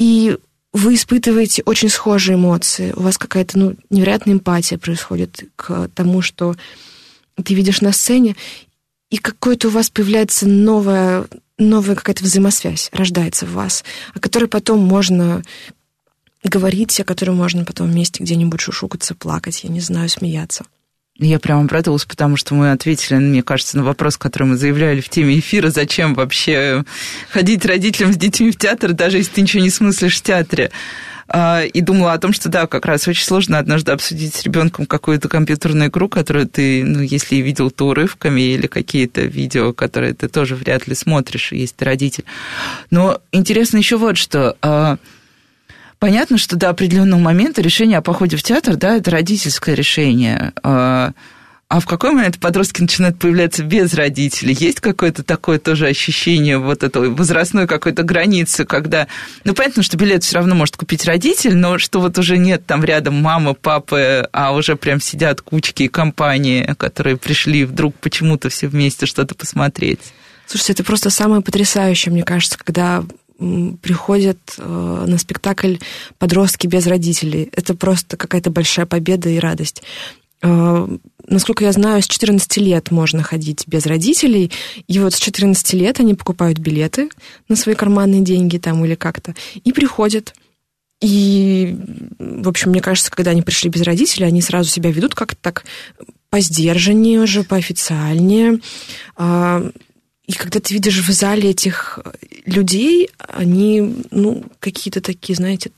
и 0.00 0.36
вы 0.72 0.94
испытываете 0.94 1.62
очень 1.66 1.88
схожие 1.88 2.36
эмоции, 2.36 2.92
у 2.96 3.02
вас 3.02 3.18
какая-то 3.18 3.58
ну, 3.58 3.76
невероятная 3.90 4.34
эмпатия 4.34 4.78
происходит 4.78 5.44
к 5.56 5.88
тому, 5.94 6.22
что 6.22 6.54
ты 7.42 7.54
видишь 7.54 7.80
на 7.80 7.92
сцене, 7.92 8.36
и 9.10 9.18
какое-то 9.18 9.68
у 9.68 9.70
вас 9.70 9.90
появляется 9.90 10.48
новая, 10.48 11.26
новая 11.58 11.94
какая-то 11.94 12.24
взаимосвязь 12.24 12.88
рождается 12.92 13.44
в 13.44 13.52
вас, 13.52 13.84
о 14.14 14.20
которой 14.20 14.46
потом 14.46 14.80
можно 14.80 15.42
говорить, 16.42 16.98
о 17.00 17.04
которой 17.04 17.30
можно 17.30 17.64
потом 17.64 17.90
вместе 17.90 18.22
где-нибудь 18.22 18.60
шушукаться, 18.60 19.14
плакать, 19.14 19.64
я 19.64 19.70
не 19.70 19.80
знаю, 19.80 20.08
смеяться. 20.08 20.64
Я 21.18 21.38
прямо 21.38 21.62
обрадовалась, 21.62 22.06
потому 22.06 22.36
что 22.36 22.54
мы 22.54 22.72
ответили, 22.72 23.16
мне 23.16 23.42
кажется, 23.42 23.76
на 23.76 23.84
вопрос, 23.84 24.16
который 24.16 24.44
мы 24.44 24.56
заявляли 24.56 25.00
в 25.00 25.10
теме 25.10 25.38
эфира, 25.38 25.68
зачем 25.68 26.14
вообще 26.14 26.84
ходить 27.30 27.66
родителям 27.66 28.14
с 28.14 28.16
детьми 28.16 28.50
в 28.50 28.56
театр, 28.56 28.92
даже 28.92 29.18
если 29.18 29.32
ты 29.32 29.42
ничего 29.42 29.62
не 29.62 29.70
смыслишь 29.70 30.18
в 30.18 30.22
театре. 30.22 30.70
А, 31.28 31.62
и 31.62 31.80
думала 31.80 32.14
о 32.14 32.18
том, 32.18 32.32
что 32.32 32.48
да, 32.48 32.66
как 32.66 32.86
раз 32.86 33.06
очень 33.08 33.24
сложно 33.24 33.58
однажды 33.58 33.92
обсудить 33.92 34.34
с 34.34 34.42
ребенком 34.42 34.86
какую-то 34.86 35.28
компьютерную 35.28 35.88
игру, 35.88 36.08
которую 36.08 36.46
ты, 36.46 36.82
ну, 36.84 37.00
если 37.00 37.36
видел, 37.36 37.70
то 37.70 37.88
урывками, 37.88 38.40
или 38.40 38.66
какие-то 38.66 39.22
видео, 39.22 39.72
которые 39.72 40.14
ты 40.14 40.28
тоже 40.28 40.56
вряд 40.56 40.88
ли 40.88 40.94
смотришь, 40.94 41.52
если 41.52 41.76
ты 41.76 41.84
родитель. 41.84 42.24
Но 42.90 43.20
интересно 43.32 43.76
еще 43.76 43.96
вот 43.96 44.16
что 44.16 44.56
а, 44.62 44.96
Понятно, 46.02 46.36
что 46.36 46.56
до 46.56 46.68
определенного 46.68 47.20
момента 47.20 47.62
решение 47.62 47.98
о 47.98 48.02
походе 48.02 48.36
в 48.36 48.42
театр, 48.42 48.74
да, 48.74 48.96
это 48.96 49.12
родительское 49.12 49.76
решение. 49.76 50.52
А, 50.64 51.12
а 51.68 51.78
в 51.78 51.86
какой 51.86 52.10
момент 52.10 52.40
подростки 52.40 52.82
начинают 52.82 53.20
появляться 53.20 53.62
без 53.62 53.94
родителей? 53.94 54.52
Есть 54.58 54.80
какое-то 54.80 55.22
такое 55.22 55.60
тоже 55.60 55.86
ощущение 55.86 56.58
вот 56.58 56.82
этой 56.82 57.08
возрастной 57.08 57.68
какой-то 57.68 58.02
границы, 58.02 58.64
когда, 58.64 59.06
ну, 59.44 59.54
понятно, 59.54 59.84
что 59.84 59.96
билет 59.96 60.24
все 60.24 60.38
равно 60.38 60.56
может 60.56 60.76
купить 60.76 61.04
родитель, 61.04 61.54
но 61.54 61.78
что 61.78 62.00
вот 62.00 62.18
уже 62.18 62.36
нет 62.36 62.66
там 62.66 62.82
рядом 62.82 63.14
мамы, 63.14 63.54
папы, 63.54 64.28
а 64.32 64.54
уже 64.54 64.74
прям 64.74 65.00
сидят 65.00 65.40
кучки 65.40 65.86
компании, 65.86 66.74
которые 66.78 67.16
пришли 67.16 67.64
вдруг 67.64 67.94
почему-то 67.94 68.48
все 68.48 68.66
вместе 68.66 69.06
что-то 69.06 69.36
посмотреть. 69.36 70.00
Слушайте, 70.46 70.72
это 70.72 70.84
просто 70.84 71.10
самое 71.10 71.42
потрясающее, 71.42 72.12
мне 72.12 72.24
кажется, 72.24 72.58
когда 72.58 73.04
приходят 73.80 74.38
э, 74.58 75.04
на 75.06 75.18
спектакль 75.18 75.76
подростки 76.18 76.66
без 76.66 76.86
родителей. 76.86 77.48
Это 77.52 77.74
просто 77.74 78.16
какая-то 78.16 78.50
большая 78.50 78.86
победа 78.86 79.28
и 79.28 79.38
радость. 79.38 79.82
Э, 80.42 80.88
насколько 81.26 81.64
я 81.64 81.72
знаю, 81.72 82.02
с 82.02 82.06
14 82.06 82.56
лет 82.58 82.90
можно 82.90 83.22
ходить 83.22 83.64
без 83.66 83.86
родителей, 83.86 84.50
и 84.86 84.98
вот 84.98 85.14
с 85.14 85.18
14 85.18 85.72
лет 85.74 86.00
они 86.00 86.14
покупают 86.14 86.58
билеты 86.58 87.08
на 87.48 87.56
свои 87.56 87.74
карманные 87.74 88.20
деньги 88.20 88.58
там 88.58 88.84
или 88.84 88.94
как-то, 88.94 89.34
и 89.62 89.72
приходят. 89.72 90.34
И, 91.00 91.76
в 92.18 92.48
общем, 92.48 92.70
мне 92.70 92.80
кажется, 92.80 93.10
когда 93.10 93.32
они 93.32 93.42
пришли 93.42 93.68
без 93.68 93.82
родителей, 93.82 94.26
они 94.26 94.40
сразу 94.40 94.70
себя 94.70 94.90
ведут 94.90 95.16
как-то 95.16 95.36
так 95.40 95.64
по 96.30 96.40
сдержаннее 96.40 97.20
уже, 97.20 97.42
поофициальнее. 97.42 98.60
А, 99.16 99.68
и 100.26 100.32
когда 100.32 100.60
ты 100.60 100.74
видишь 100.74 100.98
в 100.98 101.10
зале 101.10 101.50
этих 101.50 101.98
людей, 102.46 103.10
они, 103.18 104.04
ну, 104.10 104.44
какие-то 104.60 105.00
такие, 105.00 105.34
знаете, 105.34 105.72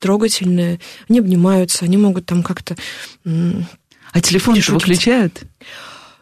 трогательные, 0.00 0.80
они 1.08 1.20
обнимаются, 1.20 1.84
они 1.84 1.96
могут 1.96 2.26
там 2.26 2.42
как-то... 2.42 2.76
А 3.24 4.20
телефон 4.20 4.58
выключают? 4.68 5.42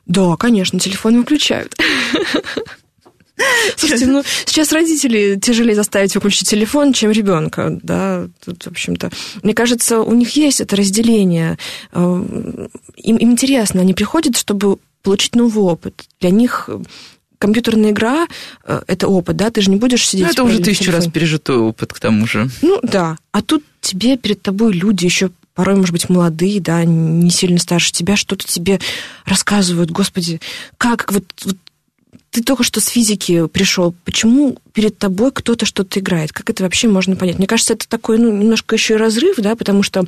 Да, 0.06 0.36
конечно, 0.36 0.78
телефон 0.78 1.16
выключают. 1.16 1.74
Слушайте, 3.76 4.06
ну, 4.06 4.22
сейчас 4.44 4.72
родители 4.72 5.38
тяжелее 5.40 5.74
заставить 5.74 6.14
выключить 6.14 6.48
телефон, 6.48 6.92
чем 6.92 7.10
ребенка, 7.10 7.78
да, 7.82 8.28
тут, 8.44 8.64
в 8.64 8.66
общем-то. 8.68 9.10
Мне 9.42 9.54
кажется, 9.54 10.00
у 10.00 10.14
них 10.14 10.36
есть 10.36 10.60
это 10.60 10.76
разделение. 10.76 11.58
Э, 11.92 12.68
им, 12.96 13.16
им 13.16 13.32
интересно, 13.32 13.80
они 13.80 13.94
приходят, 13.94 14.36
чтобы 14.36 14.78
получить 15.02 15.34
новый 15.34 15.64
опыт. 15.64 16.04
Для 16.20 16.30
них 16.30 16.68
компьютерная 17.42 17.90
игра 17.90 18.28
э, 18.64 18.82
это 18.86 19.08
опыт, 19.08 19.36
да, 19.36 19.50
ты 19.50 19.62
же 19.62 19.70
не 19.70 19.76
будешь 19.76 20.08
сидеть. 20.08 20.26
Ну, 20.26 20.32
это 20.32 20.44
уже 20.44 20.60
тысячу 20.60 20.92
раз 20.92 21.08
пережитой 21.08 21.56
опыт, 21.56 21.92
к 21.92 21.98
тому 21.98 22.24
же. 22.24 22.48
Ну 22.62 22.78
да. 22.84 23.18
А 23.32 23.42
тут 23.42 23.64
тебе 23.80 24.16
перед 24.16 24.40
тобой 24.42 24.72
люди 24.72 25.04
еще 25.04 25.30
порой, 25.54 25.74
может 25.74 25.90
быть, 25.90 26.08
молодые, 26.08 26.60
да, 26.60 26.84
не 26.84 27.30
сильно 27.30 27.58
старше 27.58 27.90
тебя, 27.90 28.14
что-то 28.14 28.46
тебе 28.46 28.78
рассказывают. 29.24 29.90
Господи, 29.90 30.40
как 30.78 31.12
вот, 31.12 31.24
вот 31.44 31.56
ты 32.30 32.44
только 32.44 32.62
что 32.62 32.80
с 32.80 32.86
физики 32.86 33.48
пришел, 33.48 33.92
почему 34.04 34.56
перед 34.72 34.96
тобой 34.96 35.32
кто-то 35.32 35.66
что-то 35.66 35.98
играет? 35.98 36.32
Как 36.32 36.48
это 36.48 36.62
вообще 36.62 36.86
можно 36.86 37.16
понять? 37.16 37.38
Мне 37.38 37.48
кажется, 37.48 37.74
это 37.74 37.88
такой, 37.88 38.18
ну, 38.18 38.30
немножко 38.30 38.76
еще 38.76 38.94
и 38.94 38.98
разрыв, 38.98 39.36
да, 39.38 39.56
потому 39.56 39.82
что 39.82 40.04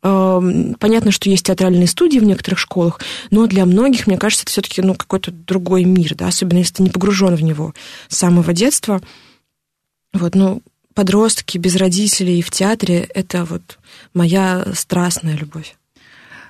Понятно, 0.00 1.10
что 1.10 1.30
есть 1.30 1.46
театральные 1.46 1.86
студии 1.86 2.18
в 2.18 2.24
некоторых 2.24 2.58
школах, 2.58 3.00
но 3.30 3.46
для 3.46 3.64
многих, 3.64 4.06
мне 4.06 4.18
кажется, 4.18 4.44
это 4.44 4.52
все-таки 4.52 4.82
ну, 4.82 4.94
какой-то 4.94 5.32
другой 5.32 5.84
мир, 5.84 6.14
да, 6.14 6.28
особенно 6.28 6.58
если 6.58 6.74
ты 6.74 6.82
не 6.84 6.90
погружен 6.90 7.34
в 7.34 7.42
него 7.42 7.74
с 8.08 8.16
самого 8.16 8.52
детства. 8.52 9.00
Вот, 10.12 10.34
ну, 10.34 10.62
подростки 10.94 11.58
без 11.58 11.76
родителей 11.76 12.40
в 12.42 12.50
театре– 12.50 13.08
это 13.14 13.44
вот 13.44 13.78
моя 14.14 14.66
страстная 14.74 15.36
любовь. 15.36 15.76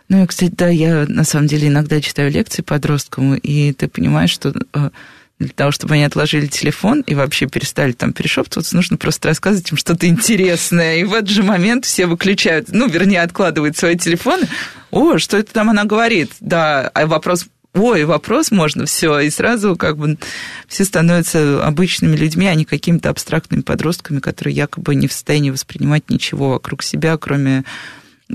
Ну, 0.09 0.23
и, 0.23 0.27
кстати, 0.27 0.53
да, 0.55 0.69
я 0.69 1.05
на 1.09 1.25
самом 1.25 1.49
деле 1.49 1.69
иногда 1.69 2.01
читаю 2.01 2.31
лекции 2.31 2.63
подросткам, 2.63 3.35
и 3.35 3.73
ты 3.73 3.89
понимаешь, 3.89 4.31
что 4.31 4.55
э, 4.73 4.91
для 5.39 5.51
того, 5.51 5.71
чтобы 5.71 5.95
они 5.95 6.05
отложили 6.05 6.47
телефон 6.47 7.03
и 7.03 7.15
вообще 7.15 7.47
перестали 7.47 7.93
там 7.93 8.13
перешептываться, 8.13 8.75
нужно 8.75 8.97
просто 8.97 9.29
рассказывать 9.29 9.71
им 9.71 9.77
что-то 9.77 10.07
интересное. 10.07 10.97
И 10.97 11.05
в 11.05 11.13
этот 11.13 11.29
же 11.29 11.43
момент 11.43 11.85
все 11.85 12.07
выключают, 12.07 12.69
ну, 12.71 12.89
вернее, 12.89 13.23
откладывают 13.23 13.77
свои 13.77 13.97
телефоны. 13.97 14.49
О, 14.91 15.19
что 15.19 15.37
это 15.37 15.53
там 15.53 15.69
она 15.69 15.85
говорит? 15.85 16.33
Да, 16.41 16.89
а 16.95 17.07
вопрос 17.07 17.47
ой, 17.75 18.05
вопрос 18.05 18.51
можно, 18.51 18.87
все, 18.87 19.21
и 19.21 19.31
сразу 19.31 19.77
как 19.77 19.99
бы 19.99 20.17
все 20.67 20.85
становятся 20.85 21.65
обычными 21.65 22.17
людьми, 22.17 22.47
а 22.47 22.55
не 22.55 22.65
какими-то 22.65 23.11
абстрактными 23.11 23.61
подростками, 23.61 24.21
которые 24.21 24.55
якобы 24.57 24.95
не 24.95 25.09
в 25.09 25.13
состоянии 25.13 25.51
воспринимать 25.51 26.09
ничего 26.09 26.51
вокруг 26.51 26.83
себя, 26.83 27.17
кроме 27.19 27.65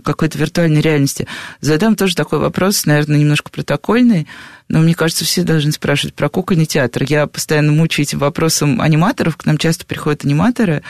какой-то 0.04 0.38
виртуальной 0.38 0.82
реальности. 0.82 1.28
Задам 1.60 1.96
тоже 1.96 2.16
такой 2.16 2.40
вопрос, 2.40 2.86
наверное, 2.86 3.18
немножко 3.18 3.52
протокольный, 3.52 4.28
но 4.70 4.80
мне 4.80 4.96
кажется, 4.96 5.26
все 5.26 5.44
должны 5.44 5.72
спрашивать 5.74 6.16
про 6.16 6.30
кукольный 6.30 6.66
театр. 6.66 7.04
Я 7.04 7.28
постоянно 7.28 7.74
мучаю 7.74 8.06
этим 8.06 8.20
вопросом 8.20 8.80
аниматоров, 8.80 9.36
к 9.36 9.46
нам 9.46 9.58
часто 9.58 9.86
приходят 9.86 10.24
аниматоры, 10.24 10.82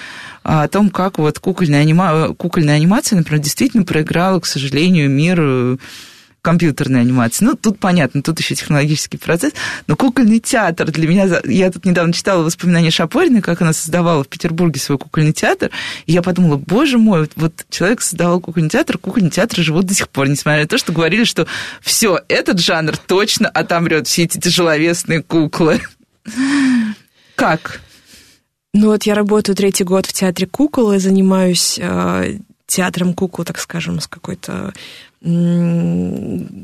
а 0.43 0.63
о 0.63 0.67
том, 0.67 0.89
как 0.89 1.17
вот 1.17 1.39
кукольная, 1.39 1.81
анима... 1.81 2.33
кукольная 2.35 2.75
анимация, 2.75 3.17
например, 3.17 3.41
действительно 3.41 3.83
проиграла, 3.83 4.39
к 4.39 4.45
сожалению, 4.45 5.09
мир 5.09 5.79
компьютерной 6.41 7.01
анимации. 7.01 7.45
Ну, 7.45 7.55
тут 7.55 7.79
понятно, 7.79 8.21
тут 8.21 8.39
еще 8.39 8.55
технологический 8.55 9.17
процесс. 9.17 9.53
Но 9.87 9.95
кукольный 9.95 10.39
театр 10.39 10.91
для 10.91 11.07
меня... 11.07 11.41
Я 11.45 11.71
тут 11.71 11.85
недавно 11.85 12.13
читала 12.13 12.43
воспоминания 12.43 12.91
Шапориной, 12.91 13.41
как 13.41 13.61
она 13.61 13.73
создавала 13.73 14.23
в 14.23 14.27
Петербурге 14.27 14.79
свой 14.79 14.97
кукольный 14.97 15.33
театр. 15.33 15.69
И 16.05 16.13
я 16.13 16.21
подумала, 16.21 16.57
боже 16.57 16.97
мой, 16.97 17.29
вот 17.35 17.53
человек 17.69 18.01
создавал 18.01 18.39
кукольный 18.39 18.69
театр, 18.69 18.97
кукольный 18.97 19.29
театр 19.29 19.59
живут 19.59 19.85
до 19.85 19.93
сих 19.93 20.09
пор, 20.09 20.29
несмотря 20.29 20.61
на 20.61 20.67
то, 20.67 20.77
что 20.77 20.91
говорили, 20.91 21.23
что 21.23 21.47
все, 21.81 22.19
этот 22.27 22.59
жанр 22.59 22.97
точно 22.97 23.47
отомрет, 23.47 24.07
все 24.07 24.23
эти 24.23 24.39
тяжеловесные 24.39 25.21
куклы. 25.21 25.81
Как? 27.35 27.81
Ну 28.73 28.87
вот 28.87 29.03
я 29.03 29.15
работаю 29.15 29.55
третий 29.55 29.83
год 29.83 30.05
в 30.05 30.13
театре 30.13 30.47
кукол 30.47 30.93
и 30.93 30.99
занимаюсь 30.99 31.77
э, 31.77 32.37
театром 32.67 33.13
кукол, 33.13 33.43
так 33.43 33.59
скажем, 33.59 33.99
с 33.99 34.07
какой-то 34.07 34.73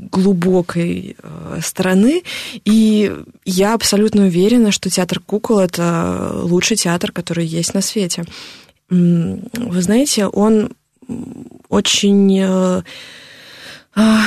глубокой 0.09 1.15
э, 1.21 1.59
стороны. 1.61 2.23
И 2.65 3.13
я 3.45 3.75
абсолютно 3.75 4.23
уверена, 4.23 4.71
что 4.71 4.89
театр 4.89 5.19
кукол 5.19 5.59
это 5.59 6.31
лучший 6.41 6.75
театр, 6.75 7.11
который 7.11 7.45
есть 7.45 7.75
на 7.75 7.81
свете. 7.81 8.25
Вы 8.89 9.81
знаете, 9.81 10.25
он 10.25 10.71
очень 11.69 12.39
э, 12.39 12.81
а, 13.95 14.21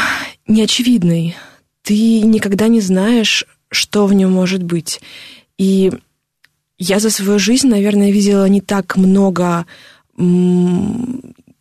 неочевидный. 0.46 1.36
Ты 1.82 2.20
никогда 2.20 2.68
не 2.68 2.80
знаешь, 2.80 3.44
что 3.70 4.06
в 4.06 4.14
нем 4.14 4.30
может 4.32 4.62
быть. 4.62 5.00
И 5.58 5.90
я 6.78 7.00
за 7.00 7.10
свою 7.10 7.38
жизнь, 7.38 7.68
наверное, 7.68 8.12
видела 8.12 8.48
не 8.48 8.60
так 8.60 8.96
много 8.96 9.66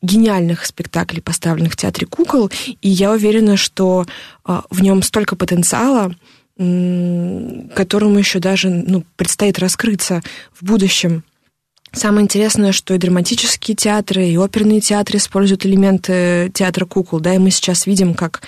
гениальных 0.02 0.66
спектаклей, 0.66 1.22
поставленных 1.22 1.74
в 1.74 1.76
театре 1.76 2.08
кукол, 2.08 2.50
и 2.82 2.90
я 2.90 3.12
уверена, 3.12 3.58
что 3.58 4.06
а, 4.46 4.64
в 4.70 4.82
нем 4.82 5.02
столько 5.04 5.36
потенциала, 5.36 6.14
которому 6.60 8.20
еще 8.20 8.40
даже 8.40 8.70
ну, 8.70 9.06
предстоит 9.16 9.60
раскрыться 9.60 10.22
в 10.60 10.66
будущем. 10.66 11.24
Самое 11.94 12.24
интересное, 12.24 12.72
что 12.72 12.94
и 12.94 12.98
драматические 12.98 13.76
театры, 13.76 14.28
и 14.28 14.38
оперные 14.38 14.82
театры 14.82 15.18
используют 15.18 15.66
элементы 15.66 16.52
театра 16.54 16.86
кукол, 16.86 17.20
да, 17.20 17.34
и 17.34 17.40
мы 17.40 17.50
сейчас 17.50 17.88
видим, 17.88 18.14
как 18.14 18.42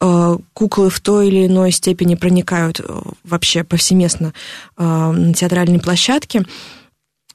э, 0.00 0.38
куклы 0.54 0.90
в 0.90 1.00
той 1.00 1.28
или 1.28 1.46
иной 1.46 1.70
степени 1.70 2.16
проникают 2.16 2.80
э, 2.80 3.00
вообще 3.24 3.62
повсеместно 3.62 4.32
э, 4.76 4.82
на 4.82 5.34
театральные 5.34 5.80
площадки. 5.80 6.42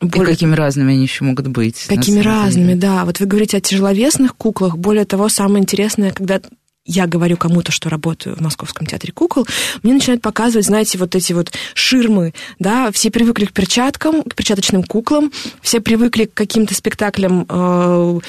Более... 0.01 0.31
И 0.31 0.33
какими 0.33 0.55
разными 0.55 0.93
они 0.93 1.03
еще 1.03 1.23
могут 1.23 1.47
быть? 1.47 1.85
Какими 1.87 2.19
разными, 2.19 2.73
да. 2.73 3.05
Вот 3.05 3.19
вы 3.19 3.25
говорите 3.25 3.57
о 3.57 3.61
тяжеловесных 3.61 4.35
куклах. 4.35 4.77
Более 4.77 5.05
того, 5.05 5.29
самое 5.29 5.61
интересное, 5.61 6.11
когда 6.11 6.41
я 6.85 7.07
говорю 7.07 7.35
кому-то, 7.35 7.71
что 7.71 7.89
работаю 7.89 8.35
в 8.35 8.41
Московском 8.41 8.85
театре 8.85 9.11
кукол, 9.11 9.47
мне 9.81 9.93
начинают 9.93 10.21
показывать, 10.21 10.67
знаете, 10.67 10.99
вот 10.99 11.15
эти 11.15 11.33
вот 11.33 11.51
ширмы, 11.73 12.33
да, 12.59 12.91
все 12.91 13.09
привыкли 13.09 13.45
к 13.45 13.53
перчаткам, 13.53 14.21
к 14.21 14.35
перчаточным 14.35 14.83
куклам, 14.83 15.31
все 15.61 15.81
привыкли 15.81 16.25
к 16.25 16.33
каким-то 16.35 16.75
спектаклям, 16.75 17.47
э, 17.49 18.19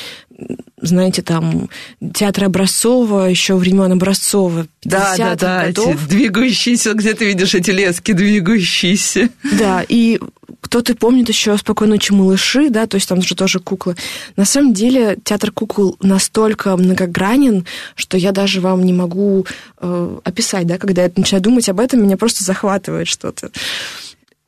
знаете, 0.80 1.20
там, 1.22 1.68
театра 2.14 2.46
Образцова, 2.46 3.26
еще 3.26 3.56
времен 3.56 3.92
Образцова, 3.92 4.66
да, 4.84 5.14
да, 5.18 5.34
да, 5.34 5.66
годов. 5.66 5.94
Эти 5.94 6.08
двигающиеся, 6.08 6.94
где 6.94 7.12
ты 7.12 7.26
видишь 7.26 7.54
эти 7.54 7.70
лески 7.70 8.12
двигающиеся. 8.12 9.28
Да, 9.58 9.84
и 9.86 10.18
кто-то 10.66 10.96
помнит 10.96 11.28
еще 11.28 11.56
«Спокойной 11.56 11.94
ночи, 11.94 12.12
малыши», 12.12 12.70
да, 12.70 12.86
то 12.86 12.96
есть 12.96 13.08
там 13.08 13.22
же 13.22 13.36
тоже 13.36 13.60
куклы. 13.60 13.94
На 14.34 14.44
самом 14.44 14.74
деле 14.74 15.16
театр 15.22 15.52
кукол 15.52 15.96
настолько 16.02 16.76
многогранен, 16.76 17.64
что 17.94 18.16
я 18.16 18.32
даже 18.32 18.60
вам 18.60 18.84
не 18.84 18.92
могу 18.92 19.46
э, 19.78 20.18
описать, 20.24 20.66
да, 20.66 20.76
когда 20.78 21.04
я 21.04 21.12
начинаю 21.14 21.42
думать 21.42 21.68
об 21.68 21.78
этом, 21.78 22.02
меня 22.02 22.16
просто 22.16 22.42
захватывает 22.42 23.06
что-то. 23.06 23.50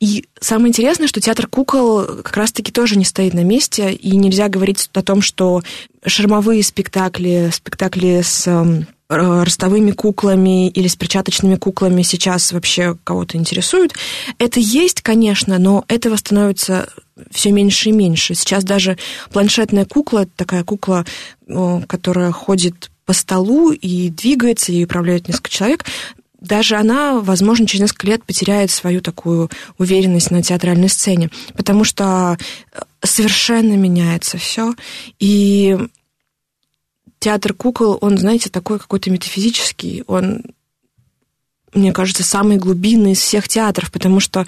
И 0.01 0.25
самое 0.41 0.69
интересное, 0.69 1.07
что 1.07 1.21
театр 1.21 1.47
кукол 1.47 2.05
как 2.05 2.35
раз-таки 2.35 2.71
тоже 2.73 2.97
не 2.97 3.05
стоит 3.05 3.33
на 3.33 3.43
месте, 3.45 3.93
и 3.93 4.17
нельзя 4.17 4.49
говорить 4.49 4.89
о 4.93 5.01
том, 5.01 5.21
что 5.21 5.63
шармовые 6.05 6.63
спектакли, 6.63 7.49
спектакли 7.53 8.21
с 8.23 8.45
эм, 8.45 8.87
ростовыми 9.09 9.91
куклами 9.91 10.69
или 10.69 10.87
с 10.87 10.95
перчаточными 10.95 11.55
куклами 11.55 12.03
сейчас 12.03 12.51
вообще 12.51 12.95
кого-то 13.03 13.37
интересуют. 13.37 13.93
Это 14.37 14.59
есть, 14.59 15.01
конечно, 15.01 15.57
но 15.57 15.83
этого 15.87 16.15
становится 16.15 16.89
все 17.31 17.51
меньше 17.51 17.89
и 17.89 17.91
меньше. 17.91 18.35
Сейчас 18.35 18.63
даже 18.63 18.97
планшетная 19.31 19.85
кукла, 19.85 20.27
такая 20.35 20.63
кукла, 20.63 21.05
которая 21.87 22.31
ходит 22.31 22.91
по 23.05 23.13
столу 23.13 23.71
и 23.71 24.09
двигается, 24.09 24.71
и 24.71 24.85
управляет 24.85 25.27
несколько 25.27 25.49
человек, 25.49 25.85
даже 26.39 26.75
она, 26.75 27.19
возможно, 27.19 27.67
через 27.67 27.81
несколько 27.81 28.07
лет 28.07 28.23
потеряет 28.23 28.71
свою 28.71 29.01
такую 29.01 29.49
уверенность 29.77 30.31
на 30.31 30.41
театральной 30.41 30.87
сцене, 30.87 31.29
потому 31.55 31.83
что 31.83 32.37
э, 32.71 32.79
совершенно 33.03 33.73
меняется 33.73 34.37
все. 34.37 34.73
И 35.19 35.77
театр 37.19 37.53
кукол, 37.53 37.97
он, 38.01 38.17
знаете, 38.17 38.49
такой 38.49 38.79
какой-то 38.79 39.11
метафизический, 39.11 40.03
он, 40.07 40.43
мне 41.73 41.93
кажется, 41.93 42.23
самый 42.23 42.57
глубинный 42.57 43.11
из 43.11 43.19
всех 43.19 43.47
театров, 43.47 43.91
потому 43.91 44.19
что 44.19 44.45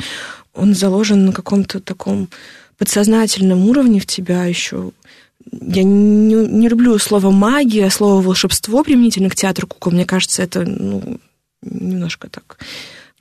он 0.54 0.74
заложен 0.74 1.26
на 1.26 1.34
каком-то 1.34 1.80
таком 1.80 2.30
подсознательном 2.78 3.70
уровне 3.70 4.00
в 4.00 4.06
тебя 4.06 4.46
еще. 4.46 4.92
Я 5.52 5.84
не, 5.84 6.36
не 6.36 6.68
люблю 6.68 6.98
слово 7.00 7.32
магия, 7.32 7.90
слово 7.90 8.22
волшебство 8.22 8.84
применительно 8.84 9.30
к 9.30 9.36
театру 9.36 9.68
кукол. 9.68 9.94
Мне 9.94 10.06
кажется, 10.06 10.44
это 10.44 10.64
ну, 10.66 11.20
немножко 11.62 12.30
так, 12.30 12.58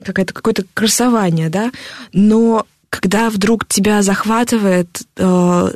какое-то 0.03 0.33
какое-то 0.33 0.65
красование, 0.73 1.49
да, 1.49 1.71
но 2.13 2.65
когда 2.89 3.29
вдруг 3.29 3.67
тебя 3.67 4.01
захватывает 4.01 5.03
э, 5.15 5.71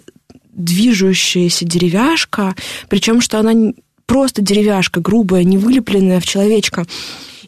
движущаяся 0.55 1.65
деревяшка, 1.65 2.55
причем 2.89 3.21
что 3.21 3.39
она 3.39 3.73
просто 4.05 4.41
деревяшка, 4.41 5.01
грубая, 5.01 5.43
не 5.43 5.57
вылепленная 5.57 6.19
в 6.19 6.25
человечка, 6.25 6.85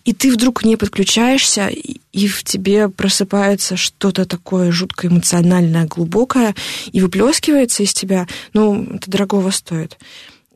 и 0.06 0.14
ты 0.14 0.32
вдруг 0.32 0.64
не 0.64 0.78
подключаешься, 0.78 1.68
и 1.68 2.28
в 2.28 2.44
тебе 2.44 2.88
просыпается 2.88 3.76
что-то 3.76 4.26
такое 4.26 4.72
жутко 4.72 5.08
эмоциональное, 5.08 5.86
глубокое, 5.86 6.56
и 6.92 7.02
выплескивается 7.02 7.84
из 7.84 7.94
тебя, 7.94 8.28
ну, 8.54 8.84
это 8.94 9.12
дорогого 9.12 9.52
стоит. 9.52 9.98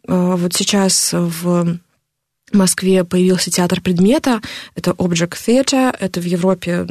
Э, 0.08 0.36
вот 0.38 0.54
сейчас 0.54 1.12
в 1.14 1.80
в 2.52 2.58
Москве 2.58 3.04
появился 3.04 3.50
театр 3.50 3.82
предмета, 3.82 4.42
это 4.76 4.92
Object 4.92 5.38
Theater, 5.48 5.96
это 5.98 6.20
в 6.20 6.26
Европе, 6.26 6.86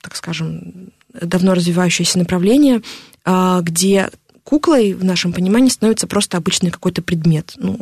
так 0.00 0.16
скажем, 0.16 0.90
давно 1.12 1.54
развивающееся 1.54 2.18
направление, 2.18 2.80
а, 3.24 3.60
где 3.60 4.10
куклой 4.44 4.94
в 4.94 5.04
нашем 5.04 5.32
понимании 5.32 5.68
становится 5.68 6.06
просто 6.06 6.36
обычный 6.36 6.70
какой-то 6.70 7.02
предмет. 7.02 7.52
Ну, 7.56 7.80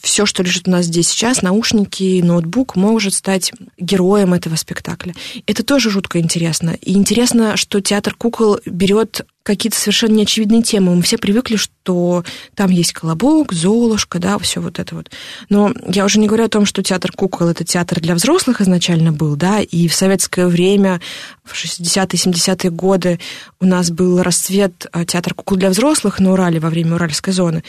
все, 0.00 0.26
что 0.26 0.42
лежит 0.42 0.68
у 0.68 0.70
нас 0.70 0.86
здесь 0.86 1.08
сейчас, 1.08 1.42
наушники, 1.42 2.20
ноутбук, 2.22 2.76
может 2.76 3.14
стать 3.14 3.52
героем 3.78 4.34
этого 4.34 4.56
спектакля. 4.56 5.14
Это 5.46 5.62
тоже 5.62 5.90
жутко 5.90 6.18
интересно. 6.18 6.76
И 6.80 6.92
интересно, 6.94 7.56
что 7.56 7.80
театр 7.80 8.14
кукол 8.14 8.60
берет 8.66 9.26
какие-то 9.48 9.78
совершенно 9.78 10.12
неочевидные 10.12 10.62
темы. 10.62 10.94
Мы 10.94 11.00
все 11.00 11.16
привыкли, 11.16 11.56
что 11.56 12.22
там 12.54 12.70
есть 12.70 12.92
колобок, 12.92 13.54
золушка, 13.54 14.18
да, 14.18 14.38
все 14.38 14.60
вот 14.60 14.78
это 14.78 14.94
вот. 14.94 15.10
Но 15.48 15.72
я 15.86 16.04
уже 16.04 16.20
не 16.20 16.26
говорю 16.26 16.44
о 16.44 16.50
том, 16.50 16.66
что 16.66 16.82
театр 16.82 17.12
кукол 17.12 17.48
это 17.48 17.64
театр 17.64 17.98
для 17.98 18.14
взрослых 18.14 18.60
изначально 18.60 19.10
был, 19.10 19.36
да, 19.36 19.60
и 19.60 19.88
в 19.88 19.94
советское 19.94 20.48
время, 20.48 21.00
в 21.44 21.54
60-е, 21.54 22.04
70-е 22.04 22.70
годы 22.70 23.20
у 23.58 23.64
нас 23.64 23.90
был 23.90 24.22
расцвет 24.22 24.86
а, 24.92 25.06
театра 25.06 25.32
кукол 25.32 25.56
для 25.56 25.70
взрослых 25.70 26.20
на 26.20 26.32
Урале 26.32 26.60
во 26.60 26.68
время 26.68 26.96
Уральской 26.96 27.32
зоны. 27.32 27.64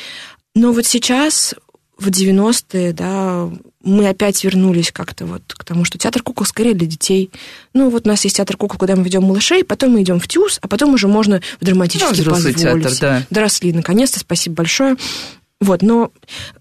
Но 0.55 0.73
вот 0.73 0.85
сейчас 0.85 1.55
в 1.99 2.07
90-е, 2.09 2.93
да, 2.93 3.49
мы 3.83 4.07
опять 4.07 4.43
вернулись 4.43 4.91
как-то 4.91 5.25
вот 5.25 5.41
к 5.47 5.63
тому, 5.65 5.83
что 5.83 5.97
театр 5.97 6.23
кукол 6.23 6.45
скорее 6.45 6.73
для 6.73 6.87
детей. 6.87 7.29
Ну, 7.73 7.89
вот 7.89 8.05
у 8.05 8.09
нас 8.09 8.23
есть 8.23 8.37
театр 8.37 8.55
кукол, 8.55 8.79
куда 8.79 8.95
мы 8.95 9.03
ведем 9.03 9.23
малышей, 9.23 9.63
потом 9.63 9.91
мы 9.91 10.01
идем 10.01 10.19
в 10.19 10.27
ТЮЗ, 10.27 10.59
а 10.61 10.67
потом 10.67 10.93
уже 10.93 11.07
можно 11.07 11.41
в 11.59 11.65
драматический 11.65 12.23
ну, 12.23 12.31
позволить. 12.31 12.57
театр, 12.57 12.91
да. 13.01 13.23
Доросли, 13.29 13.73
наконец-то, 13.73 14.19
спасибо 14.19 14.55
большое. 14.57 14.95
Вот, 15.59 15.81
но 15.81 16.11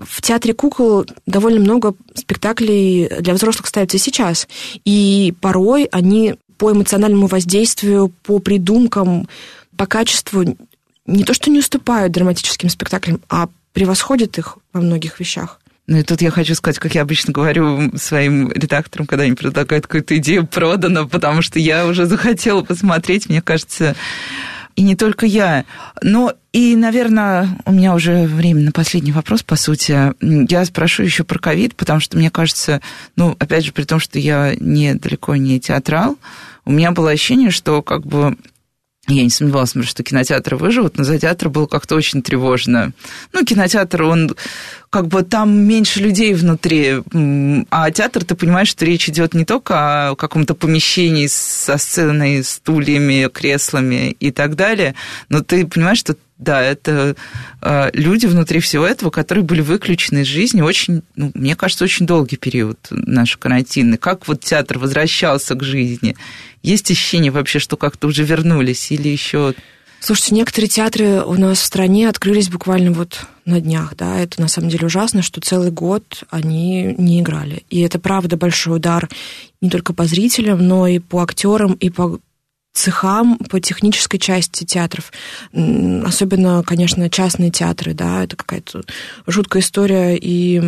в 0.00 0.20
театре 0.22 0.54
кукол 0.54 1.06
довольно 1.24 1.60
много 1.60 1.94
спектаклей 2.14 3.08
для 3.20 3.34
взрослых 3.34 3.68
ставится 3.68 3.96
и 3.96 4.00
сейчас. 4.00 4.48
И 4.84 5.32
порой 5.40 5.84
они 5.92 6.34
по 6.56 6.72
эмоциональному 6.72 7.28
воздействию, 7.28 8.12
по 8.24 8.40
придумкам, 8.40 9.28
по 9.76 9.86
качеству 9.86 10.44
не 11.06 11.24
то 11.24 11.32
что 11.32 11.50
не 11.50 11.60
уступают 11.60 12.12
драматическим 12.12 12.68
спектаклям, 12.68 13.20
а 13.28 13.48
превосходит 13.78 14.38
их 14.38 14.58
во 14.72 14.80
многих 14.80 15.20
вещах. 15.20 15.60
Ну 15.86 15.98
и 15.98 16.02
тут 16.02 16.20
я 16.20 16.32
хочу 16.32 16.56
сказать, 16.56 16.80
как 16.80 16.96
я 16.96 17.02
обычно 17.02 17.32
говорю 17.32 17.96
своим 17.96 18.50
редакторам, 18.50 19.06
когда 19.06 19.22
они 19.22 19.34
предлагают 19.34 19.86
какую-то 19.86 20.16
идею, 20.16 20.48
продано, 20.48 21.06
потому 21.06 21.42
что 21.42 21.60
я 21.60 21.86
уже 21.86 22.06
захотела 22.06 22.62
посмотреть, 22.62 23.28
мне 23.28 23.40
кажется, 23.40 23.94
и 24.74 24.82
не 24.82 24.96
только 24.96 25.26
я. 25.26 25.64
Но 26.02 26.34
и, 26.52 26.74
наверное, 26.74 27.56
у 27.66 27.72
меня 27.72 27.94
уже 27.94 28.26
время 28.26 28.62
на 28.62 28.72
последний 28.72 29.12
вопрос, 29.12 29.44
по 29.44 29.54
сути. 29.54 30.12
Я 30.20 30.64
спрошу 30.64 31.04
еще 31.04 31.22
про 31.22 31.38
ковид, 31.38 31.76
потому 31.76 32.00
что 32.00 32.16
мне 32.16 32.32
кажется, 32.32 32.80
ну, 33.14 33.36
опять 33.38 33.64
же, 33.64 33.70
при 33.70 33.84
том, 33.84 34.00
что 34.00 34.18
я 34.18 34.56
не 34.58 34.94
далеко 34.94 35.36
не 35.36 35.60
театрал, 35.60 36.18
у 36.64 36.72
меня 36.72 36.90
было 36.90 37.12
ощущение, 37.12 37.52
что 37.52 37.82
как 37.82 38.04
бы 38.04 38.36
я 39.08 39.22
не 39.22 39.30
сомневалась, 39.30 39.74
что 39.82 40.02
кинотеатры 40.02 40.56
выживут, 40.56 40.98
но 40.98 41.04
за 41.04 41.18
театр 41.18 41.48
было 41.48 41.66
как-то 41.66 41.94
очень 41.94 42.22
тревожно. 42.22 42.92
Ну, 43.32 43.44
кинотеатр, 43.44 44.02
он 44.02 44.36
как 44.90 45.08
бы 45.08 45.22
там 45.22 45.66
меньше 45.66 46.00
людей 46.00 46.34
внутри, 46.34 47.02
а 47.70 47.90
театр, 47.90 48.24
ты 48.24 48.34
понимаешь, 48.34 48.68
что 48.68 48.84
речь 48.84 49.08
идет 49.08 49.34
не 49.34 49.44
только 49.44 50.10
о 50.10 50.16
каком-то 50.16 50.54
помещении 50.54 51.26
со 51.26 51.76
сценой, 51.76 52.42
стульями, 52.42 53.28
креслами 53.28 54.10
и 54.18 54.30
так 54.30 54.56
далее, 54.56 54.94
но 55.28 55.42
ты 55.42 55.66
понимаешь, 55.66 55.98
что 55.98 56.16
да, 56.38 56.62
это 56.62 57.16
э, 57.62 57.90
люди 57.92 58.26
внутри 58.26 58.60
всего 58.60 58.86
этого, 58.86 59.10
которые 59.10 59.44
были 59.44 59.60
выключены 59.60 60.20
из 60.20 60.28
жизни 60.28 60.60
очень, 60.60 61.02
ну, 61.16 61.32
мне 61.34 61.56
кажется, 61.56 61.84
очень 61.84 62.06
долгий 62.06 62.36
период 62.36 62.78
наш 62.90 63.36
карантинный. 63.36 63.98
Как 63.98 64.28
вот 64.28 64.42
театр 64.42 64.78
возвращался 64.78 65.56
к 65.56 65.64
жизни? 65.64 66.16
Есть 66.62 66.92
ощущение 66.92 67.32
вообще, 67.32 67.58
что 67.58 67.76
как-то 67.76 68.06
уже 68.06 68.22
вернулись 68.22 68.92
или 68.92 69.08
еще... 69.08 69.54
Слушайте, 70.00 70.34
некоторые 70.34 70.68
театры 70.68 71.22
у 71.24 71.34
нас 71.34 71.58
в 71.58 71.64
стране 71.64 72.08
открылись 72.08 72.48
буквально 72.48 72.92
вот 72.92 73.26
на 73.44 73.60
днях, 73.60 73.96
да, 73.96 74.18
это 74.18 74.40
на 74.40 74.48
самом 74.48 74.68
деле 74.68 74.86
ужасно, 74.86 75.22
что 75.22 75.40
целый 75.40 75.70
год 75.70 76.24
они 76.30 76.94
не 76.98 77.20
играли. 77.20 77.64
И 77.68 77.80
это 77.80 77.98
правда 77.98 78.36
большой 78.36 78.76
удар 78.76 79.08
не 79.60 79.70
только 79.70 79.92
по 79.92 80.04
зрителям, 80.04 80.66
но 80.66 80.86
и 80.86 80.98
по 80.98 81.22
актерам, 81.22 81.72
и 81.72 81.90
по 81.90 82.20
цехам 82.74 83.38
по 83.50 83.60
технической 83.60 84.20
части 84.20 84.64
театров. 84.64 85.12
Особенно, 85.52 86.62
конечно, 86.62 87.10
частные 87.10 87.50
театры, 87.50 87.92
да, 87.92 88.22
это 88.22 88.36
какая-то 88.36 88.82
жуткая 89.26 89.62
история, 89.62 90.16
и 90.16 90.58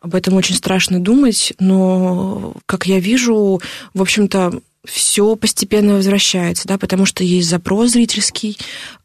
об 0.00 0.14
этом 0.14 0.34
очень 0.34 0.54
страшно 0.54 1.00
думать, 1.00 1.52
но, 1.58 2.54
как 2.66 2.86
я 2.86 3.00
вижу, 3.00 3.60
в 3.94 4.02
общем-то, 4.02 4.60
все 4.86 5.36
постепенно 5.36 5.94
возвращается, 5.94 6.66
да, 6.66 6.78
потому 6.78 7.04
что 7.04 7.22
есть 7.22 7.50
запрос 7.50 7.90
зрительский, 7.90 8.56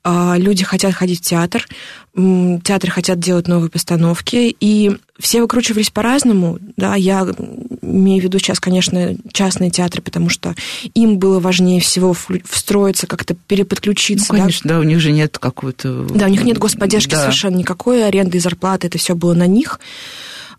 а, 0.04 0.36
люди 0.38 0.64
хотят 0.64 0.94
ходить 0.94 1.20
в 1.20 1.24
театр, 1.24 1.68
театры 2.16 2.92
хотят 2.92 3.20
делать 3.20 3.50
новые 3.50 3.70
постановки, 3.70 4.56
и 4.58 4.96
все 5.20 5.42
выкручивались 5.42 5.90
по-разному, 5.90 6.60
да, 6.78 6.96
я 6.96 7.28
имею 7.82 8.22
в 8.22 8.24
виду 8.24 8.40
сейчас, 8.40 8.62
конечно, 8.62 9.16
частные 9.34 9.70
театры, 9.70 10.02
потому 10.02 10.30
что 10.30 10.56
им 10.94 11.18
было 11.18 11.42
важнее 11.42 11.82
всего 11.82 12.16
встроиться, 12.46 13.06
как-то 13.06 13.34
переподключиться. 13.34 14.32
Ну, 14.34 14.40
конечно, 14.40 14.68
да, 14.70 14.76
да 14.76 14.80
у 14.80 14.84
них 14.84 15.02
же 15.02 15.12
нет 15.12 15.38
какой-то... 15.38 16.04
Да, 16.04 16.26
у 16.26 16.30
них 16.30 16.44
нет 16.44 16.58
господдержки 16.58 17.12
да. 17.12 17.22
совершенно 17.22 17.58
никакой, 17.58 18.08
аренды 18.08 18.38
и 18.38 18.42
зарплаты, 18.42 18.88
это 18.88 18.98
все 18.98 19.14
было 19.14 19.34
на 19.34 19.48
них. 19.48 19.82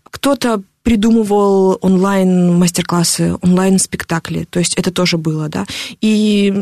Кто-то 0.03 0.61
придумывал 0.87 1.77
онлайн-мастер-классы, 1.81 3.35
онлайн-спектакли, 3.41 4.47
то 4.49 4.59
есть 4.59 4.73
это 4.75 4.89
тоже 4.89 5.17
было, 5.17 5.49
да. 5.49 5.65
И 5.99 6.53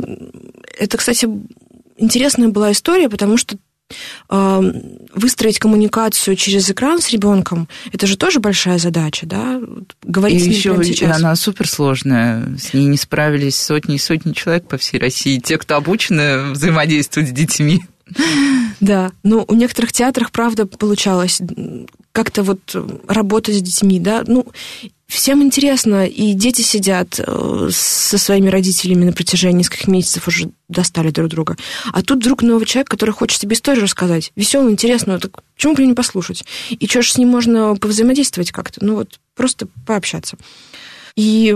это, 0.80 0.98
кстати, 0.98 1.30
интересная 1.96 2.48
была 2.48 2.72
история, 2.72 3.08
потому 3.08 3.38
что 3.38 3.56
э, 4.32 4.72
выстроить 5.14 5.60
коммуникацию 5.60 6.36
через 6.38 6.68
экран 6.72 7.02
с 7.02 7.12
ребенком, 7.12 7.68
это 7.94 8.08
же 8.08 8.18
тоже 8.18 8.40
большая 8.40 8.80
задача, 8.80 9.28
да? 9.28 9.62
Говорить 10.02 10.42
и 10.42 10.54
с 10.60 10.66
ним 10.66 10.80
еще 10.80 10.84
сейчас. 10.96 11.18
она 11.18 11.36
суперсложная. 11.36 12.58
С 12.58 12.74
ней 12.74 12.88
не 12.88 12.98
справились 12.98 13.58
сотни 13.58 13.98
и 13.98 14.00
сотни 14.00 14.34
человек 14.34 14.68
по 14.68 14.78
всей 14.78 15.00
России. 15.00 15.38
Те, 15.38 15.60
кто 15.60 15.76
обучены 15.76 16.50
взаимодействовать 16.50 17.30
с 17.30 17.32
детьми. 17.32 17.84
Да, 18.80 19.12
но 19.22 19.46
у 19.48 19.54
некоторых 19.54 19.92
театрах, 19.92 20.32
правда, 20.32 20.66
получалось 20.66 21.42
как-то 22.16 22.44
вот 22.44 22.76
работать 23.08 23.58
с 23.58 23.62
детьми, 23.62 24.00
да, 24.00 24.24
ну, 24.26 24.48
всем 25.06 25.44
интересно, 25.44 26.08
и 26.08 26.34
дети 26.34 26.62
сидят 26.62 27.20
э, 27.20 27.70
со 27.72 28.18
своими 28.18 28.48
родителями 28.48 29.04
на 29.04 29.12
протяжении 29.12 29.60
нескольких 29.60 29.90
месяцев 29.90 30.26
уже 30.30 30.50
достали 30.70 31.12
друг 31.12 31.28
друга. 31.28 31.58
А 31.92 32.02
тут 32.02 32.20
вдруг 32.20 32.42
новый 32.42 32.66
человек, 32.66 32.90
который 32.90 33.12
хочет 33.12 33.42
тебе 33.42 33.54
историю 33.54 33.84
рассказать, 33.84 34.32
веселую, 34.38 34.72
интересную, 34.72 35.20
так 35.20 35.42
почему 35.56 35.76
бы 35.76 35.86
не 35.86 35.94
послушать? 35.94 36.46
И 36.70 36.88
что 36.88 37.02
ж 37.02 37.12
с 37.12 37.18
ним 37.18 37.28
можно 37.28 37.76
повзаимодействовать 37.76 38.54
как-то? 38.54 38.84
Ну 38.84 38.96
вот 38.96 39.20
просто 39.36 39.68
пообщаться. 39.86 40.38
И 41.18 41.54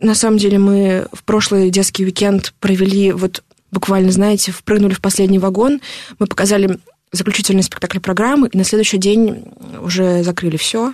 на 0.00 0.14
самом 0.16 0.38
деле 0.38 0.58
мы 0.58 1.06
в 1.12 1.22
прошлый 1.22 1.70
детский 1.70 2.04
уикенд 2.04 2.52
провели 2.58 3.12
вот 3.12 3.44
буквально, 3.70 4.10
знаете, 4.10 4.50
впрыгнули 4.50 4.94
в 4.94 5.00
последний 5.00 5.38
вагон, 5.38 5.80
мы 6.18 6.26
показали 6.26 6.80
заключительный 7.12 7.62
спектакль 7.62 8.00
программы, 8.00 8.48
и 8.48 8.56
на 8.56 8.64
следующий 8.64 8.98
день 8.98 9.44
уже 9.80 10.22
закрыли 10.22 10.56
все. 10.56 10.92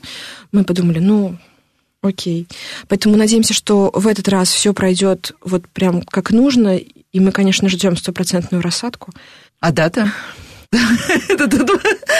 Мы 0.53 0.65
подумали, 0.65 0.99
ну, 0.99 1.37
окей. 2.03 2.47
Поэтому 2.89 3.17
надеемся, 3.17 3.55
что 3.55 3.91
в 3.95 4.07
этот 4.07 4.29
раз 4.29 4.51
все 4.51 4.75
пройдет 4.75 5.33
вот 5.43 5.69
прям 5.69 6.03
как 6.03 6.31
нужно, 6.31 6.77
и 6.77 7.21
мы, 7.21 7.33
конечно, 7.33 7.69
ждем 7.69 7.97
стопроцентную 7.97 8.63
рассадку. 8.63 9.13
А 9.61 9.73
дата? 9.73 10.13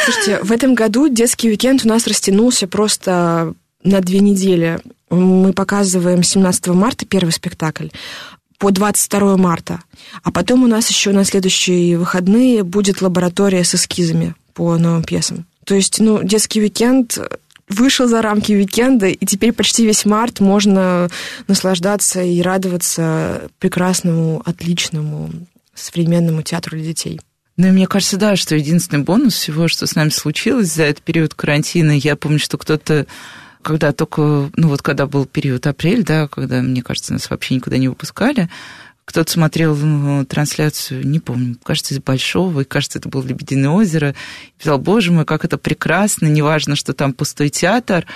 Слушайте, 0.05 0.41
в 0.43 0.53
этом 0.53 0.75
году 0.75 1.09
детский 1.09 1.49
уикенд 1.49 1.85
у 1.85 1.89
нас 1.89 2.07
растянулся 2.07 2.69
просто 2.69 3.55
на 3.83 4.01
две 4.01 4.21
недели. 4.21 4.81
Мы 5.11 5.53
показываем 5.53 6.23
17 6.23 6.69
марта 6.69 7.07
первый 7.07 7.31
спектакль, 7.31 7.89
по 8.63 8.71
22 8.71 9.39
марта. 9.39 9.81
А 10.23 10.31
потом 10.31 10.63
у 10.63 10.69
нас 10.69 10.89
еще 10.89 11.11
на 11.11 11.25
следующие 11.25 11.99
выходные 11.99 12.63
будет 12.63 13.03
лаборатория 13.03 13.65
с 13.65 13.75
эскизами 13.75 14.37
по 14.55 14.79
новым 14.79 15.03
пьесам. 15.03 15.47
То 15.65 15.75
есть, 15.75 15.99
ну, 15.99 16.23
детский 16.23 16.61
уикенд 16.61 17.19
вышел 17.69 18.07
за 18.07 18.23
рамки 18.23 18.53
уикенда, 18.53 19.09
и 19.09 19.27
теперь 19.27 19.53
почти 19.53 19.85
весь 19.85 20.05
март 20.05 20.39
можно 20.39 21.09
наслаждаться 21.49 22.23
и 22.23 22.41
радоваться 22.41 23.49
прекрасному, 23.59 24.41
отличному 24.45 25.33
современному 25.75 26.43
театру 26.43 26.77
для 26.77 26.87
детей. 26.87 27.21
Ну, 27.57 27.67
и 27.67 27.73
мне 27.73 27.89
кажется, 27.89 28.17
да, 28.17 28.37
что 28.37 28.55
единственный 28.55 29.03
бонус 29.03 29.35
всего, 29.35 29.67
что 29.67 29.89
с 29.89 29.97
нами 29.97 30.11
случилось 30.11 30.73
за 30.73 30.85
этот 30.85 31.03
период 31.03 31.35
карантина, 31.35 31.99
я 31.99 32.15
помню, 32.15 32.39
что 32.39 32.59
кто-то 32.59 33.09
когда 33.63 33.93
только, 33.93 34.51
ну 34.57 34.69
вот 34.69 34.83
когда 34.83 35.07
был 35.07 35.27
период 35.27 35.67
апрель, 35.67 36.05
да, 36.05 36.29
когда, 36.29 36.61
мне 36.63 36.83
кажется, 36.83 37.13
нас 37.13 37.31
вообще 37.31 37.55
никуда 37.55 37.79
не 37.79 37.89
выпускали, 37.89 38.49
кто-то 39.05 39.31
смотрел 39.31 39.77
ну, 39.77 40.25
трансляцию, 40.25 41.07
не 41.07 41.19
помню, 41.19 41.57
кажется, 41.63 41.95
из 41.95 41.99
Большого, 41.99 42.61
и 42.61 42.65
кажется, 42.65 42.99
это 42.99 43.09
было 43.09 43.23
Лебединое 43.25 43.71
озеро, 43.71 44.11
и 44.11 44.61
сказал, 44.61 44.79
боже 44.79 45.13
мой, 45.13 45.25
как 45.25 45.45
это 45.45 45.59
прекрасно, 45.59 46.27
неважно, 46.27 46.77
что 46.77 46.93
там 46.93 47.13
пустой 47.13 47.49
театр, 47.49 48.07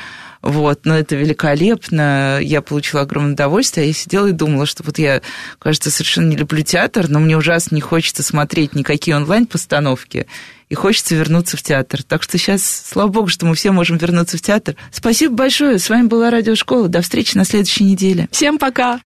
вот, 0.47 0.85
но 0.85 0.97
это 0.97 1.17
великолепно, 1.17 2.39
я 2.41 2.63
получила 2.63 3.03
огромное 3.03 3.33
удовольствие, 3.33 3.89
я 3.89 3.93
сидела 3.93 4.29
и 4.29 4.33
думала, 4.33 4.65
что 4.65 4.85
вот 4.85 4.97
я, 4.99 5.21
кажется, 5.59 5.91
совершенно 5.91 6.29
не 6.29 6.37
люблю 6.37 6.63
театр, 6.63 7.09
но 7.09 7.19
мне 7.19 7.37
ужасно 7.37 7.75
не 7.75 7.81
хочется 7.81 8.23
смотреть 8.23 8.75
никакие 8.75 9.17
онлайн-постановки, 9.17 10.29
и 10.69 10.75
хочется 10.77 11.17
вернуться 11.17 11.57
в 11.57 11.63
театр. 11.63 12.05
Так 12.05 12.23
что 12.23 12.39
сейчас, 12.39 12.63
слава 12.63 13.09
богу, 13.09 13.29
что 13.29 13.45
мы 13.45 13.57
все 13.57 13.73
можем 13.73 13.99
вернуться 13.99 14.39
в 14.39 14.41
театр. 14.41 14.77
Спасибо 14.93 15.35
большое. 15.35 15.79
С 15.79 15.89
вами 15.89 16.07
была 16.07 16.31
Радиошкола. 16.31 16.89
До 16.89 17.03
встречи 17.03 17.37
на 17.37 17.45
следующей 17.45 17.85
неделе. 17.85 18.29
Всем 18.31 18.59
пока. 18.59 19.01